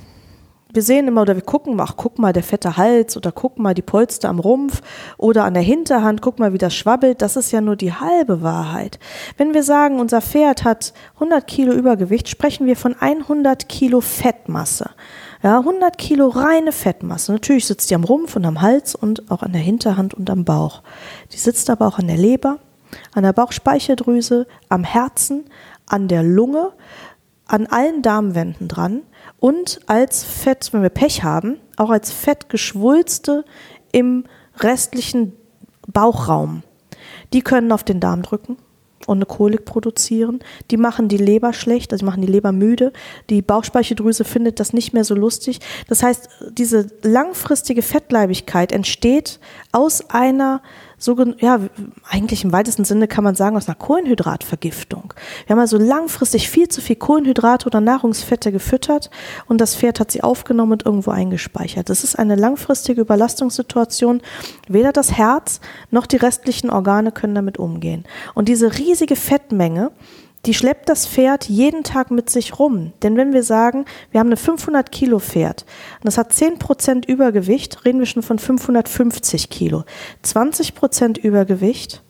Wir 0.73 0.83
sehen 0.83 1.07
immer 1.07 1.23
oder 1.23 1.37
wir 1.37 1.43
gucken, 1.43 1.79
ach, 1.81 1.95
guck 1.97 2.19
mal, 2.19 2.33
der 2.33 2.43
fette 2.43 2.77
Hals 2.77 3.17
oder 3.17 3.31
guck 3.31 3.61
mal 3.61 3.75
die 3.75 3.83
Polster 3.83 4.29
am 4.29 4.41
Rumpf 4.41 4.83
oder 5.19 5.45
an 5.45 5.55
der 5.55 5.63
Hinterhand, 5.63 6.21
guck 6.21 6.41
mal, 6.41 6.53
wie 6.53 6.59
das 6.59 6.75
schwabbelt. 6.75 7.23
Das 7.23 7.37
ist 7.37 7.53
ja 7.53 7.61
nur 7.61 7.77
die 7.77 7.93
halbe 7.93 8.43
Wahrheit. 8.43 8.99
Wenn 9.37 9.55
wir 9.55 9.63
sagen, 9.63 10.01
unser 10.01 10.21
Pferd 10.21 10.65
hat 10.65 10.93
100 11.15 11.47
Kilo 11.47 11.73
Übergewicht, 11.73 12.29
sprechen 12.29 12.67
wir 12.67 12.75
von 12.75 12.97
100 12.99 13.69
Kilo 13.69 14.01
Fettmasse. 14.01 14.91
Ja, 15.45 15.59
100 15.59 15.99
Kilo 15.99 16.29
reine 16.29 16.73
Fettmasse. 16.73 17.31
Natürlich 17.31 17.67
sitzt 17.67 17.91
die 17.91 17.95
am 17.95 18.05
Rumpf 18.05 18.35
und 18.35 18.47
am 18.47 18.63
Hals 18.63 18.95
und 18.95 19.31
auch 19.31 19.43
an 19.43 19.53
der 19.53 19.61
Hinterhand 19.61 20.15
und 20.15 20.31
am 20.31 20.47
Bauch. 20.47 20.83
Die 21.35 21.37
sitzt 21.37 21.69
aber 21.69 21.87
auch 21.87 21.99
an 21.99 22.07
der 22.07 22.17
Leber, 22.17 22.61
an 23.13 23.25
der 23.25 23.35
Bauchspeicheldrüse, 23.35 24.47
am 24.71 24.85
Herzen, 24.85 25.45
an 25.85 26.09
der 26.09 26.23
Lunge, 26.23 26.73
an 27.45 27.67
allen 27.67 28.01
Darmwänden 28.01 28.69
dran 28.69 29.03
und 29.39 29.81
als 29.87 30.25
Fett, 30.25 30.73
wenn 30.73 30.81
wir 30.81 30.89
Pech 30.89 31.25
haben, 31.25 31.59
auch 31.77 31.91
als 31.91 32.11
Fettgeschwulste 32.11 33.45
im 33.93 34.25
restlichen 34.61 35.35
Bauchraum. 35.87 36.63
Die 37.35 37.43
können 37.43 37.71
auf 37.71 37.85
den 37.85 38.01
Darm 38.01 38.23
drücken 38.23 38.57
und 39.07 39.19
eine 39.19 39.27
Kolik 39.27 39.65
produzieren. 39.65 40.41
Die 40.71 40.77
machen 40.77 41.09
die 41.09 41.17
Leber 41.17 41.53
schlecht, 41.53 41.93
also 41.93 42.03
die 42.03 42.07
machen 42.07 42.23
die 42.23 42.33
Leber 42.33 42.53
müde. 42.53 42.93
Die 43.31 43.43
Bauchspeicheldrüse 43.43 44.25
findet 44.25 44.61
das 44.61 44.73
nicht 44.73 44.93
mehr 44.93 45.05
so 45.05 45.15
lustig. 45.15 45.61
Das 45.89 46.03
heißt, 46.03 46.29
diese 46.53 46.87
langfristige 47.03 47.83
Fettleibigkeit 47.83 48.73
entsteht 48.73 49.41
aus 49.73 50.11
einer 50.11 50.63
so, 51.05 51.17
ja, 51.39 51.61
eigentlich 52.09 52.45
im 52.45 52.53
weitesten 52.53 52.85
Sinne 52.85 53.09
kann 53.09 53.25
man 53.25 53.35
sagen, 53.35 53.57
aus 53.57 53.69
einer 53.69 53.75
Kohlenhydratvergiftung. 53.75 55.15
Wir 55.47 55.55
haben 55.55 55.61
also 55.61 55.77
langfristig 55.77 56.49
viel 56.49 56.69
zu 56.69 56.81
viel 56.81 56.97
Kohlenhydrate 56.97 57.67
oder 57.67 57.81
Nahrungsfette 57.81 58.51
gefüttert 58.53 59.11
und 59.47 59.61
das 59.61 59.77
Pferd 59.77 60.01
hat 60.01 60.11
sie 60.11 60.23
aufgenommen 60.23 60.73
und 60.73 60.87
irgendwo 60.87 61.11
eingespeichert. 61.11 61.91
Das 61.91 62.05
ist 62.05 62.19
eine 62.19 62.37
langfristige 62.37 63.03
Überlastungssituation. 63.03 64.23
Weder 64.69 64.93
das 64.93 65.13
Herz 65.13 65.61
noch 65.91 66.07
die 66.07 66.17
restlichen 66.17 66.71
Organe 66.71 67.13
können 67.13 67.35
damit 67.35 67.59
umgehen. 67.59 68.05
Und 68.35 68.49
diese 68.49 68.79
riesige 68.79 69.17
Fettmenge, 69.17 69.93
die 70.47 70.55
schleppt 70.55 70.89
das 70.89 71.07
Pferd 71.07 71.49
jeden 71.49 71.85
Tag 71.85 72.11
mit 72.11 72.31
sich 72.31 72.59
rum. 72.59 72.93
Denn 73.03 73.17
wenn 73.17 73.33
wir 73.33 73.43
sagen, 73.43 73.85
wir 74.11 74.21
haben 74.21 74.29
eine 74.29 74.37
500 74.37 74.91
Kilo 74.93 75.19
Pferd 75.19 75.65
und 75.99 76.05
das 76.05 76.19
hat 76.19 76.33
10 76.33 76.59
Prozent 76.59 77.07
Übergewicht, 77.07 77.85
reden 77.85 77.99
wir 77.99 78.07
schon 78.07 78.23
von 78.23 78.39
550 78.39 79.51
Kilo. 79.51 79.85
20 80.23 80.75
Prozent 80.75 81.19
Übergewicht 81.19 82.03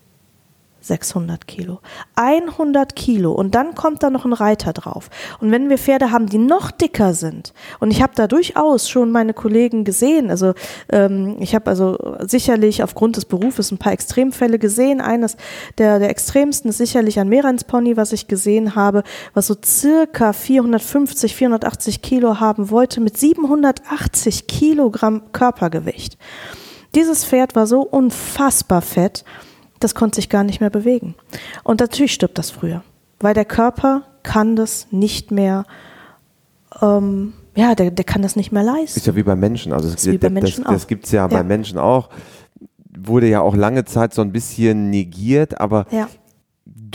600 0.87 1.47
Kilo. 1.47 1.79
100 2.15 2.95
Kilo 2.95 3.31
und 3.31 3.55
dann 3.55 3.75
kommt 3.75 4.03
da 4.03 4.09
noch 4.09 4.25
ein 4.25 4.33
Reiter 4.33 4.73
drauf. 4.73 5.09
Und 5.39 5.51
wenn 5.51 5.69
wir 5.69 5.77
Pferde 5.77 6.11
haben, 6.11 6.27
die 6.27 6.37
noch 6.37 6.71
dicker 6.71 7.13
sind, 7.13 7.53
und 7.79 7.91
ich 7.91 8.01
habe 8.01 8.13
da 8.15 8.27
durchaus 8.27 8.89
schon 8.89 9.11
meine 9.11 9.33
Kollegen 9.33 9.83
gesehen, 9.83 10.29
also 10.29 10.53
ähm, 10.89 11.37
ich 11.39 11.55
habe 11.55 11.69
also 11.69 11.97
sicherlich 12.21 12.83
aufgrund 12.83 13.17
des 13.17 13.25
Berufes 13.25 13.71
ein 13.71 13.77
paar 13.77 13.93
Extremfälle 13.93 14.59
gesehen. 14.59 15.01
Eines 15.01 15.37
der, 15.77 15.99
der 15.99 16.09
extremsten 16.09 16.69
ist 16.69 16.77
sicherlich 16.77 17.19
ein 17.19 17.29
Meerenspony, 17.29 17.97
was 17.97 18.13
ich 18.13 18.27
gesehen 18.27 18.75
habe, 18.75 19.03
was 19.33 19.47
so 19.47 19.55
circa 19.63 20.33
450, 20.33 21.35
480 21.35 22.01
Kilo 22.01 22.39
haben 22.39 22.69
wollte 22.69 23.01
mit 23.01 23.17
780 23.17 24.47
Kilogramm 24.47 25.31
Körpergewicht. 25.31 26.17
Dieses 26.95 27.25
Pferd 27.25 27.55
war 27.55 27.67
so 27.67 27.81
unfassbar 27.81 28.81
fett, 28.81 29.25
das 29.79 29.95
konnte 29.95 30.15
sich 30.15 30.29
gar 30.29 30.43
nicht 30.43 30.61
mehr 30.61 30.69
bewegen. 30.69 31.15
Und 31.63 31.79
natürlich 31.79 32.13
stirbt 32.13 32.37
das 32.37 32.49
früher, 32.49 32.83
weil 33.19 33.33
der 33.33 33.45
Körper 33.45 34.03
kann 34.23 34.55
das 34.55 34.87
nicht 34.91 35.31
mehr, 35.31 35.65
ähm, 36.81 37.33
ja, 37.55 37.75
der, 37.75 37.91
der 37.91 38.05
kann 38.05 38.21
das 38.21 38.35
nicht 38.35 38.51
mehr 38.51 38.63
leisten. 38.63 38.99
Ist 38.99 39.07
ja 39.07 39.15
wie 39.15 39.23
bei 39.23 39.35
Menschen. 39.35 39.71
Also 39.73 39.87
Menschen 39.89 40.63
das, 40.63 40.73
das 40.73 40.83
auch. 40.83 40.87
gibt 40.87 41.05
es 41.05 41.11
ja, 41.11 41.21
Ja. 41.23 41.27
bei 41.27 41.43
Menschen 41.43 41.77
auch. 41.77 42.09
Wurde 42.97 43.27
ja 43.27 43.41
auch 43.41 43.55
lange 43.55 43.85
Zeit 43.85 44.13
so 44.13 44.21
ein 44.21 44.31
bisschen 44.31 44.89
negiert, 44.89 45.59
aber 45.59 45.85
Ja. 45.91 46.07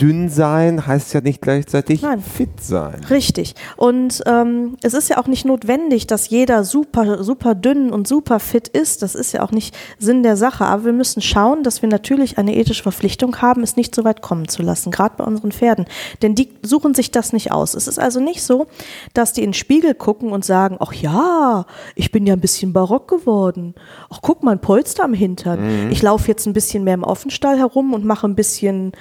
Dünn 0.01 0.29
sein 0.29 0.87
heißt 0.87 1.13
ja 1.13 1.21
nicht 1.21 1.41
gleichzeitig 1.41 2.01
Nein. 2.01 2.21
fit 2.21 2.59
sein. 2.59 3.03
Richtig. 3.09 3.53
Und 3.77 4.23
ähm, 4.25 4.77
es 4.81 4.95
ist 4.95 5.09
ja 5.09 5.19
auch 5.19 5.27
nicht 5.27 5.45
notwendig, 5.45 6.07
dass 6.07 6.29
jeder 6.29 6.63
super, 6.63 7.23
super 7.23 7.53
dünn 7.53 7.91
und 7.91 8.07
super 8.07 8.39
fit 8.39 8.67
ist. 8.67 9.03
Das 9.03 9.13
ist 9.13 9.31
ja 9.31 9.43
auch 9.43 9.51
nicht 9.51 9.77
Sinn 9.99 10.23
der 10.23 10.37
Sache. 10.37 10.65
Aber 10.65 10.85
wir 10.85 10.93
müssen 10.93 11.21
schauen, 11.21 11.61
dass 11.61 11.83
wir 11.83 11.89
natürlich 11.89 12.39
eine 12.39 12.55
ethische 12.55 12.81
Verpflichtung 12.81 13.41
haben, 13.41 13.61
es 13.61 13.75
nicht 13.75 13.93
so 13.93 14.03
weit 14.03 14.23
kommen 14.23 14.47
zu 14.47 14.63
lassen, 14.63 14.89
gerade 14.89 15.15
bei 15.17 15.23
unseren 15.23 15.51
Pferden. 15.51 15.85
Denn 16.23 16.33
die 16.33 16.49
suchen 16.63 16.95
sich 16.95 17.11
das 17.11 17.31
nicht 17.31 17.51
aus. 17.51 17.75
Es 17.75 17.87
ist 17.87 17.99
also 17.99 18.19
nicht 18.19 18.41
so, 18.41 18.65
dass 19.13 19.33
die 19.33 19.41
in 19.41 19.49
den 19.49 19.53
Spiegel 19.53 19.93
gucken 19.93 20.31
und 20.31 20.43
sagen, 20.43 20.77
ach 20.79 20.93
ja, 20.93 21.65
ich 21.95 22.11
bin 22.11 22.25
ja 22.25 22.33
ein 22.33 22.41
bisschen 22.41 22.73
barock 22.73 23.07
geworden. 23.07 23.75
Ach, 24.09 24.19
guck 24.23 24.41
mal, 24.41 24.53
ein 24.53 24.61
Polster 24.61 25.03
am 25.03 25.13
Hintern. 25.13 25.91
Ich 25.91 26.01
laufe 26.01 26.27
jetzt 26.27 26.47
ein 26.47 26.53
bisschen 26.53 26.83
mehr 26.83 26.95
im 26.95 27.03
Offenstall 27.03 27.57
herum 27.57 27.93
und 27.93 28.03
mache 28.03 28.27
ein 28.27 28.35
bisschen 28.35 28.93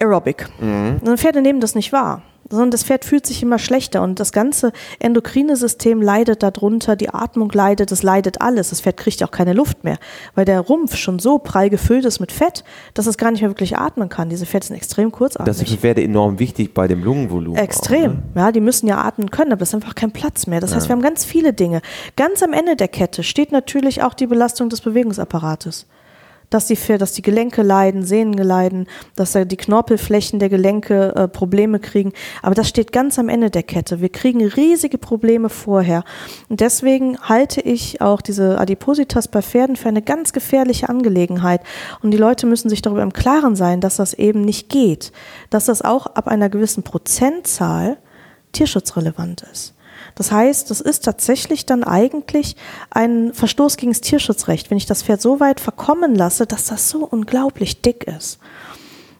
Aerobic. 0.00 0.46
Und 0.60 1.18
Pferde 1.18 1.40
nehmen 1.40 1.60
das 1.60 1.74
nicht 1.74 1.92
wahr, 1.92 2.22
sondern 2.50 2.70
das 2.70 2.84
Pferd 2.84 3.04
fühlt 3.04 3.26
sich 3.26 3.42
immer 3.42 3.58
schlechter 3.58 4.02
und 4.02 4.20
das 4.20 4.32
ganze 4.32 4.72
endokrine 4.98 5.56
System 5.56 6.02
leidet 6.02 6.42
darunter, 6.42 6.96
die 6.96 7.08
Atmung 7.08 7.50
leidet, 7.52 7.90
es 7.90 8.02
leidet 8.02 8.40
alles. 8.40 8.70
Das 8.70 8.80
Pferd 8.80 8.96
kriegt 8.96 9.22
auch 9.22 9.30
keine 9.30 9.52
Luft 9.52 9.84
mehr, 9.84 9.98
weil 10.34 10.44
der 10.44 10.60
Rumpf 10.60 10.96
schon 10.96 11.18
so 11.18 11.38
prall 11.38 11.70
gefüllt 11.70 12.04
ist 12.04 12.20
mit 12.20 12.32
Fett, 12.32 12.64
dass 12.92 13.06
es 13.06 13.16
gar 13.16 13.30
nicht 13.30 13.40
mehr 13.40 13.50
wirklich 13.50 13.76
atmen 13.78 14.08
kann. 14.08 14.28
Diese 14.28 14.46
Pferde 14.46 14.66
sind 14.66 14.76
extrem 14.76 15.10
kurzatmig. 15.10 15.46
Das 15.46 15.62
ist 15.62 15.70
für 15.70 15.78
Pferde 15.78 16.02
enorm 16.02 16.38
wichtig 16.38 16.74
bei 16.74 16.86
dem 16.86 17.02
Lungenvolumen. 17.02 17.58
Extrem. 17.58 18.10
Auch, 18.10 18.34
ne? 18.34 18.42
Ja, 18.42 18.52
die 18.52 18.60
müssen 18.60 18.86
ja 18.86 18.98
atmen 18.98 19.30
können, 19.30 19.52
aber 19.52 19.62
es 19.62 19.70
ist 19.70 19.74
einfach 19.74 19.94
kein 19.94 20.10
Platz 20.10 20.46
mehr. 20.46 20.60
Das 20.60 20.74
heißt, 20.74 20.88
wir 20.88 20.94
haben 20.94 21.02
ganz 21.02 21.24
viele 21.24 21.52
Dinge. 21.52 21.80
Ganz 22.16 22.42
am 22.42 22.52
Ende 22.52 22.76
der 22.76 22.88
Kette 22.88 23.22
steht 23.22 23.52
natürlich 23.52 24.02
auch 24.02 24.14
die 24.14 24.26
Belastung 24.26 24.68
des 24.68 24.80
Bewegungsapparates. 24.80 25.86
Dass 26.54 26.66
die, 26.66 26.78
dass 26.98 27.14
die 27.14 27.22
Gelenke 27.22 27.62
leiden, 27.62 28.04
Sehnen 28.04 28.34
leiden, 28.34 28.86
dass 29.16 29.32
da 29.32 29.44
die 29.44 29.56
Knorpelflächen 29.56 30.38
der 30.38 30.48
Gelenke 30.48 31.12
äh, 31.16 31.26
Probleme 31.26 31.80
kriegen. 31.80 32.12
Aber 32.42 32.54
das 32.54 32.68
steht 32.68 32.92
ganz 32.92 33.18
am 33.18 33.28
Ende 33.28 33.50
der 33.50 33.64
Kette. 33.64 34.00
Wir 34.00 34.08
kriegen 34.08 34.40
riesige 34.46 34.96
Probleme 34.96 35.48
vorher. 35.48 36.04
Und 36.48 36.60
deswegen 36.60 37.18
halte 37.18 37.60
ich 37.60 38.00
auch 38.00 38.20
diese 38.20 38.60
Adipositas 38.60 39.26
bei 39.26 39.42
Pferden 39.42 39.74
für 39.74 39.88
eine 39.88 40.00
ganz 40.00 40.32
gefährliche 40.32 40.88
Angelegenheit. 40.88 41.60
Und 42.02 42.12
die 42.12 42.18
Leute 42.18 42.46
müssen 42.46 42.68
sich 42.68 42.82
darüber 42.82 43.02
im 43.02 43.12
Klaren 43.12 43.56
sein, 43.56 43.80
dass 43.80 43.96
das 43.96 44.14
eben 44.14 44.42
nicht 44.42 44.68
geht. 44.68 45.10
Dass 45.50 45.64
das 45.64 45.82
auch 45.82 46.06
ab 46.06 46.28
einer 46.28 46.50
gewissen 46.50 46.84
Prozentzahl 46.84 47.96
tierschutzrelevant 48.52 49.42
ist. 49.50 49.74
Das 50.16 50.30
heißt, 50.30 50.70
das 50.70 50.80
ist 50.80 51.04
tatsächlich 51.04 51.66
dann 51.66 51.82
eigentlich 51.84 52.56
ein 52.90 53.32
Verstoß 53.34 53.76
gegen 53.76 53.92
das 53.92 54.00
Tierschutzrecht, 54.00 54.70
wenn 54.70 54.78
ich 54.78 54.86
das 54.86 55.02
Pferd 55.02 55.20
so 55.20 55.40
weit 55.40 55.58
verkommen 55.60 56.14
lasse, 56.14 56.46
dass 56.46 56.66
das 56.66 56.88
so 56.90 57.04
unglaublich 57.04 57.82
dick 57.82 58.04
ist. 58.04 58.38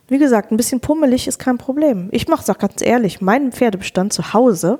Wie 0.07 0.19
gesagt, 0.19 0.51
ein 0.51 0.57
bisschen 0.57 0.79
pummelig 0.79 1.27
ist 1.27 1.39
kein 1.39 1.57
Problem. 1.57 2.09
Ich 2.11 2.27
mache 2.27 2.43
es 2.43 2.49
auch 2.49 2.57
ganz 2.59 2.81
ehrlich, 2.81 3.21
meinen 3.21 3.51
Pferdebestand 3.51 4.13
zu 4.13 4.33
Hause, 4.33 4.79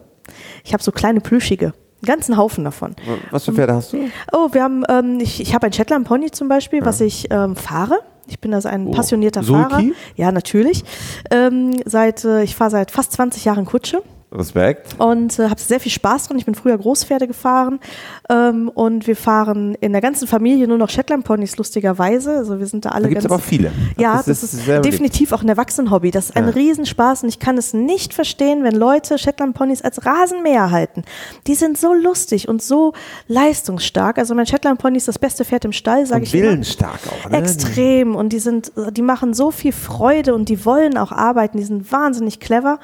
ich 0.63 0.73
habe 0.73 0.81
so 0.83 0.91
kleine 0.91 1.19
plüschige, 1.19 1.65
einen 1.67 1.73
ganzen 2.05 2.37
Haufen 2.37 2.63
davon. 2.63 2.95
Was 3.31 3.45
für 3.45 3.53
Pferde 3.53 3.73
hast 3.73 3.91
du? 3.93 3.97
Oh, 4.31 4.49
wir 4.51 4.63
haben, 4.63 4.83
ähm, 4.87 5.19
ich, 5.19 5.41
ich 5.41 5.53
habe 5.53 5.65
ein 5.67 5.73
Shetland 5.73 6.07
Pony 6.07 6.31
zum 6.31 6.47
Beispiel, 6.47 6.85
was 6.85 7.01
ich 7.01 7.27
ähm, 7.31 7.55
fahre. 7.55 7.99
Ich 8.27 8.39
bin 8.39 8.53
also 8.53 8.69
ein 8.69 8.87
Oh. 8.87 8.91
passionierter 8.91 9.43
Sulky? 9.43 9.69
Fahrer. 9.69 9.83
Ja, 10.15 10.31
natürlich. 10.31 10.83
Ähm, 11.29 11.75
seit, 11.85 12.23
äh, 12.23 12.43
ich 12.43 12.55
fahre 12.55 12.71
seit 12.71 12.89
fast 12.91 13.11
20 13.13 13.45
Jahren 13.45 13.65
Kutsche 13.65 14.01
Respekt. 14.35 14.95
und 14.99 15.39
äh, 15.39 15.49
habe 15.49 15.59
sehr 15.59 15.79
viel 15.79 15.91
Spaß 15.91 16.27
drin. 16.27 16.37
Ich 16.37 16.45
bin 16.45 16.55
früher 16.55 16.77
Großpferde 16.77 17.27
gefahren 17.27 17.79
ähm, 18.29 18.69
und 18.73 19.07
wir 19.07 19.15
fahren 19.15 19.75
in 19.81 19.91
der 19.91 20.01
ganzen 20.01 20.27
Familie 20.27 20.67
nur 20.67 20.77
noch 20.77 20.89
Shetland-Ponys 20.89 21.57
lustigerweise. 21.57 22.37
Also 22.37 22.59
wir 22.59 22.67
sind 22.67 22.85
da 22.85 22.89
alle 22.89 23.03
Da 23.03 23.09
gibt 23.09 23.19
es 23.19 23.25
aber 23.25 23.39
viele. 23.39 23.71
ja, 23.97 24.17
das, 24.25 24.43
ist, 24.43 24.51
sehr 24.51 24.79
beliebt. 24.79 24.85
definitiv 24.93 25.31
auch 25.31 25.41
ein 25.41 25.49
Erwachsenenhobby. 25.49 26.11
Das 26.11 26.25
ist 26.25 26.35
ein 26.35 26.45
Ja. 26.45 26.49
Riesenspaß 26.51 27.23
und 27.23 27.29
ich 27.29 27.39
kann 27.39 27.57
es 27.57 27.73
nicht 27.73 28.13
verstehen, 28.13 28.63
wenn 28.63 28.75
Leute 28.75 29.17
Shetland-Ponys 29.17 29.81
als 29.81 30.05
Rasenmäher 30.05 30.71
halten. 30.71 31.03
Die 31.47 31.55
sind 31.55 31.77
so 31.77 31.93
lustig 31.93 32.47
und 32.49 32.61
so 32.61 32.93
leistungsstark. 33.27 34.17
Also 34.17 34.33
mein 34.35 34.45
Shetland-Pony 34.45 34.97
ist 34.97 35.07
das 35.07 35.19
beste 35.19 35.45
Pferd 35.45 35.65
im 35.65 35.71
Stall, 35.71 36.05
sage 36.05 36.23
ich 36.23 36.33
immer. 36.33 36.43
willensstark 36.51 36.99
auch. 37.25 37.29
Ne? 37.29 37.37
Extrem 37.37 38.15
und 38.15 38.29
die 38.33 38.39
sind, 38.39 38.71
die 38.91 39.01
machen 39.01 39.33
so 39.33 39.51
viel 39.51 39.71
Freude 39.71 40.33
und 40.33 40.49
die 40.49 40.65
wollen 40.65 40.97
auch 40.97 41.11
arbeiten, 41.11 41.57
die 41.57 41.63
sind 41.63 41.91
wahnsinnig 41.91 42.39
clever. 42.39 42.79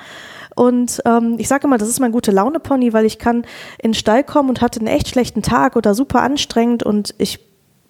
Und 0.61 1.01
ähm, 1.05 1.37
ich 1.39 1.47
sage 1.47 1.65
immer, 1.65 1.79
das 1.79 1.89
ist 1.89 1.99
mein 1.99 2.11
gute 2.11 2.29
Laune 2.29 2.59
Pony, 2.59 2.93
weil 2.93 3.03
ich 3.03 3.17
kann 3.17 3.37
in 3.79 3.89
den 3.89 3.93
Stall 3.95 4.23
kommen 4.23 4.47
und 4.47 4.61
hatte 4.61 4.79
einen 4.79 4.89
echt 4.89 5.07
schlechten 5.07 5.41
Tag 5.41 5.75
oder 5.75 5.95
super 5.95 6.21
anstrengend 6.21 6.83
und 6.83 7.15
ich 7.17 7.39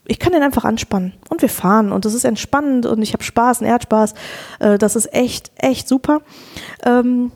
ich 0.07 0.19
kann 0.19 0.31
den 0.31 0.41
einfach 0.41 0.63
anspannen 0.63 1.11
und 1.29 1.41
wir 1.41 1.49
fahren 1.49 1.91
und 1.91 2.05
das 2.05 2.13
ist 2.13 2.23
entspannend 2.23 2.85
und 2.85 3.01
ich 3.01 3.11
habe 3.11 3.23
Spaß 3.23 3.59
und 3.59 3.67
er 3.67 3.73
hat 3.73 3.83
Spaß. 3.83 4.13
Äh, 4.59 4.77
das 4.77 4.95
ist 4.95 5.13
echt 5.13 5.51
echt 5.57 5.89
super. 5.89 6.21
Ähm, 6.85 7.33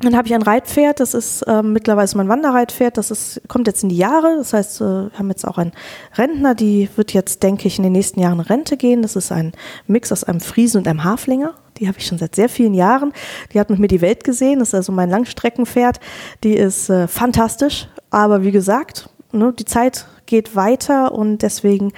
dann 0.00 0.16
habe 0.16 0.28
ich 0.28 0.34
ein 0.34 0.42
Reitpferd, 0.42 1.00
das 1.00 1.12
ist 1.12 1.44
ähm, 1.48 1.72
mittlerweile 1.72 2.08
mein 2.14 2.28
Wanderreitpferd, 2.28 2.96
das 2.96 3.10
ist, 3.10 3.40
kommt 3.48 3.66
jetzt 3.66 3.82
in 3.82 3.88
die 3.88 3.96
Jahre. 3.96 4.36
Das 4.36 4.52
heißt, 4.52 4.80
äh, 4.80 4.84
wir 4.84 5.10
haben 5.18 5.28
jetzt 5.28 5.46
auch 5.46 5.58
einen 5.58 5.72
Rentner, 6.14 6.54
die 6.54 6.88
wird 6.94 7.12
jetzt, 7.12 7.42
denke 7.42 7.66
ich, 7.66 7.78
in 7.78 7.82
den 7.82 7.92
nächsten 7.92 8.20
Jahren 8.20 8.38
in 8.38 8.44
Rente 8.44 8.76
gehen. 8.76 9.02
Das 9.02 9.16
ist 9.16 9.32
ein 9.32 9.52
Mix 9.88 10.12
aus 10.12 10.22
einem 10.22 10.40
Friesen 10.40 10.78
und 10.78 10.88
einem 10.88 11.02
Haflinger. 11.02 11.54
Die 11.78 11.88
habe 11.88 11.98
ich 11.98 12.06
schon 12.06 12.18
seit 12.18 12.36
sehr 12.36 12.48
vielen 12.48 12.74
Jahren. 12.74 13.12
Die 13.52 13.58
hat 13.58 13.70
mit 13.70 13.80
mir 13.80 13.88
die 13.88 14.00
Welt 14.00 14.22
gesehen. 14.22 14.60
Das 14.60 14.68
ist 14.68 14.74
also 14.74 14.92
mein 14.92 15.10
Langstreckenpferd. 15.10 15.98
Die 16.44 16.54
ist 16.54 16.90
äh, 16.90 17.08
fantastisch. 17.08 17.88
Aber 18.10 18.44
wie 18.44 18.52
gesagt, 18.52 19.10
ne, 19.32 19.52
die 19.52 19.64
Zeit 19.64 20.06
geht 20.26 20.54
weiter 20.54 21.10
und 21.10 21.38
deswegen 21.42 21.92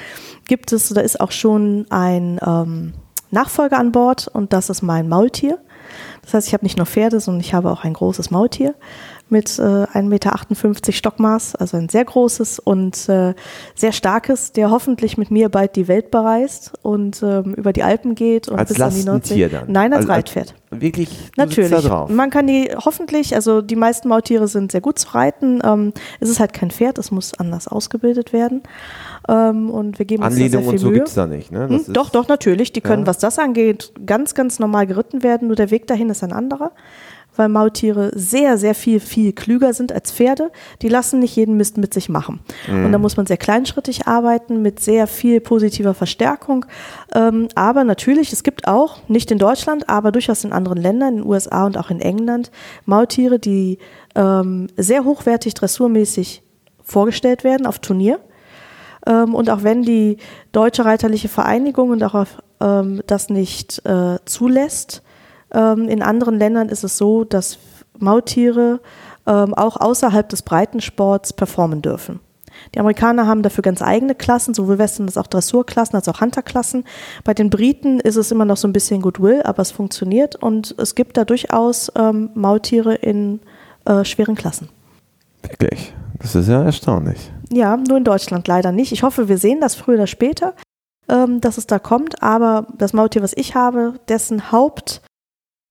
gibt 0.47 0.73
es, 0.73 0.89
da 0.89 1.03
ist 1.03 1.21
auch 1.21 1.33
schon 1.33 1.87
ein 1.91 2.41
ähm, 2.47 2.95
Nachfolger 3.31 3.79
an 3.79 3.93
Bord 3.93 4.27
und 4.29 4.55
das 4.55 4.71
ist 4.71 4.81
mein 4.81 5.09
Maultier. 5.09 5.59
Das 6.23 6.35
heißt, 6.35 6.49
ich 6.49 6.55
habe 6.55 6.65
nicht 6.65 6.77
nur 6.77 6.87
Pferde, 6.87 7.21
sondern 7.21 7.41
ich 7.41 7.55
habe 7.55 7.71
auch 7.71 7.85
ein 7.85 7.95
großes 7.95 8.31
Maultier 8.31 8.75
mit 9.31 9.59
äh, 9.59 9.63
1,58 9.63 10.03
Meter 10.05 10.93
Stockmaß, 10.93 11.55
also 11.57 11.77
ein 11.77 11.89
sehr 11.89 12.05
großes 12.05 12.59
und 12.59 13.09
äh, 13.09 13.35
sehr 13.75 13.93
starkes, 13.93 14.53
der 14.53 14.71
hoffentlich 14.71 15.17
mit 15.19 15.31
mir 15.31 15.49
bald 15.49 15.77
die 15.77 15.89
Welt 15.89 16.11
bereist 16.11 16.73
und 16.83 17.23
ähm, 17.23 17.55
über 17.55 17.73
die 17.73 17.83
Alpen 17.83 18.15
geht 18.15 18.49
und 18.49 18.59
Als 18.59 18.73
bis 18.73 18.81
an 18.81 18.91
die 18.95 19.05
Nordsee. 19.05 19.13
Lastentier 19.43 19.49
dann? 19.49 19.73
Nein, 19.73 19.93
als 19.93 20.03
Also 20.03 20.13
Reitpferd. 20.13 20.55
Wirklich, 20.73 21.09
du 21.09 21.15
sitzt 21.51 21.73
Natürlich. 21.73 21.91
Man 22.15 22.31
kann 22.31 22.47
die 22.47 22.71
hoffentlich, 22.77 23.35
also 23.35 23.61
die 23.61 23.75
meisten 23.77 24.09
Maultiere 24.09 24.47
sind 24.47 24.71
sehr 24.71 24.81
gut 24.81 24.99
zu 25.01 25.09
reiten. 25.15 25.61
Ähm, 25.65 25.93
es 26.21 26.29
ist 26.29 26.39
halt 26.39 26.53
kein 26.53 26.71
Pferd, 26.71 26.97
es 26.99 27.11
muss 27.11 27.35
anders 27.39 27.67
ausgebildet 27.67 28.33
werden. 28.33 28.63
Ähm, 29.29 29.69
und 29.71 29.99
wir 29.99 30.07
geben 30.07 30.23
uns 30.23 30.35
da 30.35 30.37
sehr 30.37 30.45
Anlehnung 30.47 30.63
viel 30.65 30.73
und 30.73 30.79
so 30.79 30.87
Mühe. 30.89 30.95
gibt 30.99 31.09
es 31.09 31.15
da 31.15 31.27
nicht. 31.27 31.51
Ne? 31.51 31.69
Hm, 31.69 31.93
Doch, 31.93 32.11
doch, 32.11 32.29
natürlich. 32.29 32.73
Die 32.73 32.81
können, 32.81 33.03
Ja. 33.03 33.07
was 33.09 33.19
das 33.19 33.39
angeht, 33.41 33.93
ganz, 34.07 34.35
ganz 34.35 34.61
normal 34.61 34.87
geritten 34.87 35.23
werden. 35.25 35.49
Nur 35.49 35.57
der 35.57 35.71
Weg 35.73 35.89
dahin 35.89 36.09
ist 36.09 36.23
ein 36.23 36.33
anderer, 36.33 36.71
weil 37.37 37.49
Maultiere 37.49 38.11
sehr, 38.15 38.59
sehr 38.59 38.75
viel, 38.75 39.01
viel 39.01 39.33
klüger 39.33 39.73
sind 39.73 39.93
als 39.93 40.13
Pferde. 40.13 40.51
Die 40.83 40.89
lassen 40.89 41.21
nicht 41.21 41.37
jeden 41.37 41.57
Mist 41.57 41.79
mit 41.79 41.95
sich 41.95 42.09
machen. 42.09 42.41
Und 42.69 42.93
da 42.93 42.99
muss 42.99 43.17
man 43.17 43.27
sehr 43.27 43.37
kleinschrittig 43.37 44.07
arbeiten, 44.07 44.63
mit 44.63 44.81
sehr 44.81 45.07
viel 45.07 45.41
positiver 45.41 45.95
Verstärkung. 45.95 46.67
Ähm, 47.15 47.49
aber 47.55 47.85
natürlich, 47.85 48.33
es 48.33 48.43
gibt 48.43 48.69
auch, 48.69 49.09
nicht 49.09 49.31
in 49.31 49.39
Deutschland, 49.39 49.89
aber 49.89 50.13
durchaus 50.13 50.45
in 50.45 50.53
anderen 50.53 50.79
Ländern, 50.79 51.15
in 51.15 51.17
den 51.23 51.27
USA 51.27 51.67
und 51.67 51.79
auch 51.79 51.91
in 51.91 52.01
England, 52.01 52.51
Maultiere, 52.85 53.39
die 53.39 53.79
ähm, 54.15 54.69
sehr 54.77 55.05
hochwertig 55.05 55.55
dressurmäßig 55.55 56.43
vorgestellt 56.83 57.45
werden 57.45 57.67
auf 57.67 57.79
Turnier. 57.79 58.21
Ähm, 59.07 59.35
und 59.35 59.51
auch 59.51 59.63
wenn 59.63 59.83
die 59.83 60.19
Deutsche 60.53 60.85
Reiterliche 60.85 61.29
Vereinigung 61.29 61.91
und 61.91 62.03
auch 62.03 62.15
auf, 62.15 62.43
ähm, 62.61 63.03
das 63.07 63.31
nicht 63.31 63.85
äh, 63.87 64.19
zulässt, 64.25 65.03
in 65.53 66.03
anderen 66.03 66.39
Ländern 66.39 66.69
ist 66.69 66.85
es 66.85 66.97
so, 66.97 67.25
dass 67.25 67.59
Maultiere 67.99 68.81
ähm, 69.27 69.55
auch 69.55 69.77
außerhalb 69.77 70.29
des 70.29 70.43
Breitensports 70.43 71.33
performen 71.33 71.83
dürfen. 71.83 72.21
Die 72.75 72.81
Amerikaner 72.81 73.27
haben 73.27 73.43
dafür 73.43 73.63
ganz 73.63 73.81
eigene 73.83 74.15
Klassen, 74.15 74.55
sowohl 74.55 74.79
Western 74.79 75.07
als 75.07 75.17
auch 75.17 75.27
Dressurklassen, 75.27 75.97
als 75.97 76.09
auch 76.09 76.21
Hunterklassen. 76.21 76.85
Bei 77.25 77.35
den 77.35 77.51
Briten 77.51 78.01
ist 78.01 78.17
es 78.17 78.31
immer 78.31 78.45
noch 78.45 78.57
so 78.57 78.69
ein 78.69 78.73
bisschen 78.73 79.03
Goodwill, 79.03 79.43
aber 79.45 79.63
es 79.63 79.71
funktioniert 79.71 80.37
und 80.37 80.75
es 80.79 80.95
gibt 80.95 81.17
da 81.17 81.25
durchaus 81.25 81.91
ähm, 81.97 82.31
Maultiere 82.35 82.95
in 82.95 83.41
äh, 83.87 84.05
schweren 84.05 84.35
Klassen. 84.35 84.69
Wirklich. 85.43 85.95
Das 86.19 86.35
ist 86.35 86.49
ja 86.49 86.63
erstaunlich. 86.63 87.33
Ja, 87.51 87.77
nur 87.77 87.97
in 87.97 88.05
Deutschland 88.05 88.47
leider 88.47 88.73
nicht. 88.73 88.93
Ich 88.93 89.03
hoffe, 89.03 89.29
wir 89.29 89.39
sehen 89.39 89.61
das 89.61 89.75
früher 89.75 89.95
oder 89.95 90.07
später, 90.07 90.55
ähm, 91.09 91.41
dass 91.41 91.57
es 91.57 91.67
da 91.67 91.79
kommt. 91.79 92.23
Aber 92.23 92.67
das 92.77 92.93
Maultier, 92.93 93.23
was 93.23 93.33
ich 93.35 93.55
habe, 93.55 93.95
dessen 94.09 94.53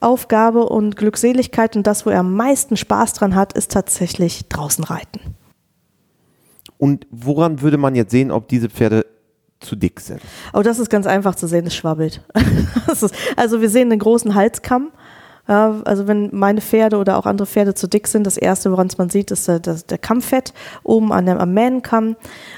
Hauptaufgabe 0.02 0.66
und 0.66 0.95
Glückseligkeit 0.95 1.76
und 1.76 1.86
das, 1.86 2.06
wo 2.06 2.10
er 2.10 2.20
am 2.20 2.34
meisten 2.34 2.78
Spaß 2.78 3.14
dran 3.14 3.36
hat, 3.36 3.54
ist 3.54 3.72
tatsächlich 3.72 4.47
draußen 4.47 4.84
reiten. 4.84 5.20
Und 6.78 7.06
woran 7.12 7.62
würde 7.62 7.78
man 7.78 7.95
jetzt 7.95 8.12
sehen, 8.12 8.32
ob 8.32 8.47
diese 8.47 8.70
Pferde 8.70 9.06
zu 9.60 9.76
dick 9.76 10.00
sind? 10.00 10.22
Oh, 10.54 10.62
das 10.62 10.80
ist 10.80 10.89
ganz 10.89 11.06
einfach 11.06 11.36
zu 11.36 11.47
sehen, 11.47 11.68
es 11.68 11.76
schwabbelt. 11.76 12.22
ist, 12.91 13.14
also 13.36 13.60
wir 13.60 13.70
sehen 13.70 13.91
einen 13.91 14.00
großen 14.00 14.36
Halskamm. 14.36 14.91
Also 15.45 16.08
wenn 16.08 16.30
meine 16.32 16.62
Pferde 16.62 16.97
oder 16.97 17.18
auch 17.18 17.26
andere 17.26 17.47
Pferde 17.47 17.74
zu 17.74 17.88
dick 17.88 18.08
sind, 18.08 18.28
das 18.28 18.38
erste, 18.38 18.72
woran 18.72 18.86
es 18.86 19.00
man 19.00 19.10
sieht, 19.10 19.32
ist 19.32 19.47
der, 19.47 19.60
der 19.60 19.97
Kammfett 19.97 20.54
oben 20.84 21.12
an 21.12 21.26
dem, 21.26 21.39
am 21.39 21.54
Mähnenkamm. 21.56 22.16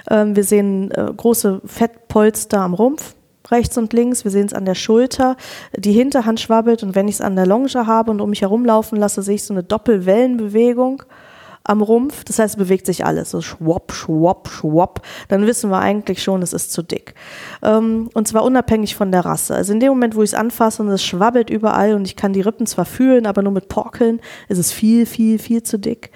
Ähm, 0.09 0.35
wir 0.35 0.43
sehen 0.43 0.91
äh, 0.91 1.09
große 1.15 1.61
Fettpolster 1.65 2.59
am 2.59 2.73
Rumpf 2.73 3.15
rechts 3.51 3.77
und 3.77 3.93
links. 3.93 4.23
Wir 4.23 4.31
sehen 4.31 4.47
es 4.47 4.53
an 4.53 4.65
der 4.65 4.75
Schulter. 4.75 5.35
Die 5.75 5.91
Hinterhand 5.91 6.39
schwabbelt 6.39 6.83
und 6.83 6.95
wenn 6.95 7.07
ich 7.07 7.15
es 7.15 7.21
an 7.21 7.35
der 7.35 7.45
Longe 7.45 7.69
habe 7.73 8.11
und 8.11 8.21
um 8.21 8.29
mich 8.29 8.41
herumlaufen 8.41 8.97
lasse, 8.97 9.21
sehe 9.21 9.35
ich 9.35 9.43
so 9.43 9.53
eine 9.53 9.63
Doppelwellenbewegung 9.63 11.03
am 11.63 11.81
Rumpf. 11.81 12.23
Das 12.23 12.39
heißt, 12.39 12.55
es 12.55 12.57
bewegt 12.57 12.85
sich 12.85 13.05
alles. 13.05 13.31
So 13.31 13.41
schwopp, 13.41 13.91
schwopp, 13.93 14.49
schwopp. 14.49 15.01
Dann 15.27 15.45
wissen 15.45 15.69
wir 15.69 15.79
eigentlich 15.79 16.23
schon, 16.23 16.41
es 16.41 16.53
ist 16.53 16.71
zu 16.71 16.81
dick. 16.81 17.13
Ähm, 17.61 18.09
und 18.13 18.27
zwar 18.27 18.43
unabhängig 18.43 18.95
von 18.95 19.11
der 19.11 19.25
Rasse. 19.25 19.55
Also 19.55 19.73
in 19.73 19.79
dem 19.79 19.89
Moment, 19.89 20.15
wo 20.15 20.23
ich 20.23 20.31
es 20.31 20.33
anfasse 20.33 20.81
und 20.81 20.89
es 20.89 21.03
schwabbelt 21.03 21.49
überall 21.49 21.93
und 21.93 22.05
ich 22.05 22.15
kann 22.15 22.33
die 22.33 22.41
Rippen 22.41 22.65
zwar 22.65 22.85
fühlen, 22.85 23.25
aber 23.25 23.43
nur 23.43 23.51
mit 23.51 23.67
Porkeln, 23.67 24.19
ist 24.49 24.57
es 24.57 24.71
viel, 24.71 25.05
viel, 25.05 25.37
viel 25.37 25.63
zu 25.63 25.77
dick. 25.77 26.11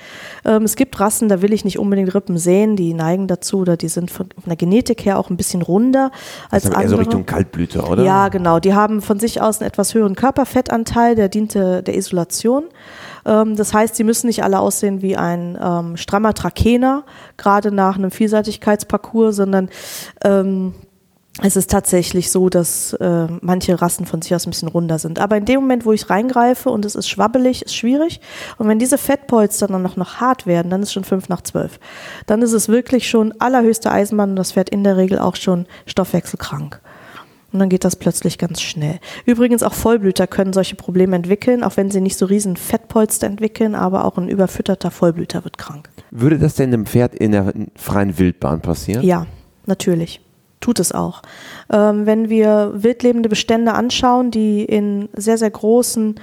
Ähm, 0.45 0.63
es 0.63 0.75
gibt 0.75 0.99
Rassen, 0.99 1.29
da 1.29 1.41
will 1.41 1.53
ich 1.53 1.63
nicht 1.63 1.77
unbedingt 1.77 2.13
Rippen 2.15 2.37
sehen, 2.37 2.75
die 2.75 2.93
neigen 2.93 3.27
dazu 3.27 3.59
oder 3.59 3.77
die 3.77 3.89
sind 3.89 4.09
von 4.11 4.29
der 4.45 4.55
Genetik 4.55 5.05
her 5.05 5.19
auch 5.19 5.29
ein 5.29 5.37
bisschen 5.37 5.61
runder 5.61 6.11
als 6.49 6.65
ist 6.65 6.69
andere. 6.71 6.83
Eher 6.83 6.89
so 6.89 6.95
Richtung 6.97 7.25
Kaltblüter, 7.25 7.89
oder? 7.89 8.03
Ja, 8.03 8.29
genau. 8.29 8.59
Die 8.59 8.73
haben 8.73 9.01
von 9.01 9.19
sich 9.19 9.41
aus 9.41 9.61
einen 9.61 9.67
etwas 9.67 9.93
höheren 9.93 10.15
Körperfettanteil, 10.15 11.15
der 11.15 11.29
diente 11.29 11.83
der 11.83 11.95
Isolation. 11.95 12.65
Ähm, 13.25 13.55
das 13.55 13.73
heißt, 13.73 13.95
sie 13.95 14.03
müssen 14.03 14.27
nicht 14.27 14.43
alle 14.43 14.59
aussehen 14.59 15.01
wie 15.01 15.17
ein 15.17 15.57
ähm, 15.61 15.97
strammer 15.97 16.33
Trakener, 16.33 17.03
gerade 17.37 17.71
nach 17.71 17.97
einem 17.97 18.11
Vielseitigkeitsparcours, 18.11 19.35
sondern 19.35 19.69
ähm, 20.23 20.73
es 21.41 21.57
ist 21.57 21.69
tatsächlich 21.69 22.31
so, 22.31 22.47
dass 22.47 22.93
äh, 22.93 23.27
manche 23.41 23.81
Rassen 23.81 24.05
von 24.05 24.21
sich 24.21 24.33
aus 24.33 24.47
ein 24.47 24.51
bisschen 24.51 24.69
runder 24.69 24.99
sind. 24.99 25.19
Aber 25.19 25.35
in 25.35 25.43
dem 25.43 25.59
Moment, 25.59 25.85
wo 25.85 25.91
ich 25.91 26.09
reingreife 26.09 26.69
und 26.69 26.85
es 26.85 26.95
ist 26.95 27.09
schwabbelig, 27.09 27.63
ist 27.63 27.75
schwierig. 27.75 28.21
Und 28.57 28.69
wenn 28.69 28.79
diese 28.79 28.97
Fettpolster 28.97 29.67
dann 29.67 29.81
noch, 29.81 29.97
noch 29.97 30.21
hart 30.21 30.47
werden, 30.47 30.69
dann 30.69 30.81
ist 30.81 30.93
schon 30.93 31.03
fünf 31.03 31.27
nach 31.27 31.41
zwölf. 31.41 31.79
Dann 32.25 32.41
ist 32.41 32.53
es 32.53 32.69
wirklich 32.69 33.09
schon 33.09 33.33
allerhöchste 33.39 33.91
Eisenbahn 33.91 34.29
und 34.29 34.35
das 34.37 34.53
Pferd 34.53 34.69
in 34.69 34.85
der 34.85 34.95
Regel 34.95 35.19
auch 35.19 35.35
schon 35.35 35.65
stoffwechselkrank. 35.85 36.79
Und 37.55 37.59
dann 37.59 37.69
geht 37.69 37.85
das 37.85 37.95
plötzlich 37.95 38.37
ganz 38.37 38.59
schnell. 38.59 38.99
Übrigens 39.25 39.63
auch 39.63 39.71
Vollblüter 39.71 40.27
können 40.27 40.51
solche 40.51 40.75
Probleme 40.75 41.15
entwickeln, 41.15 41.63
auch 41.63 41.77
wenn 41.77 41.89
sie 41.89 42.01
nicht 42.01 42.17
so 42.17 42.25
riesen 42.25 42.57
Fettpolster 42.57 43.27
entwickeln, 43.27 43.75
aber 43.75 44.03
auch 44.03 44.17
ein 44.17 44.27
überfütterter 44.27 44.91
Vollblüter 44.91 45.45
wird 45.45 45.57
krank. 45.57 45.89
Würde 46.11 46.37
das 46.37 46.55
denn 46.55 46.73
einem 46.73 46.85
Pferd 46.85 47.15
in 47.15 47.31
der 47.31 47.53
freien 47.77 48.19
Wildbahn 48.19 48.59
passieren? 48.59 49.05
Ja, 49.05 49.25
natürlich. 49.67 50.19
Tut 50.59 50.81
es 50.81 50.91
auch. 50.91 51.21
Ähm, 51.71 52.05
wenn 52.05 52.27
wir 52.27 52.73
wildlebende 52.75 53.29
Bestände 53.29 53.71
anschauen, 53.71 54.31
die 54.31 54.65
in 54.65 55.07
sehr, 55.15 55.37
sehr 55.37 55.51
großen 55.51 56.15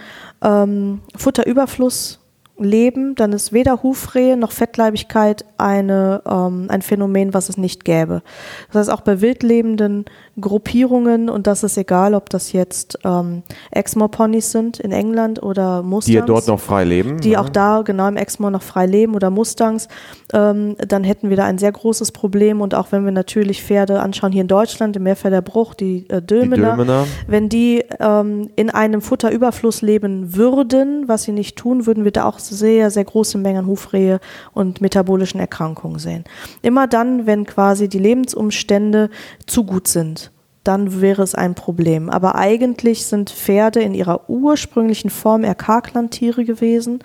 ähm, 0.43 1.01
Futterüberfluss 1.17 2.19
leben, 2.59 3.15
dann 3.15 3.33
ist 3.33 3.53
weder 3.53 3.83
Hufrehe 3.83 4.37
noch 4.37 4.53
Fettleibigkeit 4.53 5.45
eine, 5.59 6.23
ähm, 6.27 6.67
ein 6.69 6.83
Phänomen, 6.83 7.35
was 7.35 7.49
es 7.49 7.57
nicht 7.57 7.85
gäbe. 7.85 8.23
Das 8.69 8.81
heißt, 8.81 8.91
auch 8.91 9.03
bei 9.03 9.21
wildlebenden 9.21 10.05
Gruppierungen, 10.41 11.29
und 11.29 11.47
das 11.47 11.63
ist 11.63 11.77
egal, 11.77 12.15
ob 12.15 12.31
das 12.31 12.53
jetzt 12.53 12.99
ähm, 13.05 13.43
Exmoor-Ponys 13.71 14.51
sind 14.51 14.81
in 14.81 14.91
England 14.91 15.43
oder 15.43 15.83
Mustangs. 15.83 16.07
Die 16.07 16.15
ja 16.15 16.25
dort 16.25 16.49
noch 16.49 16.59
frei 16.59 16.85
leben. 16.85 17.21
Die 17.21 17.33
ja. 17.33 17.41
auch 17.43 17.51
da 17.51 17.83
genau 17.83 18.09
im 18.09 18.17
Exmoor 18.17 18.51
noch 18.51 18.63
frei 18.63 18.87
leben 18.87 19.15
oder 19.15 19.29
Mustangs, 19.29 19.89
ähm, 20.33 20.77
dann 20.79 21.05
hätten 21.05 21.29
wir 21.29 21.37
da 21.37 21.45
ein 21.45 21.59
sehr 21.59 21.73
großes 21.73 22.13
Problem. 22.13 22.63
Und 22.63 22.75
auch 22.75 22.93
wenn 22.93 23.05
wir 23.05 23.13
natürlich 23.13 23.63
Pferde 23.63 24.01
anschauen, 24.01 24.33
hier 24.33 24.41
in 24.41 24.49
Deutschland, 24.49 24.97
im 24.97 25.03
Meerfelder 25.03 25.43
Bruch, 25.43 25.75
die 25.75 26.09
äh, 26.09 26.23
Dülmener, 26.23 26.57
die 26.57 26.77
Dülmener, 26.77 27.07
wenn 27.27 27.51
die 27.51 27.85
ähm, 28.01 28.49
in 28.57 28.71
einem 28.71 29.03
Futterüberfluss 29.03 29.83
leben 29.83 30.35
würden, 30.35 31.09
was 31.09 31.25
sie 31.25 31.33
nicht 31.33 31.57
tun, 31.57 31.85
würden 31.85 32.05
wir 32.05 32.13
da 32.13 32.25
auch 32.25 32.39
sehr, 32.39 32.91
sehr 32.91 33.05
große 33.05 33.37
Mengen 33.37 33.67
Hufrehe 33.67 34.19
und 34.55 34.81
metabolischen 34.81 35.41
Erkrankungen 35.41 35.99
sehen. 35.99 36.25
Immer 36.63 36.87
dann, 36.87 37.27
wenn 37.27 37.45
quasi 37.45 37.91
die 37.91 37.99
Lebensumstände 37.99 39.11
zu 39.47 39.65
gut 39.65 39.89
sind 39.89 40.32
dann 40.65 41.01
wäre 41.01 41.23
es 41.23 41.35
ein 41.35 41.55
Problem. 41.55 42.09
Aber 42.11 42.37
eigentlich 42.37 43.07
sind 43.07 43.31
Pferde 43.31 43.81
in 43.81 43.95
ihrer 43.95 44.29
ursprünglichen 44.29 45.11
Form 45.11 45.45
eher 45.45 45.55
Karglandtiere 45.55 46.45
gewesen 46.45 47.01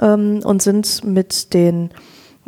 ähm, 0.00 0.40
und 0.44 0.62
sind 0.62 1.04
mit 1.04 1.54
den 1.54 1.90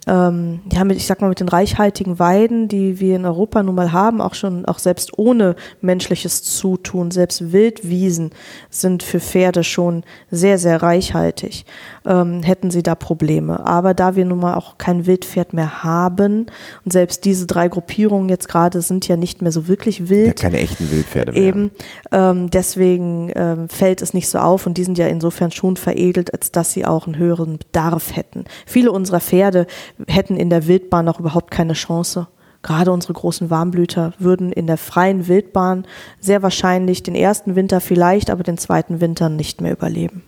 ähm, 0.07 0.61
ja, 0.73 0.85
mit, 0.85 0.97
ich 0.97 1.07
sag 1.07 1.21
mal, 1.21 1.29
mit 1.29 1.39
den 1.39 1.49
reichhaltigen 1.49 2.19
Weiden, 2.19 2.67
die 2.67 2.99
wir 2.99 3.15
in 3.15 3.25
Europa 3.25 3.63
nun 3.63 3.77
mal 3.77 3.93
haben, 3.93 4.21
auch 4.21 4.35
schon, 4.35 4.65
auch 4.65 4.79
selbst 4.79 5.17
ohne 5.17 5.55
menschliches 5.81 6.43
Zutun, 6.43 7.13
selbst 7.13 7.53
Wildwiesen 7.53 8.31
sind 8.69 9.05
für 9.05 9.21
Pferde 9.21 9.63
schon 9.63 10.03
sehr, 10.31 10.59
sehr 10.59 10.83
reichhaltig, 10.83 11.65
ähm, 12.07 12.43
hätten 12.43 12.71
sie 12.71 12.83
da 12.83 12.95
Probleme. 12.95 13.65
Aber 13.67 13.95
da 13.95 14.17
wir 14.17 14.25
nun 14.25 14.41
mal 14.41 14.55
auch 14.55 14.79
kein 14.79 15.07
Wildpferd 15.07 15.53
mehr 15.53 15.85
haben 15.85 16.47
und 16.85 16.93
selbst 16.93 17.25
diese 17.25 17.47
drei 17.47 17.69
Gruppierungen 17.69 18.29
jetzt 18.29 18.49
gerade 18.49 18.81
sind 18.83 19.09
ja 19.09 19.17
nicht 19.17 19.43
mehr 19.43 19.53
so 19.53 19.69
wirklich 19.69 20.09
wild. 20.09 20.27
Ja, 20.27 20.33
keine 20.49 20.59
echten 20.61 20.91
Wildpferde 20.91 21.33
mehr. 21.33 21.43
Eben, 21.43 21.71
ähm, 22.11 22.51
deswegen 22.51 23.31
ähm, 23.35 23.69
fällt 23.69 24.03
es 24.03 24.15
nicht 24.15 24.29
so 24.29 24.39
auf 24.39 24.67
und 24.67 24.79
die 24.79 24.85
sind 24.85 24.99
ja 24.99 25.07
insofern 25.07 25.51
schon 25.51 25.77
veredelt, 25.77 26.33
als 26.33 26.53
dass 26.53 26.73
sie 26.73 26.85
auch 26.85 27.07
einen 27.07 27.17
höheren 27.17 27.59
Bedarf 27.59 28.17
hätten. 28.17 28.45
Viele 28.67 28.91
unserer 28.93 29.21
Pferde 29.21 29.67
hätten 30.09 30.37
in 30.37 30.51
der 30.51 30.67
Wildbahn 30.67 31.09
auch 31.09 31.21
überhaupt 31.21 31.51
keine 31.51 31.75
Chance. 31.75 32.29
Gerade 32.63 32.93
unsere 32.93 33.13
großen 33.13 33.51
Warmblüter 33.51 34.13
würden 34.19 34.53
in 34.53 34.69
der 34.69 34.77
freien 34.77 35.27
Wildbahn 35.27 35.85
sehr 36.21 36.43
wahrscheinlich 36.43 37.03
den 37.03 37.17
ersten 37.17 37.57
Winter 37.57 37.81
vielleicht, 37.81 38.31
aber 38.31 38.45
den 38.45 38.57
zweiten 38.57 39.01
Winter 39.01 39.29
nicht 39.29 39.61
mehr 39.61 39.73
überleben. 39.73 40.23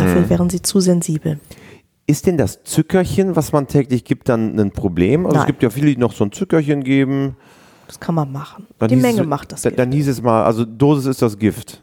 Dafür 0.00 0.22
Mhm. 0.22 0.30
wären 0.30 0.50
sie 0.50 0.62
zu 0.62 0.80
sensibel. 0.80 1.38
Ist 2.06 2.26
denn 2.26 2.36
das 2.36 2.64
Zückerchen, 2.64 3.36
was 3.36 3.52
man 3.52 3.68
täglich 3.68 4.04
gibt, 4.04 4.28
dann 4.28 4.58
ein 4.58 4.72
Problem? 4.72 5.26
Also 5.26 5.36
es 5.36 5.40
Nein. 5.42 5.46
gibt 5.46 5.62
ja 5.62 5.70
viele, 5.70 5.86
die 5.88 5.96
noch 5.96 6.12
so 6.12 6.24
ein 6.24 6.32
Zückerchen 6.32 6.82
geben. 6.82 7.36
Das 7.86 8.00
kann 8.00 8.14
man 8.14 8.30
machen. 8.32 8.66
Dann 8.78 8.88
Die 8.88 8.96
Menge 8.96 9.20
es, 9.22 9.26
macht 9.26 9.52
das. 9.52 9.62
Dann, 9.62 9.76
dann 9.76 9.92
hieß 9.92 10.08
es 10.08 10.22
mal, 10.22 10.44
also 10.44 10.64
Dosis 10.64 11.06
ist 11.06 11.22
das 11.22 11.38
Gift. 11.38 11.80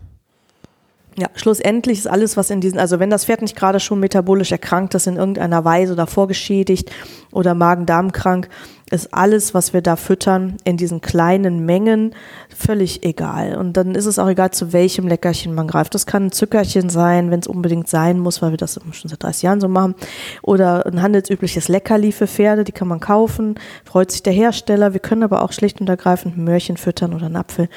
Ja, 1.17 1.27
schlussendlich 1.33 1.97
ist 1.99 2.07
alles, 2.07 2.37
was 2.37 2.49
in 2.51 2.61
diesen, 2.61 2.77
also 2.77 2.99
wenn 2.99 3.09
das 3.09 3.25
Pferd 3.25 3.41
nicht 3.41 3.55
gerade 3.55 3.79
schon 3.79 3.99
metabolisch 3.99 4.51
erkrankt 4.51 4.93
ist 4.93 5.07
in 5.07 5.15
irgendeiner 5.15 5.65
Weise 5.65 5.93
oder 5.93 6.05
vorgeschädigt 6.05 6.91
oder 7.31 7.55
Magen-Darm-krank, 7.55 8.49
ist 8.89 9.13
alles, 9.13 9.53
was 9.53 9.73
wir 9.73 9.81
da 9.81 9.97
füttern, 9.97 10.57
in 10.63 10.77
diesen 10.77 11.01
kleinen 11.01 11.65
Mengen 11.65 12.15
völlig 12.55 13.03
egal. 13.03 13.57
Und 13.57 13.73
dann 13.75 13.95
ist 13.95 14.05
es 14.05 14.17
auch 14.17 14.29
egal, 14.29 14.51
zu 14.51 14.71
welchem 14.71 15.07
Leckerchen 15.07 15.53
man 15.53 15.67
greift. 15.67 15.93
Das 15.93 16.05
kann 16.05 16.27
ein 16.27 16.31
Zückerchen 16.31 16.89
sein, 16.89 17.29
wenn 17.29 17.41
es 17.41 17.47
unbedingt 17.47 17.89
sein 17.89 18.19
muss, 18.19 18.41
weil 18.41 18.51
wir 18.51 18.57
das 18.57 18.79
schon 18.91 19.09
seit 19.09 19.23
30 19.23 19.43
Jahren 19.43 19.61
so 19.61 19.67
machen. 19.67 19.95
Oder 20.41 20.85
ein 20.85 21.01
handelsübliches 21.01 21.67
Leckerli 21.67 22.13
für 22.13 22.27
Pferde, 22.27 22.63
die 22.63 22.71
kann 22.71 22.87
man 22.87 23.01
kaufen. 23.01 23.55
Freut 23.83 24.11
sich 24.11 24.23
der 24.23 24.33
Hersteller. 24.33 24.93
Wir 24.93 25.01
können 25.01 25.23
aber 25.23 25.43
auch 25.43 25.51
schlicht 25.51 25.81
und 25.81 25.89
ergreifend 25.89 26.37
ein 26.37 26.45
Möhrchen 26.45 26.77
füttern 26.77 27.13
oder 27.13 27.25
einen 27.25 27.35
Apfel. 27.35 27.67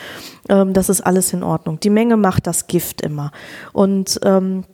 Ähm, 0.48 0.72
das 0.72 0.88
ist 0.88 1.00
alles 1.00 1.32
in 1.32 1.42
Ordnung. 1.42 1.80
Die 1.80 1.90
Menge 1.90 2.16
macht 2.16 2.46
das 2.46 2.68
Gift 2.68 3.00
immer. 3.00 3.32
Und 3.72 4.20
ähm, 4.24 4.64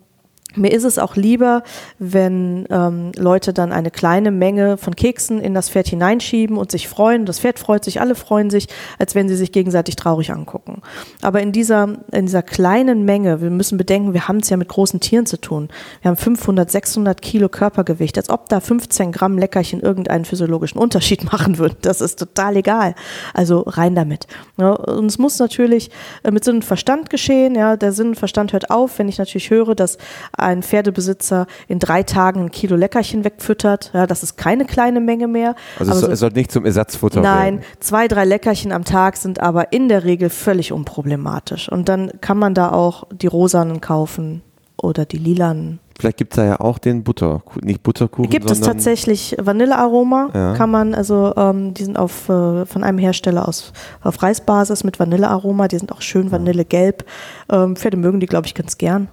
mir 0.57 0.72
ist 0.72 0.84
es 0.84 0.98
auch 0.98 1.16
lieber, 1.16 1.62
wenn 1.98 2.66
ähm, 2.70 3.12
Leute 3.16 3.52
dann 3.52 3.72
eine 3.72 3.90
kleine 3.90 4.30
Menge 4.30 4.76
von 4.76 4.96
Keksen 4.96 5.40
in 5.40 5.54
das 5.54 5.70
Pferd 5.70 5.88
hineinschieben 5.88 6.57
und 6.57 6.70
sich 6.70 6.88
freuen. 6.88 7.26
Das 7.26 7.40
Pferd 7.40 7.59
freut 7.59 7.84
sich, 7.84 8.00
alle 8.00 8.14
freuen 8.14 8.50
sich, 8.50 8.68
als 8.98 9.14
wenn 9.14 9.28
sie 9.28 9.36
sich 9.36 9.52
gegenseitig 9.52 9.96
traurig 9.96 10.32
angucken. 10.32 10.82
Aber 11.22 11.40
in 11.40 11.52
dieser, 11.52 11.88
in 12.12 12.26
dieser 12.26 12.42
kleinen 12.42 13.04
Menge, 13.04 13.40
wir 13.40 13.50
müssen 13.50 13.78
bedenken, 13.78 14.14
wir 14.14 14.28
haben 14.28 14.38
es 14.38 14.50
ja 14.50 14.57
mit 14.57 14.68
großen 14.68 15.00
Tieren 15.00 15.26
zu 15.26 15.40
tun. 15.40 15.68
Wir 16.02 16.11
haben 16.11 16.16
500, 16.16 16.70
600 16.70 17.22
Kilo 17.22 17.48
Körpergewicht, 17.48 18.16
als 18.16 18.30
ob 18.30 18.48
da 18.48 18.61
15 18.61 19.12
Gramm 19.12 19.38
Leckerchen 19.38 19.80
irgendeinen 19.80 20.24
physiologischen 20.24 20.78
Unterschied 20.78 21.24
machen 21.32 21.59
würden. 21.59 21.76
Das 21.82 22.00
ist 22.00 22.18
total 22.18 22.57
egal. 22.57 22.94
Also 23.34 23.61
rein 23.61 23.94
damit. 23.94 24.26
Ja, 24.57 24.72
und 24.72 25.07
es 25.07 25.18
muss 25.18 25.38
natürlich 25.38 25.90
äh, 26.22 26.30
mit 26.30 26.44
Sinn 26.44 26.57
und 26.57 26.64
Verstand 26.64 27.11
geschehen. 27.11 27.54
Ja, 27.54 27.76
der 27.76 27.92
Sinn 27.92 28.09
und 28.09 28.16
Verstand 28.16 28.52
hört 28.52 28.70
auf, 28.70 28.98
wenn 28.98 29.09
ich 29.09 29.18
natürlich 29.18 29.50
höre, 29.50 29.74
dass 29.74 29.98
ein 30.47 30.62
Pferdebesitzer 30.62 31.47
in 31.68 31.78
drei 31.78 32.03
Tagen 32.03 32.40
ein 32.44 32.51
Kilo 32.51 32.76
Leckerchen 32.76 33.24
wegfüttert. 33.24 33.90
Ja, 33.92 34.07
das 34.07 34.22
ist 34.22 34.36
keine 34.36 34.64
kleine 34.64 35.01
Menge 35.01 35.28
mehr. 35.28 35.55
Also 35.78 35.92
es, 35.92 36.01
so- 36.01 36.09
es 36.09 36.20
soll 36.20 36.30
nicht 36.30 36.51
zum 36.53 36.64
Ersatzfutter 36.64 37.20
Nein, 37.20 37.57
werden. 37.61 37.66
zwei, 37.80 38.09
drei 38.09 38.24
Leckerchen 38.24 38.72
am 38.72 38.84
Tag 38.84 39.16
sind 39.16 39.40
aber 39.40 39.72
in 39.72 39.88
der 39.88 40.05
Regel 40.05 40.30
völlig 40.30 40.72
unproblematisch. 40.72 41.68
Und 41.70 41.88
dann 41.88 42.12
kann 42.20 42.38
man 42.38 42.55
da 42.55 42.72
auch 42.72 43.05
die 43.12 43.26
rosanen 43.26 43.80
kaufen 43.80 44.42
oder 44.80 45.05
die 45.05 45.18
lilanen. 45.18 45.80
Vielleicht 45.99 46.18
gibt 46.18 46.34
es 46.34 46.36
da 46.36 46.44
ja 46.44 46.61
auch 46.61 46.76
den 46.78 47.03
Butter, 47.05 47.42
nicht 47.62 47.82
Butterkuchen, 47.82 48.28
Gibt 48.28 48.51
es 48.51 48.61
tatsächlich 48.61 49.34
Vanillearoma? 49.40 50.28
Ja. 50.34 50.55
Kann 50.55 50.70
man, 50.70 50.94
also 50.94 51.32
ähm, 51.38 51.72
die 51.72 51.84
sind 51.84 51.99
auf, 51.99 52.28
äh, 52.28 52.66
von 52.66 52.84
einem 52.84 52.99
Hersteller 52.99 53.49
aus 53.49 53.72
auf 54.03 54.22
Reisbasis 54.22 54.84
mit 54.84 54.99
Vanillearoma, 55.01 55.68
die 55.68 55.78
sind 55.78 55.92
auch 55.92 56.03
schön 56.03 56.30
vanillegelb. 56.30 57.07
Ähm, 57.51 57.76
Pferde 57.76 57.97
mögen 57.97 58.20
die, 58.20 58.26
glaube 58.26 58.47
ich, 58.47 58.55
ganz 58.55 58.76
gern. 58.76 59.09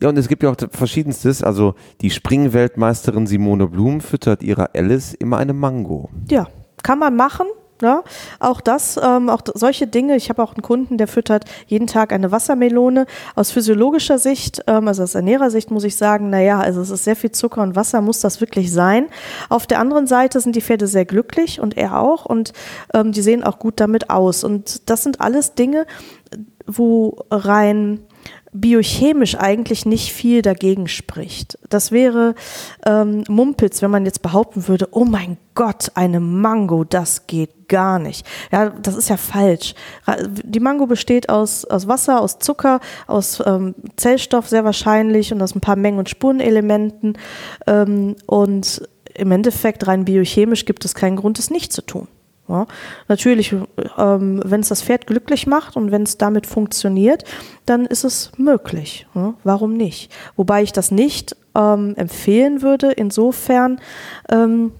Ja, 0.00 0.08
und 0.08 0.18
es 0.18 0.28
gibt 0.28 0.42
ja 0.42 0.50
auch 0.50 0.56
verschiedenstes. 0.70 1.42
Also 1.42 1.74
die 2.00 2.10
Springweltmeisterin 2.10 3.26
Simone 3.26 3.68
Blum 3.68 4.00
füttert 4.00 4.42
ihrer 4.42 4.70
Alice 4.74 5.14
immer 5.14 5.38
eine 5.38 5.52
Mango. 5.52 6.10
Ja, 6.30 6.46
kann 6.82 6.98
man 6.98 7.16
machen. 7.16 7.46
Ja, 7.80 8.02
auch 8.40 8.60
das, 8.60 8.98
ähm, 9.00 9.28
auch 9.28 9.40
solche 9.54 9.86
Dinge. 9.86 10.16
Ich 10.16 10.30
habe 10.30 10.42
auch 10.42 10.54
einen 10.54 10.62
Kunden, 10.62 10.98
der 10.98 11.06
füttert 11.06 11.44
jeden 11.68 11.86
Tag 11.86 12.12
eine 12.12 12.32
Wassermelone. 12.32 13.06
Aus 13.36 13.52
physiologischer 13.52 14.18
Sicht, 14.18 14.62
ähm, 14.66 14.88
also 14.88 15.04
aus 15.04 15.14
Ernährersicht 15.14 15.70
muss 15.70 15.84
ich 15.84 15.96
sagen, 15.96 16.28
naja, 16.28 16.58
also 16.58 16.80
es 16.80 16.90
ist 16.90 17.04
sehr 17.04 17.14
viel 17.14 17.30
Zucker 17.30 17.62
und 17.62 17.76
Wasser, 17.76 18.00
muss 18.00 18.20
das 18.20 18.40
wirklich 18.40 18.72
sein. 18.72 19.06
Auf 19.48 19.68
der 19.68 19.78
anderen 19.78 20.08
Seite 20.08 20.40
sind 20.40 20.56
die 20.56 20.60
Pferde 20.60 20.88
sehr 20.88 21.04
glücklich 21.04 21.60
und 21.60 21.76
er 21.76 22.00
auch 22.00 22.26
und 22.26 22.52
ähm, 22.94 23.12
die 23.12 23.22
sehen 23.22 23.44
auch 23.44 23.60
gut 23.60 23.74
damit 23.78 24.10
aus. 24.10 24.42
Und 24.42 24.90
das 24.90 25.04
sind 25.04 25.20
alles 25.20 25.54
Dinge, 25.54 25.86
wo 26.66 27.16
rein 27.30 28.00
biochemisch 28.52 29.36
eigentlich 29.36 29.86
nicht 29.86 30.12
viel 30.12 30.42
dagegen 30.42 30.88
spricht. 30.88 31.58
Das 31.68 31.92
wäre 31.92 32.34
ähm, 32.86 33.24
Mumpitz, 33.28 33.82
wenn 33.82 33.90
man 33.90 34.04
jetzt 34.04 34.22
behaupten 34.22 34.68
würde, 34.68 34.88
oh 34.92 35.04
mein 35.04 35.36
Gott, 35.54 35.90
eine 35.94 36.20
Mango, 36.20 36.84
das 36.84 37.26
geht 37.26 37.68
gar 37.68 37.98
nicht. 37.98 38.26
Ja, 38.50 38.70
das 38.70 38.96
ist 38.96 39.10
ja 39.10 39.16
falsch. 39.16 39.74
Die 40.44 40.60
Mango 40.60 40.86
besteht 40.86 41.28
aus, 41.28 41.64
aus 41.64 41.88
Wasser, 41.88 42.20
aus 42.20 42.38
Zucker, 42.38 42.80
aus 43.06 43.42
ähm, 43.44 43.74
Zellstoff 43.96 44.48
sehr 44.48 44.64
wahrscheinlich 44.64 45.32
und 45.32 45.42
aus 45.42 45.54
ein 45.54 45.60
paar 45.60 45.76
Mengen- 45.76 45.98
und 45.98 46.08
Spurenelementen. 46.08 47.18
Ähm, 47.66 48.16
und 48.26 48.88
im 49.14 49.32
Endeffekt 49.32 49.86
rein 49.86 50.04
biochemisch 50.04 50.64
gibt 50.64 50.84
es 50.84 50.94
keinen 50.94 51.16
Grund, 51.16 51.38
es 51.38 51.50
nicht 51.50 51.72
zu 51.72 51.82
tun. 51.82 52.08
Ja, 52.48 52.66
natürlich, 53.08 53.54
ähm, 53.98 54.42
wenn 54.44 54.60
es 54.60 54.68
das 54.68 54.82
Pferd 54.82 55.06
glücklich 55.06 55.46
macht 55.46 55.76
und 55.76 55.90
wenn 55.90 56.02
es 56.02 56.16
damit 56.16 56.46
funktioniert, 56.46 57.24
dann 57.66 57.84
ist 57.84 58.04
es 58.04 58.32
möglich. 58.38 59.06
Ja, 59.14 59.34
warum 59.44 59.74
nicht? 59.74 60.10
Wobei 60.34 60.62
ich 60.62 60.72
das 60.72 60.90
nicht 60.90 61.36
ähm, 61.54 61.94
empfehlen 61.96 62.62
würde, 62.62 62.90
insofern, 62.92 63.80
ähm, 64.30 64.72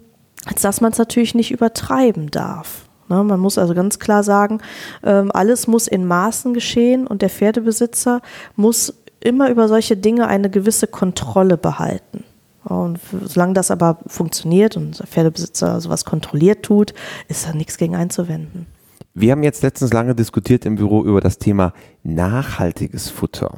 dass 0.61 0.81
man 0.81 0.91
es 0.91 0.97
natürlich 0.97 1.35
nicht 1.35 1.51
übertreiben 1.51 2.31
darf. 2.31 2.89
Ne, 3.07 3.23
man 3.23 3.39
muss 3.39 3.57
also 3.57 3.73
ganz 3.73 3.99
klar 3.99 4.23
sagen, 4.23 4.61
ähm, 5.03 5.31
alles 5.31 5.67
muss 5.67 5.87
in 5.87 6.05
Maßen 6.05 6.53
geschehen 6.53 7.05
und 7.05 7.21
der 7.21 7.29
Pferdebesitzer 7.29 8.21
muss 8.55 8.93
immer 9.19 9.49
über 9.49 9.67
solche 9.67 9.97
Dinge 9.97 10.27
eine 10.27 10.49
gewisse 10.49 10.87
Kontrolle 10.87 11.57
behalten. 11.57 12.23
Und 12.69 12.99
solange 13.25 13.53
das 13.53 13.71
aber 13.71 13.97
funktioniert 14.07 14.77
und 14.77 14.99
der 14.99 15.07
Pferdebesitzer 15.07 15.81
sowas 15.81 16.05
kontrolliert 16.05 16.63
tut, 16.63 16.93
ist 17.27 17.47
da 17.47 17.53
nichts 17.53 17.77
gegen 17.77 17.95
einzuwenden. 17.95 18.67
Wir 19.13 19.31
haben 19.31 19.43
jetzt 19.43 19.63
letztens 19.63 19.91
lange 19.91 20.15
diskutiert 20.15 20.65
im 20.65 20.75
Büro 20.75 21.03
über 21.03 21.19
das 21.19 21.39
Thema 21.39 21.73
nachhaltiges 22.03 23.09
Futter, 23.09 23.57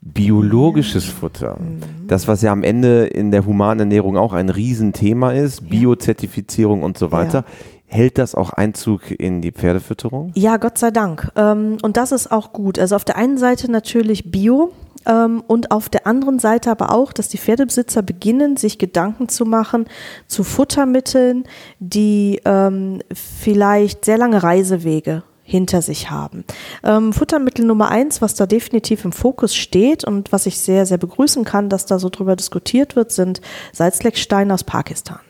biologisches 0.00 1.04
Futter. 1.04 1.58
Mhm. 1.60 2.08
Das, 2.08 2.26
was 2.26 2.42
ja 2.42 2.50
am 2.50 2.62
Ende 2.62 3.06
in 3.06 3.30
der 3.30 3.44
Humanernährung 3.44 4.16
auch 4.16 4.32
ein 4.32 4.48
Riesenthema 4.48 5.32
ist, 5.32 5.68
Biozertifizierung 5.68 6.82
und 6.82 6.98
so 6.98 7.12
weiter. 7.12 7.44
Ja. 7.46 7.54
Hält 7.88 8.18
das 8.18 8.34
auch 8.34 8.50
Einzug 8.50 9.12
in 9.12 9.42
die 9.42 9.52
Pferdefütterung? 9.52 10.32
Ja, 10.34 10.56
Gott 10.56 10.76
sei 10.76 10.90
Dank. 10.90 11.30
Ähm, 11.36 11.78
und 11.82 11.96
das 11.96 12.10
ist 12.10 12.32
auch 12.32 12.52
gut. 12.52 12.80
Also 12.80 12.96
auf 12.96 13.04
der 13.04 13.16
einen 13.16 13.38
Seite 13.38 13.70
natürlich 13.70 14.32
Bio, 14.32 14.72
und 15.46 15.70
auf 15.70 15.88
der 15.88 16.06
anderen 16.06 16.38
Seite 16.38 16.70
aber 16.70 16.92
auch, 16.92 17.12
dass 17.12 17.28
die 17.28 17.38
Pferdebesitzer 17.38 18.02
beginnen, 18.02 18.56
sich 18.56 18.78
Gedanken 18.78 19.28
zu 19.28 19.44
machen 19.44 19.86
zu 20.26 20.44
Futtermitteln, 20.44 21.44
die 21.78 22.40
ähm, 22.44 23.00
vielleicht 23.12 24.04
sehr 24.04 24.18
lange 24.18 24.42
Reisewege 24.42 25.22
hinter 25.46 25.80
sich 25.80 26.10
haben. 26.10 26.44
Ähm, 26.82 27.12
Futtermittel 27.12 27.64
Nummer 27.64 27.88
eins, 27.88 28.20
was 28.20 28.34
da 28.34 28.46
definitiv 28.46 29.04
im 29.04 29.12
Fokus 29.12 29.54
steht 29.54 30.04
und 30.04 30.32
was 30.32 30.46
ich 30.46 30.58
sehr, 30.58 30.86
sehr 30.86 30.98
begrüßen 30.98 31.44
kann, 31.44 31.68
dass 31.68 31.86
da 31.86 32.00
so 32.00 32.08
drüber 32.08 32.34
diskutiert 32.34 32.96
wird, 32.96 33.12
sind 33.12 33.40
Salzlecksteine 33.72 34.52
aus 34.52 34.64
Pakistan. 34.64 35.20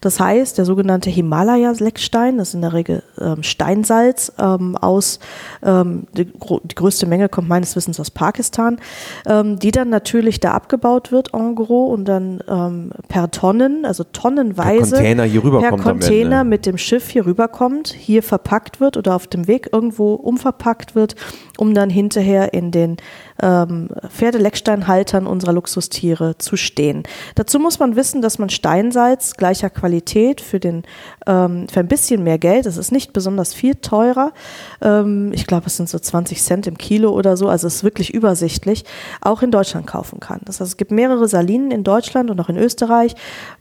Das 0.00 0.20
heißt, 0.20 0.58
der 0.58 0.64
sogenannte 0.64 1.10
Himalaya-Leckstein, 1.10 2.38
das 2.38 2.48
ist 2.48 2.54
in 2.54 2.62
der 2.62 2.72
Regel 2.72 3.02
ähm, 3.20 3.42
Steinsalz 3.42 4.32
ähm, 4.38 4.76
aus, 4.76 5.18
ähm, 5.62 6.06
die, 6.16 6.26
die, 6.26 6.74
größte 6.74 7.06
Menge 7.06 7.28
kommt 7.28 7.48
meines 7.48 7.76
Wissens 7.76 7.98
aus 8.00 8.10
Pakistan, 8.10 8.78
ähm, 9.26 9.58
die 9.58 9.70
dann 9.70 9.88
natürlich 9.88 10.40
da 10.40 10.52
abgebaut 10.52 11.12
wird 11.12 11.34
en 11.34 11.54
gros 11.54 11.92
und 11.92 12.06
dann 12.06 12.40
ähm, 12.48 12.90
per 13.08 13.30
Tonnen, 13.30 13.84
also 13.84 14.04
tonnenweise 14.04 14.96
per 14.96 14.98
Container 14.98 15.24
hier 15.24 15.44
rüberkommt. 15.44 15.82
Per 15.82 15.92
Container 15.92 16.44
mit 16.44 16.66
dem 16.66 16.78
Schiff 16.78 17.08
hier 17.08 17.26
rüberkommt, 17.26 17.88
hier 17.88 18.22
verpackt 18.22 18.80
wird 18.80 18.96
oder 18.96 19.14
auf 19.14 19.26
dem 19.26 19.46
Weg 19.46 19.70
irgendwo 19.72 20.14
umverpackt 20.14 20.94
wird, 20.94 21.16
um 21.58 21.74
dann 21.74 21.90
hinterher 21.90 22.52
in 22.54 22.70
den 22.70 22.96
ähm, 23.42 23.88
Pferdelecksteinhaltern 24.08 25.26
unserer 25.26 25.52
Luxustiere 25.52 26.38
zu 26.38 26.56
stehen. 26.56 27.02
Dazu 27.34 27.58
muss 27.58 27.78
man 27.78 27.96
wissen, 27.96 28.22
dass 28.22 28.38
man 28.38 28.50
Steinsalz 28.50 29.34
gleicher 29.36 29.70
Qualität 29.70 30.40
für, 30.40 30.60
den, 30.60 30.84
ähm, 31.26 31.66
für 31.68 31.80
ein 31.80 31.88
bisschen 31.88 32.22
mehr 32.22 32.38
Geld, 32.38 32.66
das 32.66 32.76
ist 32.76 32.92
nicht 32.92 33.12
besonders 33.12 33.54
viel 33.54 33.74
teurer, 33.76 34.32
ähm, 34.80 35.32
ich 35.32 35.46
glaube 35.46 35.66
es 35.66 35.76
sind 35.76 35.88
so 35.88 35.98
20 35.98 36.42
Cent 36.42 36.66
im 36.66 36.78
Kilo 36.78 37.10
oder 37.10 37.36
so, 37.36 37.48
also 37.48 37.66
es 37.66 37.76
ist 37.76 37.84
wirklich 37.84 38.14
übersichtlich, 38.14 38.84
auch 39.20 39.42
in 39.42 39.50
Deutschland 39.50 39.86
kaufen 39.86 40.20
kann. 40.20 40.40
Das 40.44 40.60
heißt, 40.60 40.70
es 40.70 40.76
gibt 40.76 40.90
mehrere 40.90 41.28
Salinen 41.28 41.70
in 41.70 41.84
Deutschland 41.84 42.30
und 42.30 42.40
auch 42.40 42.48
in 42.48 42.56
Österreich, 42.56 43.14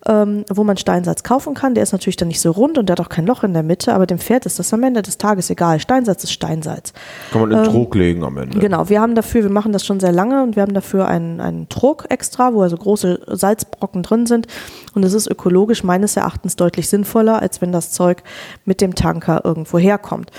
ähm, 0.07 0.45
wo 0.49 0.63
man 0.63 0.78
Steinsalz 0.78 1.23
kaufen 1.23 1.53
kann. 1.53 1.76
Der 1.76 1.84
ist 1.84 1.91
natürlich 1.91 2.17
dann 2.17 2.28
nicht 2.28 2.41
so 2.41 2.51
rund 2.51 2.78
und 2.78 2.88
der 2.88 2.93
hat 2.93 3.01
auch 3.01 3.09
kein 3.09 3.26
Loch 3.26 3.43
in 3.43 3.53
der 3.53 3.63
Mitte, 3.63 3.93
aber 3.93 4.05
dem 4.05 4.19
Pferd 4.19 4.45
ist 4.45 4.59
das 4.59 4.73
am 4.73 4.84
Ende 4.84 5.01
des 5.01 5.17
Tages 5.17 5.49
egal. 5.49 5.80
Steinsalz 5.80 6.23
ist 6.23 6.32
Steinsalz. 6.32 6.93
Kann 7.32 7.41
man 7.41 7.51
in 7.51 7.57
ähm, 7.57 7.63
Trog 7.65 7.95
legen 7.95 8.23
am 8.23 8.38
Ende. 8.38 8.59
Genau, 8.59 8.89
wir 8.89 9.01
haben 9.01 9.15
dafür, 9.15 9.43
wir 9.43 9.49
machen 9.49 9.64
machen 9.66 9.74
das 9.74 9.84
schon 9.84 9.99
sehr 9.99 10.11
lange 10.11 10.43
und 10.43 10.55
wir 10.55 10.61
haben 10.61 10.76
dafür 10.76 11.07
einen, 11.07 11.41
einen 11.41 11.68
Druck 11.70 12.05
extra, 12.09 12.53
wo 12.53 12.61
also 12.61 12.78
große 12.78 13.22
Salzbrocken 13.26 14.03
drin 14.03 14.28
sind. 14.28 14.45
Und 14.93 15.03
es 15.03 15.13
ist 15.13 15.26
ökologisch 15.26 15.84
meines 15.84 16.16
Erachtens 16.16 16.55
deutlich 16.55 16.88
sinnvoller, 16.88 17.41
als 17.41 17.61
wenn 17.61 17.72
das 17.72 17.91
Zeug 17.91 18.22
mit 18.63 18.80
dem 18.80 18.93
Tanker 18.93 19.41
irgendwo 19.43 19.80
herkommt. 19.80 20.30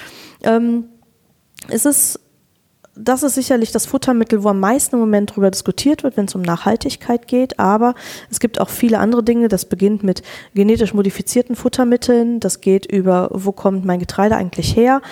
Ähm, 0.45 0.85
es 1.66 1.87
ist 1.87 2.20
das 2.97 3.22
ist 3.22 3.34
sicherlich 3.34 3.72
das 3.72 3.86
Futtermittel, 3.86 4.42
wo 4.42 4.49
am 4.49 4.61
meisten 4.61 4.97
im 4.97 5.01
Moment 5.01 5.30
darüber 5.30 5.51
diskutiert 5.51 6.03
wird, 6.03 6.16
wenn 6.16 6.24
es 6.24 6.34
um 6.34 6.42
Nachhaltigkeit 6.42 7.28
geht. 7.28 7.59
Aber 7.61 7.94
es 8.30 8.40
gibt 8.40 8.61
auch 8.61 8.70
viele 8.70 8.99
andere 8.99 9.22
Dinge. 9.22 9.49
Das 9.49 9.66
beginnt 9.66 10.03
mit 10.03 10.22
genetisch 10.55 10.94
modifizierten 10.94 11.57
Futtermitteln. 11.57 12.40
Das 12.40 12.61
geht 12.61 12.86
über, 12.86 13.28
wo 13.32 13.53
kommt 13.53 13.84
mein 13.84 14.01
Getreide 14.01 14.36
eigentlich 14.36 14.74
her? 14.74 15.03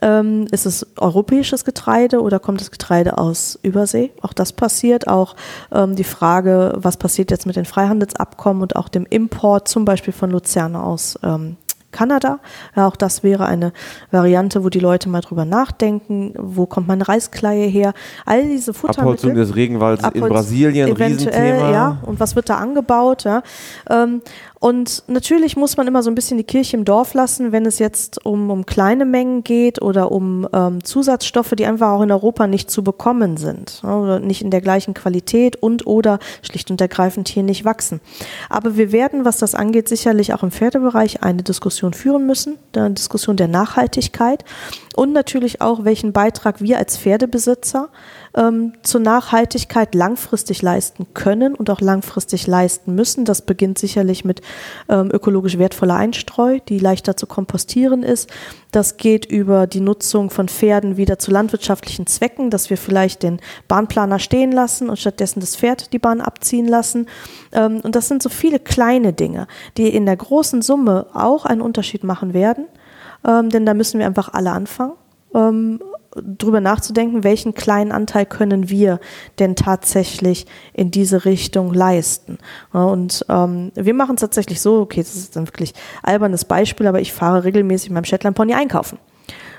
Ähm, 0.00 0.46
ist 0.50 0.66
es 0.66 0.86
europäisches 0.96 1.64
Getreide 1.64 2.22
oder 2.22 2.38
kommt 2.38 2.60
das 2.60 2.70
Getreide 2.70 3.18
aus 3.18 3.58
Übersee? 3.62 4.12
Auch 4.20 4.32
das 4.32 4.52
passiert. 4.52 5.08
Auch 5.08 5.36
ähm, 5.72 5.96
die 5.96 6.04
Frage, 6.04 6.74
was 6.76 6.96
passiert 6.96 7.30
jetzt 7.30 7.46
mit 7.46 7.56
den 7.56 7.64
Freihandelsabkommen 7.64 8.62
und 8.62 8.76
auch 8.76 8.88
dem 8.88 9.06
Import 9.06 9.68
zum 9.68 9.84
Beispiel 9.84 10.12
von 10.12 10.30
Luzerne 10.30 10.82
aus 10.82 11.18
ähm, 11.22 11.56
Kanada. 11.92 12.40
Ja, 12.74 12.88
auch 12.88 12.96
das 12.96 13.22
wäre 13.22 13.46
eine 13.46 13.72
Variante, 14.10 14.64
wo 14.64 14.68
die 14.68 14.80
Leute 14.80 15.08
mal 15.08 15.20
drüber 15.20 15.44
nachdenken, 15.44 16.34
wo 16.36 16.66
kommt 16.66 16.88
meine 16.88 17.06
Reiskleie 17.06 17.66
her. 17.66 17.92
All 18.26 18.42
diese 18.42 18.74
Futtermittel. 18.74 19.02
Abholzung 19.02 19.34
des 19.34 19.54
Regenwalds 19.54 20.02
in 20.14 20.20
Brasilien, 20.22 20.88
eventuell, 20.88 21.12
Riesenthema. 21.12 21.70
Ja, 21.70 21.98
und 22.02 22.18
was 22.18 22.34
wird 22.34 22.48
da 22.48 22.56
angebaut? 22.56 23.24
Ja. 23.24 23.42
Ähm, 23.88 24.22
und 24.62 25.02
natürlich 25.08 25.56
muss 25.56 25.76
man 25.76 25.88
immer 25.88 26.04
so 26.04 26.10
ein 26.10 26.14
bisschen 26.14 26.38
die 26.38 26.44
Kirche 26.44 26.76
im 26.76 26.84
Dorf 26.84 27.14
lassen, 27.14 27.50
wenn 27.50 27.66
es 27.66 27.80
jetzt 27.80 28.24
um, 28.24 28.48
um 28.48 28.64
kleine 28.64 29.04
Mengen 29.04 29.42
geht 29.42 29.82
oder 29.82 30.12
um 30.12 30.48
ähm, 30.52 30.84
Zusatzstoffe, 30.84 31.50
die 31.58 31.66
einfach 31.66 31.90
auch 31.90 32.02
in 32.02 32.12
Europa 32.12 32.46
nicht 32.46 32.70
zu 32.70 32.84
bekommen 32.84 33.36
sind 33.38 33.82
ne, 33.82 33.96
oder 33.96 34.20
nicht 34.20 34.40
in 34.40 34.52
der 34.52 34.60
gleichen 34.60 34.94
Qualität 34.94 35.56
und 35.56 35.88
oder 35.88 36.20
schlicht 36.42 36.70
und 36.70 36.80
ergreifend 36.80 37.26
hier 37.26 37.42
nicht 37.42 37.64
wachsen. 37.64 38.00
Aber 38.48 38.76
wir 38.76 38.92
werden, 38.92 39.24
was 39.24 39.38
das 39.38 39.56
angeht, 39.56 39.88
sicherlich 39.88 40.32
auch 40.32 40.44
im 40.44 40.52
Pferdebereich 40.52 41.24
eine 41.24 41.42
Diskussion 41.42 41.92
führen 41.92 42.24
müssen, 42.24 42.56
eine 42.76 42.92
Diskussion 42.92 43.36
der 43.36 43.48
Nachhaltigkeit 43.48 44.44
und 44.94 45.12
natürlich 45.12 45.60
auch, 45.60 45.82
welchen 45.84 46.12
Beitrag 46.12 46.60
wir 46.60 46.78
als 46.78 46.96
Pferdebesitzer 46.98 47.88
ähm, 48.34 48.72
zur 48.82 49.00
Nachhaltigkeit 49.00 49.94
langfristig 49.94 50.62
leisten 50.62 51.06
können 51.14 51.54
und 51.54 51.70
auch 51.70 51.80
langfristig 51.80 52.46
leisten 52.46 52.94
müssen. 52.94 53.24
Das 53.24 53.42
beginnt 53.42 53.78
sicherlich 53.78 54.24
mit 54.24 54.40
ähm, 54.88 55.10
ökologisch 55.12 55.58
wertvoller 55.58 55.96
Einstreu, 55.96 56.58
die 56.68 56.78
leichter 56.78 57.16
zu 57.16 57.26
kompostieren 57.26 58.02
ist. 58.02 58.30
Das 58.70 58.96
geht 58.96 59.26
über 59.26 59.66
die 59.66 59.80
Nutzung 59.80 60.30
von 60.30 60.48
Pferden 60.48 60.96
wieder 60.96 61.18
zu 61.18 61.30
landwirtschaftlichen 61.30 62.06
Zwecken, 62.06 62.50
dass 62.50 62.70
wir 62.70 62.78
vielleicht 62.78 63.22
den 63.22 63.40
Bahnplaner 63.68 64.18
stehen 64.18 64.52
lassen 64.52 64.88
und 64.88 64.98
stattdessen 64.98 65.40
das 65.40 65.56
Pferd 65.56 65.92
die 65.92 65.98
Bahn 65.98 66.20
abziehen 66.20 66.66
lassen. 66.66 67.06
Ähm, 67.52 67.80
und 67.82 67.94
das 67.94 68.08
sind 68.08 68.22
so 68.22 68.28
viele 68.28 68.58
kleine 68.58 69.12
Dinge, 69.12 69.46
die 69.76 69.88
in 69.94 70.06
der 70.06 70.16
großen 70.16 70.62
Summe 70.62 71.06
auch 71.12 71.44
einen 71.44 71.60
Unterschied 71.60 72.04
machen 72.04 72.32
werden. 72.32 72.66
Ähm, 73.24 73.50
denn 73.50 73.66
da 73.66 73.74
müssen 73.74 73.98
wir 73.98 74.06
einfach 74.06 74.32
alle 74.32 74.52
anfangen. 74.52 74.94
Ähm, 75.34 75.80
drüber 76.16 76.60
nachzudenken, 76.60 77.24
welchen 77.24 77.54
kleinen 77.54 77.92
Anteil 77.92 78.26
können 78.26 78.68
wir 78.68 79.00
denn 79.38 79.56
tatsächlich 79.56 80.46
in 80.72 80.90
diese 80.90 81.24
Richtung 81.24 81.72
leisten. 81.72 82.38
Und 82.72 83.24
ähm, 83.28 83.72
wir 83.74 83.94
machen 83.94 84.16
es 84.16 84.20
tatsächlich 84.20 84.60
so, 84.60 84.80
okay, 84.80 85.00
das 85.00 85.14
ist 85.14 85.36
ein 85.36 85.46
wirklich 85.46 85.74
albernes 86.02 86.44
Beispiel, 86.44 86.86
aber 86.86 87.00
ich 87.00 87.12
fahre 87.12 87.44
regelmäßig 87.44 87.90
mit 87.90 87.94
meinem 87.94 88.04
Shetland 88.04 88.36
Pony 88.36 88.54
einkaufen. 88.54 88.98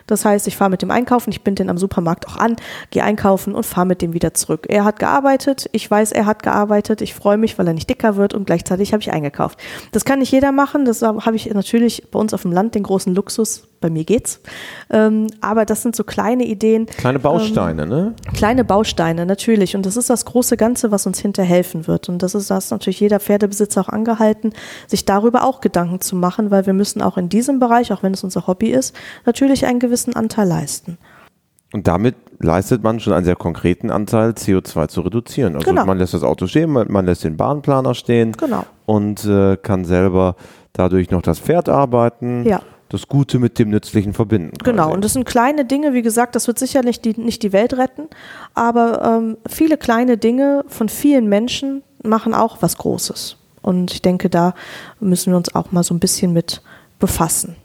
Das 0.08 0.26
heißt, 0.26 0.48
ich 0.48 0.58
fahre 0.58 0.70
mit 0.70 0.82
dem 0.82 0.92
einkaufen, 0.92 1.32
ich 1.32 1.44
bin 1.44 1.56
den 1.56 1.70
am 1.70 1.78
Supermarkt 1.78 2.28
auch 2.28 2.38
an, 2.38 2.56
gehe 2.90 3.04
einkaufen 3.04 3.56
und 3.56 3.66
fahre 3.66 3.88
mit 3.88 4.02
dem 4.02 4.14
wieder 4.14 4.34
zurück. 4.34 4.66
Er 4.70 4.84
hat 4.84 5.00
gearbeitet, 5.00 5.70
ich 5.72 5.90
weiß, 5.90 6.12
er 6.12 6.26
hat 6.26 6.44
gearbeitet, 6.44 7.02
ich 7.02 7.14
freue 7.14 7.38
mich, 7.38 7.58
weil 7.58 7.68
er 7.68 7.74
nicht 7.74 7.90
dicker 7.90 8.18
wird 8.18 8.34
und 8.34 8.46
gleichzeitig 8.46 8.94
habe 8.94 9.02
ich 9.02 9.12
eingekauft. 9.12 9.60
Das 9.92 10.06
kann 10.06 10.20
nicht 10.20 10.32
jeder 10.32 10.52
machen, 10.52 10.86
das 10.86 11.02
habe 11.02 11.36
ich 11.36 11.52
natürlich 11.54 12.10
bei 12.12 12.20
uns 12.20 12.34
auf 12.34 12.42
dem 12.42 12.52
Land 12.52 12.76
den 12.76 12.84
großen 12.84 13.14
Luxus, 13.16 13.68
bei 13.84 13.92
mir 13.92 14.04
geht's. 14.04 14.40
Ähm, 14.90 15.28
aber 15.42 15.66
das 15.66 15.84
sind 15.84 15.96
so 15.96 16.04
kleine 16.04 16.46
Ideen. 16.46 16.88
Kleine 16.88 17.20
Bausteine, 17.20 17.84
ähm, 17.84 17.90
ne? 17.90 18.14
Kleine 18.34 18.64
Bausteine, 18.64 19.28
natürlich. 19.28 19.76
Und 19.76 19.86
das 19.86 19.96
ist 19.98 20.10
das 20.10 20.26
große 20.26 20.58
Ganze, 20.58 20.90
was 20.90 21.06
uns 21.06 21.20
hinterhelfen 21.20 21.86
wird. 21.86 22.10
Und 22.10 22.24
das 22.24 22.34
ist 22.34 22.50
das 22.50 22.72
natürlich 22.72 23.00
jeder 23.00 23.20
Pferdebesitzer 23.20 23.82
auch 23.82 23.90
angehalten, 23.90 24.54
sich 24.88 25.06
darüber 25.06 25.44
auch 25.44 25.62
Gedanken 25.62 26.02
zu 26.02 26.16
machen, 26.16 26.50
weil 26.50 26.66
wir 26.66 26.74
müssen 26.74 27.02
auch 27.04 27.18
in 27.18 27.30
diesem 27.30 27.60
Bereich, 27.60 27.94
auch 27.94 28.02
wenn 28.02 28.14
es 28.14 28.24
unser 28.24 28.48
Hobby 28.48 28.72
ist, 28.72 28.96
natürlich 29.26 29.66
einen 29.68 29.80
gewissen 29.80 30.16
Anteil 30.16 30.48
leisten. 30.48 30.98
Und 31.74 31.88
damit 31.88 32.16
leistet 32.40 32.84
man 32.84 33.00
schon 33.00 33.14
einen 33.14 33.26
sehr 33.26 33.36
konkreten 33.36 33.90
Anteil, 33.90 34.32
CO2 34.32 34.88
zu 34.90 35.02
reduzieren. 35.02 35.56
Also 35.56 35.70
Genau. 35.70 35.86
man 35.86 35.98
lässt 35.98 36.14
das 36.14 36.24
Auto 36.24 36.46
stehen, 36.48 36.70
man, 36.70 36.92
man 36.92 37.06
lässt 37.06 37.24
den 37.24 37.36
Bahnplaner 37.36 37.96
stehen 37.96 38.34
Genau. 38.34 38.66
und 38.86 39.26
äh, 39.26 39.58
kann 39.58 39.84
selber 39.84 40.36
dadurch 40.74 41.10
noch 41.10 41.22
das 41.24 41.40
Pferd 41.40 41.70
arbeiten, 41.70 42.46
Ja. 42.46 42.62
Das 42.94 43.08
Gute 43.08 43.40
mit 43.40 43.58
dem 43.58 43.72
Nützlichen 43.72 44.14
verbinden. 44.14 44.56
Genau, 44.64 44.84
quasi. 44.84 44.94
und 44.96 45.04
das 45.04 45.14
sind 45.14 45.26
kleine 45.26 45.66
Dinge, 45.66 45.94
wie 45.94 46.04
gesagt, 46.04 46.36
das 46.36 46.46
wird 46.46 46.60
sicherlich 46.60 47.02
die, 47.02 47.20
nicht 47.20 47.42
die 47.42 47.52
Welt 47.52 47.74
retten, 47.74 48.04
aber 48.54 49.02
ähm, 49.04 49.38
viele 49.50 49.78
kleine 49.78 50.20
Dinge 50.20 50.64
von 50.68 50.90
vielen 50.90 51.28
Menschen 51.28 51.82
machen 52.04 52.36
auch 52.36 52.62
was 52.62 52.78
Großes. 52.78 53.38
Und 53.64 53.92
ich 53.94 54.04
denke, 54.04 54.30
da 54.30 54.54
müssen 55.00 55.34
wir 55.34 55.38
uns 55.38 55.56
auch 55.56 55.72
mal 55.72 55.84
so 55.84 55.96
ein 55.96 56.00
bisschen 56.00 56.34
mit 56.34 56.62
befassen. 57.00 57.56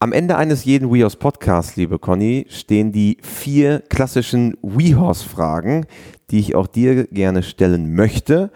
Am 0.00 0.12
Ende 0.12 0.36
eines 0.36 0.64
jeden 0.64 0.92
WeHorse 0.92 1.16
Podcasts, 1.16 1.76
liebe 1.76 1.98
Conny, 1.98 2.46
stehen 2.50 2.92
die 2.92 3.16
vier 3.22 3.80
klassischen 3.88 4.54
WeHorse-Fragen, 4.60 5.86
die 6.30 6.40
ich 6.40 6.54
auch 6.54 6.66
dir 6.66 7.06
gerne 7.06 7.42
stellen 7.42 7.94
möchte. 7.94 8.50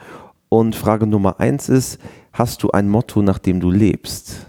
Und 0.50 0.76
Frage 0.76 1.06
Nummer 1.06 1.40
eins 1.40 1.70
ist, 1.70 1.98
hast 2.34 2.62
du 2.62 2.70
ein 2.70 2.90
Motto, 2.90 3.22
nach 3.22 3.38
dem 3.38 3.60
du 3.60 3.70
lebst? 3.70 4.46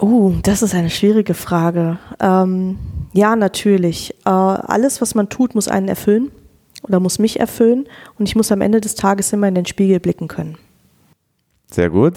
Oh, 0.00 0.32
das 0.42 0.62
ist 0.62 0.74
eine 0.74 0.90
schwierige 0.90 1.34
Frage. 1.34 1.98
Ähm, 2.20 2.78
ja, 3.12 3.34
natürlich. 3.36 4.14
Äh, 4.24 4.30
alles, 4.30 5.00
was 5.00 5.14
man 5.14 5.28
tut, 5.28 5.54
muss 5.54 5.68
einen 5.68 5.88
erfüllen 5.88 6.30
oder 6.82 7.00
muss 7.00 7.18
mich 7.18 7.40
erfüllen. 7.40 7.88
Und 8.18 8.28
ich 8.28 8.36
muss 8.36 8.52
am 8.52 8.60
Ende 8.60 8.80
des 8.80 8.94
Tages 8.94 9.32
immer 9.32 9.48
in 9.48 9.54
den 9.54 9.66
Spiegel 9.66 9.98
blicken 9.98 10.28
können. 10.28 10.56
Sehr 11.70 11.90
gut. 11.90 12.14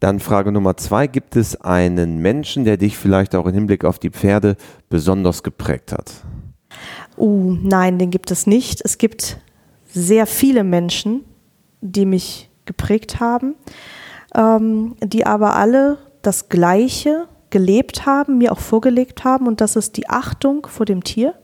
Dann 0.00 0.20
Frage 0.20 0.52
Nummer 0.52 0.76
zwei, 0.76 1.06
gibt 1.06 1.36
es 1.36 1.60
einen 1.60 2.18
Menschen, 2.18 2.64
der 2.64 2.76
dich 2.76 2.96
vielleicht 2.96 3.34
auch 3.34 3.46
im 3.46 3.54
Hinblick 3.54 3.84
auf 3.84 3.98
die 3.98 4.10
Pferde 4.10 4.56
besonders 4.88 5.42
geprägt 5.42 5.92
hat? 5.92 6.12
Uh, 7.16 7.56
nein, 7.62 7.98
den 7.98 8.10
gibt 8.10 8.30
es 8.30 8.46
nicht. 8.46 8.80
Es 8.84 8.98
gibt 8.98 9.38
sehr 9.86 10.26
viele 10.26 10.64
Menschen, 10.64 11.24
die 11.80 12.06
mich 12.06 12.50
geprägt 12.64 13.20
haben, 13.20 13.54
ähm, 14.34 14.96
die 15.02 15.24
aber 15.24 15.54
alle 15.54 15.98
das 16.26 16.48
Gleiche 16.48 17.26
gelebt 17.50 18.06
haben, 18.06 18.38
mir 18.38 18.52
auch 18.52 18.58
vorgelegt 18.58 19.24
haben, 19.24 19.46
und 19.46 19.60
das 19.60 19.76
ist 19.76 19.96
die 19.96 20.08
Achtung 20.08 20.66
vor 20.66 20.86
dem 20.86 21.04
Tier, 21.04 21.34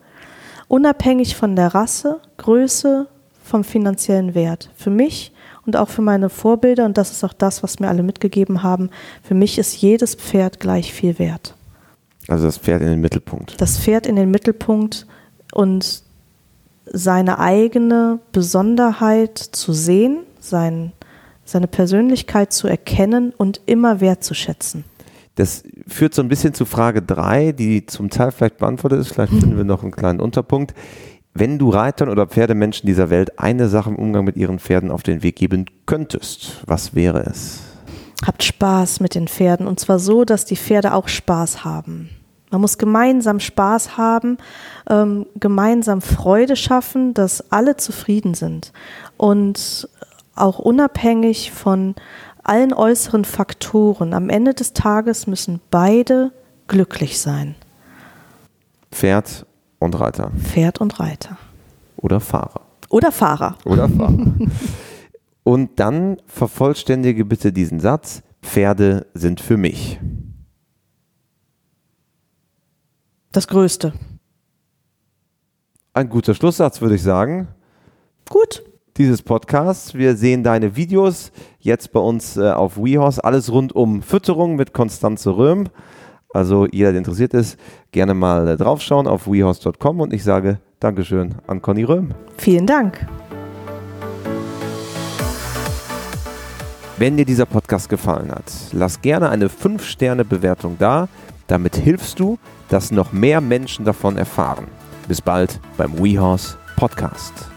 unabhängig 0.68 1.36
von 1.36 1.56
der 1.56 1.74
Rasse, 1.74 2.20
Größe, 2.36 3.06
vom 3.44 3.64
finanziellen 3.64 4.34
Wert. 4.34 4.70
Für 4.76 4.90
mich 4.90 5.32
und 5.66 5.76
auch 5.76 5.88
für 5.88 6.02
meine 6.02 6.28
Vorbilder, 6.28 6.84
und 6.84 6.98
das 6.98 7.10
ist 7.10 7.24
auch 7.24 7.32
das, 7.32 7.62
was 7.62 7.80
mir 7.80 7.88
alle 7.88 8.02
mitgegeben 8.02 8.62
haben, 8.62 8.90
für 9.22 9.34
mich 9.34 9.58
ist 9.58 9.76
jedes 9.76 10.14
Pferd 10.14 10.60
gleich 10.60 10.92
viel 10.92 11.18
wert. 11.18 11.54
Also 12.28 12.46
das 12.46 12.58
Pferd 12.58 12.82
in 12.82 12.88
den 12.88 13.00
Mittelpunkt. 13.00 13.60
Das 13.60 13.78
Pferd 13.78 14.06
in 14.06 14.16
den 14.16 14.30
Mittelpunkt 14.30 15.06
und 15.52 16.02
seine 16.86 17.38
eigene 17.38 18.20
Besonderheit 18.32 19.38
zu 19.38 19.72
sehen, 19.72 20.20
sein, 20.38 20.92
seine 21.50 21.66
Persönlichkeit 21.66 22.52
zu 22.52 22.68
erkennen 22.68 23.32
und 23.36 23.60
immer 23.66 24.00
wertzuschätzen. 24.00 24.84
Das 25.36 25.62
führt 25.86 26.14
so 26.14 26.22
ein 26.22 26.28
bisschen 26.28 26.54
zu 26.54 26.64
Frage 26.64 27.02
drei, 27.02 27.52
die 27.52 27.86
zum 27.86 28.10
Teil 28.10 28.30
vielleicht 28.30 28.58
beantwortet 28.58 29.00
ist. 29.00 29.12
Vielleicht 29.12 29.32
finden 29.32 29.56
wir 29.56 29.64
noch 29.64 29.82
einen 29.82 29.92
kleinen 29.92 30.20
Unterpunkt. 30.20 30.74
Wenn 31.32 31.58
du 31.58 31.70
Reitern 31.70 32.08
oder 32.08 32.26
Pferdemenschen 32.26 32.86
dieser 32.86 33.08
Welt 33.08 33.38
eine 33.38 33.68
Sache 33.68 33.90
im 33.90 33.96
Umgang 33.96 34.24
mit 34.24 34.36
ihren 34.36 34.58
Pferden 34.58 34.90
auf 34.90 35.02
den 35.02 35.22
Weg 35.22 35.36
geben 35.36 35.66
könntest, 35.86 36.62
was 36.66 36.94
wäre 36.94 37.24
es? 37.24 37.60
Habt 38.26 38.42
Spaß 38.42 39.00
mit 39.00 39.14
den 39.14 39.28
Pferden 39.28 39.66
und 39.66 39.78
zwar 39.80 39.98
so, 39.98 40.24
dass 40.24 40.44
die 40.44 40.56
Pferde 40.56 40.92
auch 40.92 41.08
Spaß 41.08 41.64
haben. 41.64 42.10
Man 42.50 42.60
muss 42.60 42.78
gemeinsam 42.78 43.38
Spaß 43.38 43.96
haben, 43.96 44.36
ähm, 44.88 45.26
gemeinsam 45.36 46.02
Freude 46.02 46.56
schaffen, 46.56 47.14
dass 47.14 47.52
alle 47.52 47.76
zufrieden 47.76 48.34
sind 48.34 48.72
und 49.16 49.88
auch 50.40 50.58
unabhängig 50.58 51.52
von 51.52 51.94
allen 52.42 52.72
äußeren 52.72 53.24
Faktoren. 53.24 54.14
Am 54.14 54.28
Ende 54.28 54.54
des 54.54 54.72
Tages 54.72 55.26
müssen 55.26 55.60
beide 55.70 56.32
glücklich 56.66 57.20
sein, 57.20 57.56
Pferd 58.92 59.46
und 59.78 59.98
Reiter 59.98 60.30
Pferd 60.38 60.80
und 60.80 61.00
Reiter 61.00 61.36
oder 61.96 62.20
Fahrer. 62.20 62.62
oder 62.88 63.12
Fahrer. 63.12 63.56
Oder 63.64 63.88
Fahrer. 63.88 64.32
und 65.44 65.78
dann 65.78 66.18
vervollständige 66.26 67.24
bitte 67.24 67.52
diesen 67.52 67.80
Satz, 67.80 68.22
Pferde 68.42 69.06
sind 69.14 69.40
für 69.40 69.56
mich. 69.56 70.00
Das 73.32 73.46
Größte. 73.46 73.92
Ein 75.92 76.08
guter 76.08 76.34
Schlusssatz, 76.34 76.80
würde 76.80 76.94
ich 76.94 77.02
sagen. 77.02 77.48
Gut. 78.28 78.64
Dieses 79.00 79.22
Podcasts. 79.22 79.94
Wir 79.94 80.14
sehen 80.14 80.44
deine 80.44 80.76
Videos 80.76 81.32
jetzt 81.58 81.90
bei 81.92 82.00
uns 82.00 82.36
äh, 82.36 82.50
auf 82.50 82.76
WeHorse. 82.76 83.24
Alles 83.24 83.50
rund 83.50 83.74
um 83.74 84.02
Fütterung 84.02 84.56
mit 84.56 84.74
Konstanze 84.74 85.36
Röhm. 85.38 85.68
Also 86.34 86.66
jeder, 86.66 86.90
der 86.90 86.98
interessiert 86.98 87.32
ist, 87.32 87.58
gerne 87.92 88.12
mal 88.12 88.46
äh, 88.46 88.56
draufschauen 88.58 89.06
auf 89.06 89.26
wehorse.com 89.26 90.00
und 90.00 90.12
ich 90.12 90.22
sage 90.22 90.60
Dankeschön 90.80 91.34
an 91.46 91.62
Conny 91.62 91.82
Röhm. 91.82 92.10
Vielen 92.36 92.66
Dank. 92.66 93.06
Wenn 96.98 97.16
dir 97.16 97.24
dieser 97.24 97.46
Podcast 97.46 97.88
gefallen 97.88 98.30
hat, 98.30 98.52
lass 98.72 99.00
gerne 99.00 99.30
eine 99.30 99.48
5-Sterne-Bewertung 99.48 100.76
da. 100.78 101.08
Damit 101.46 101.74
hilfst 101.74 102.20
du, 102.20 102.38
dass 102.68 102.90
noch 102.90 103.12
mehr 103.12 103.40
Menschen 103.40 103.86
davon 103.86 104.18
erfahren. 104.18 104.66
Bis 105.08 105.22
bald 105.22 105.58
beim 105.78 105.98
WeHorse 105.98 106.58
Podcast. 106.76 107.49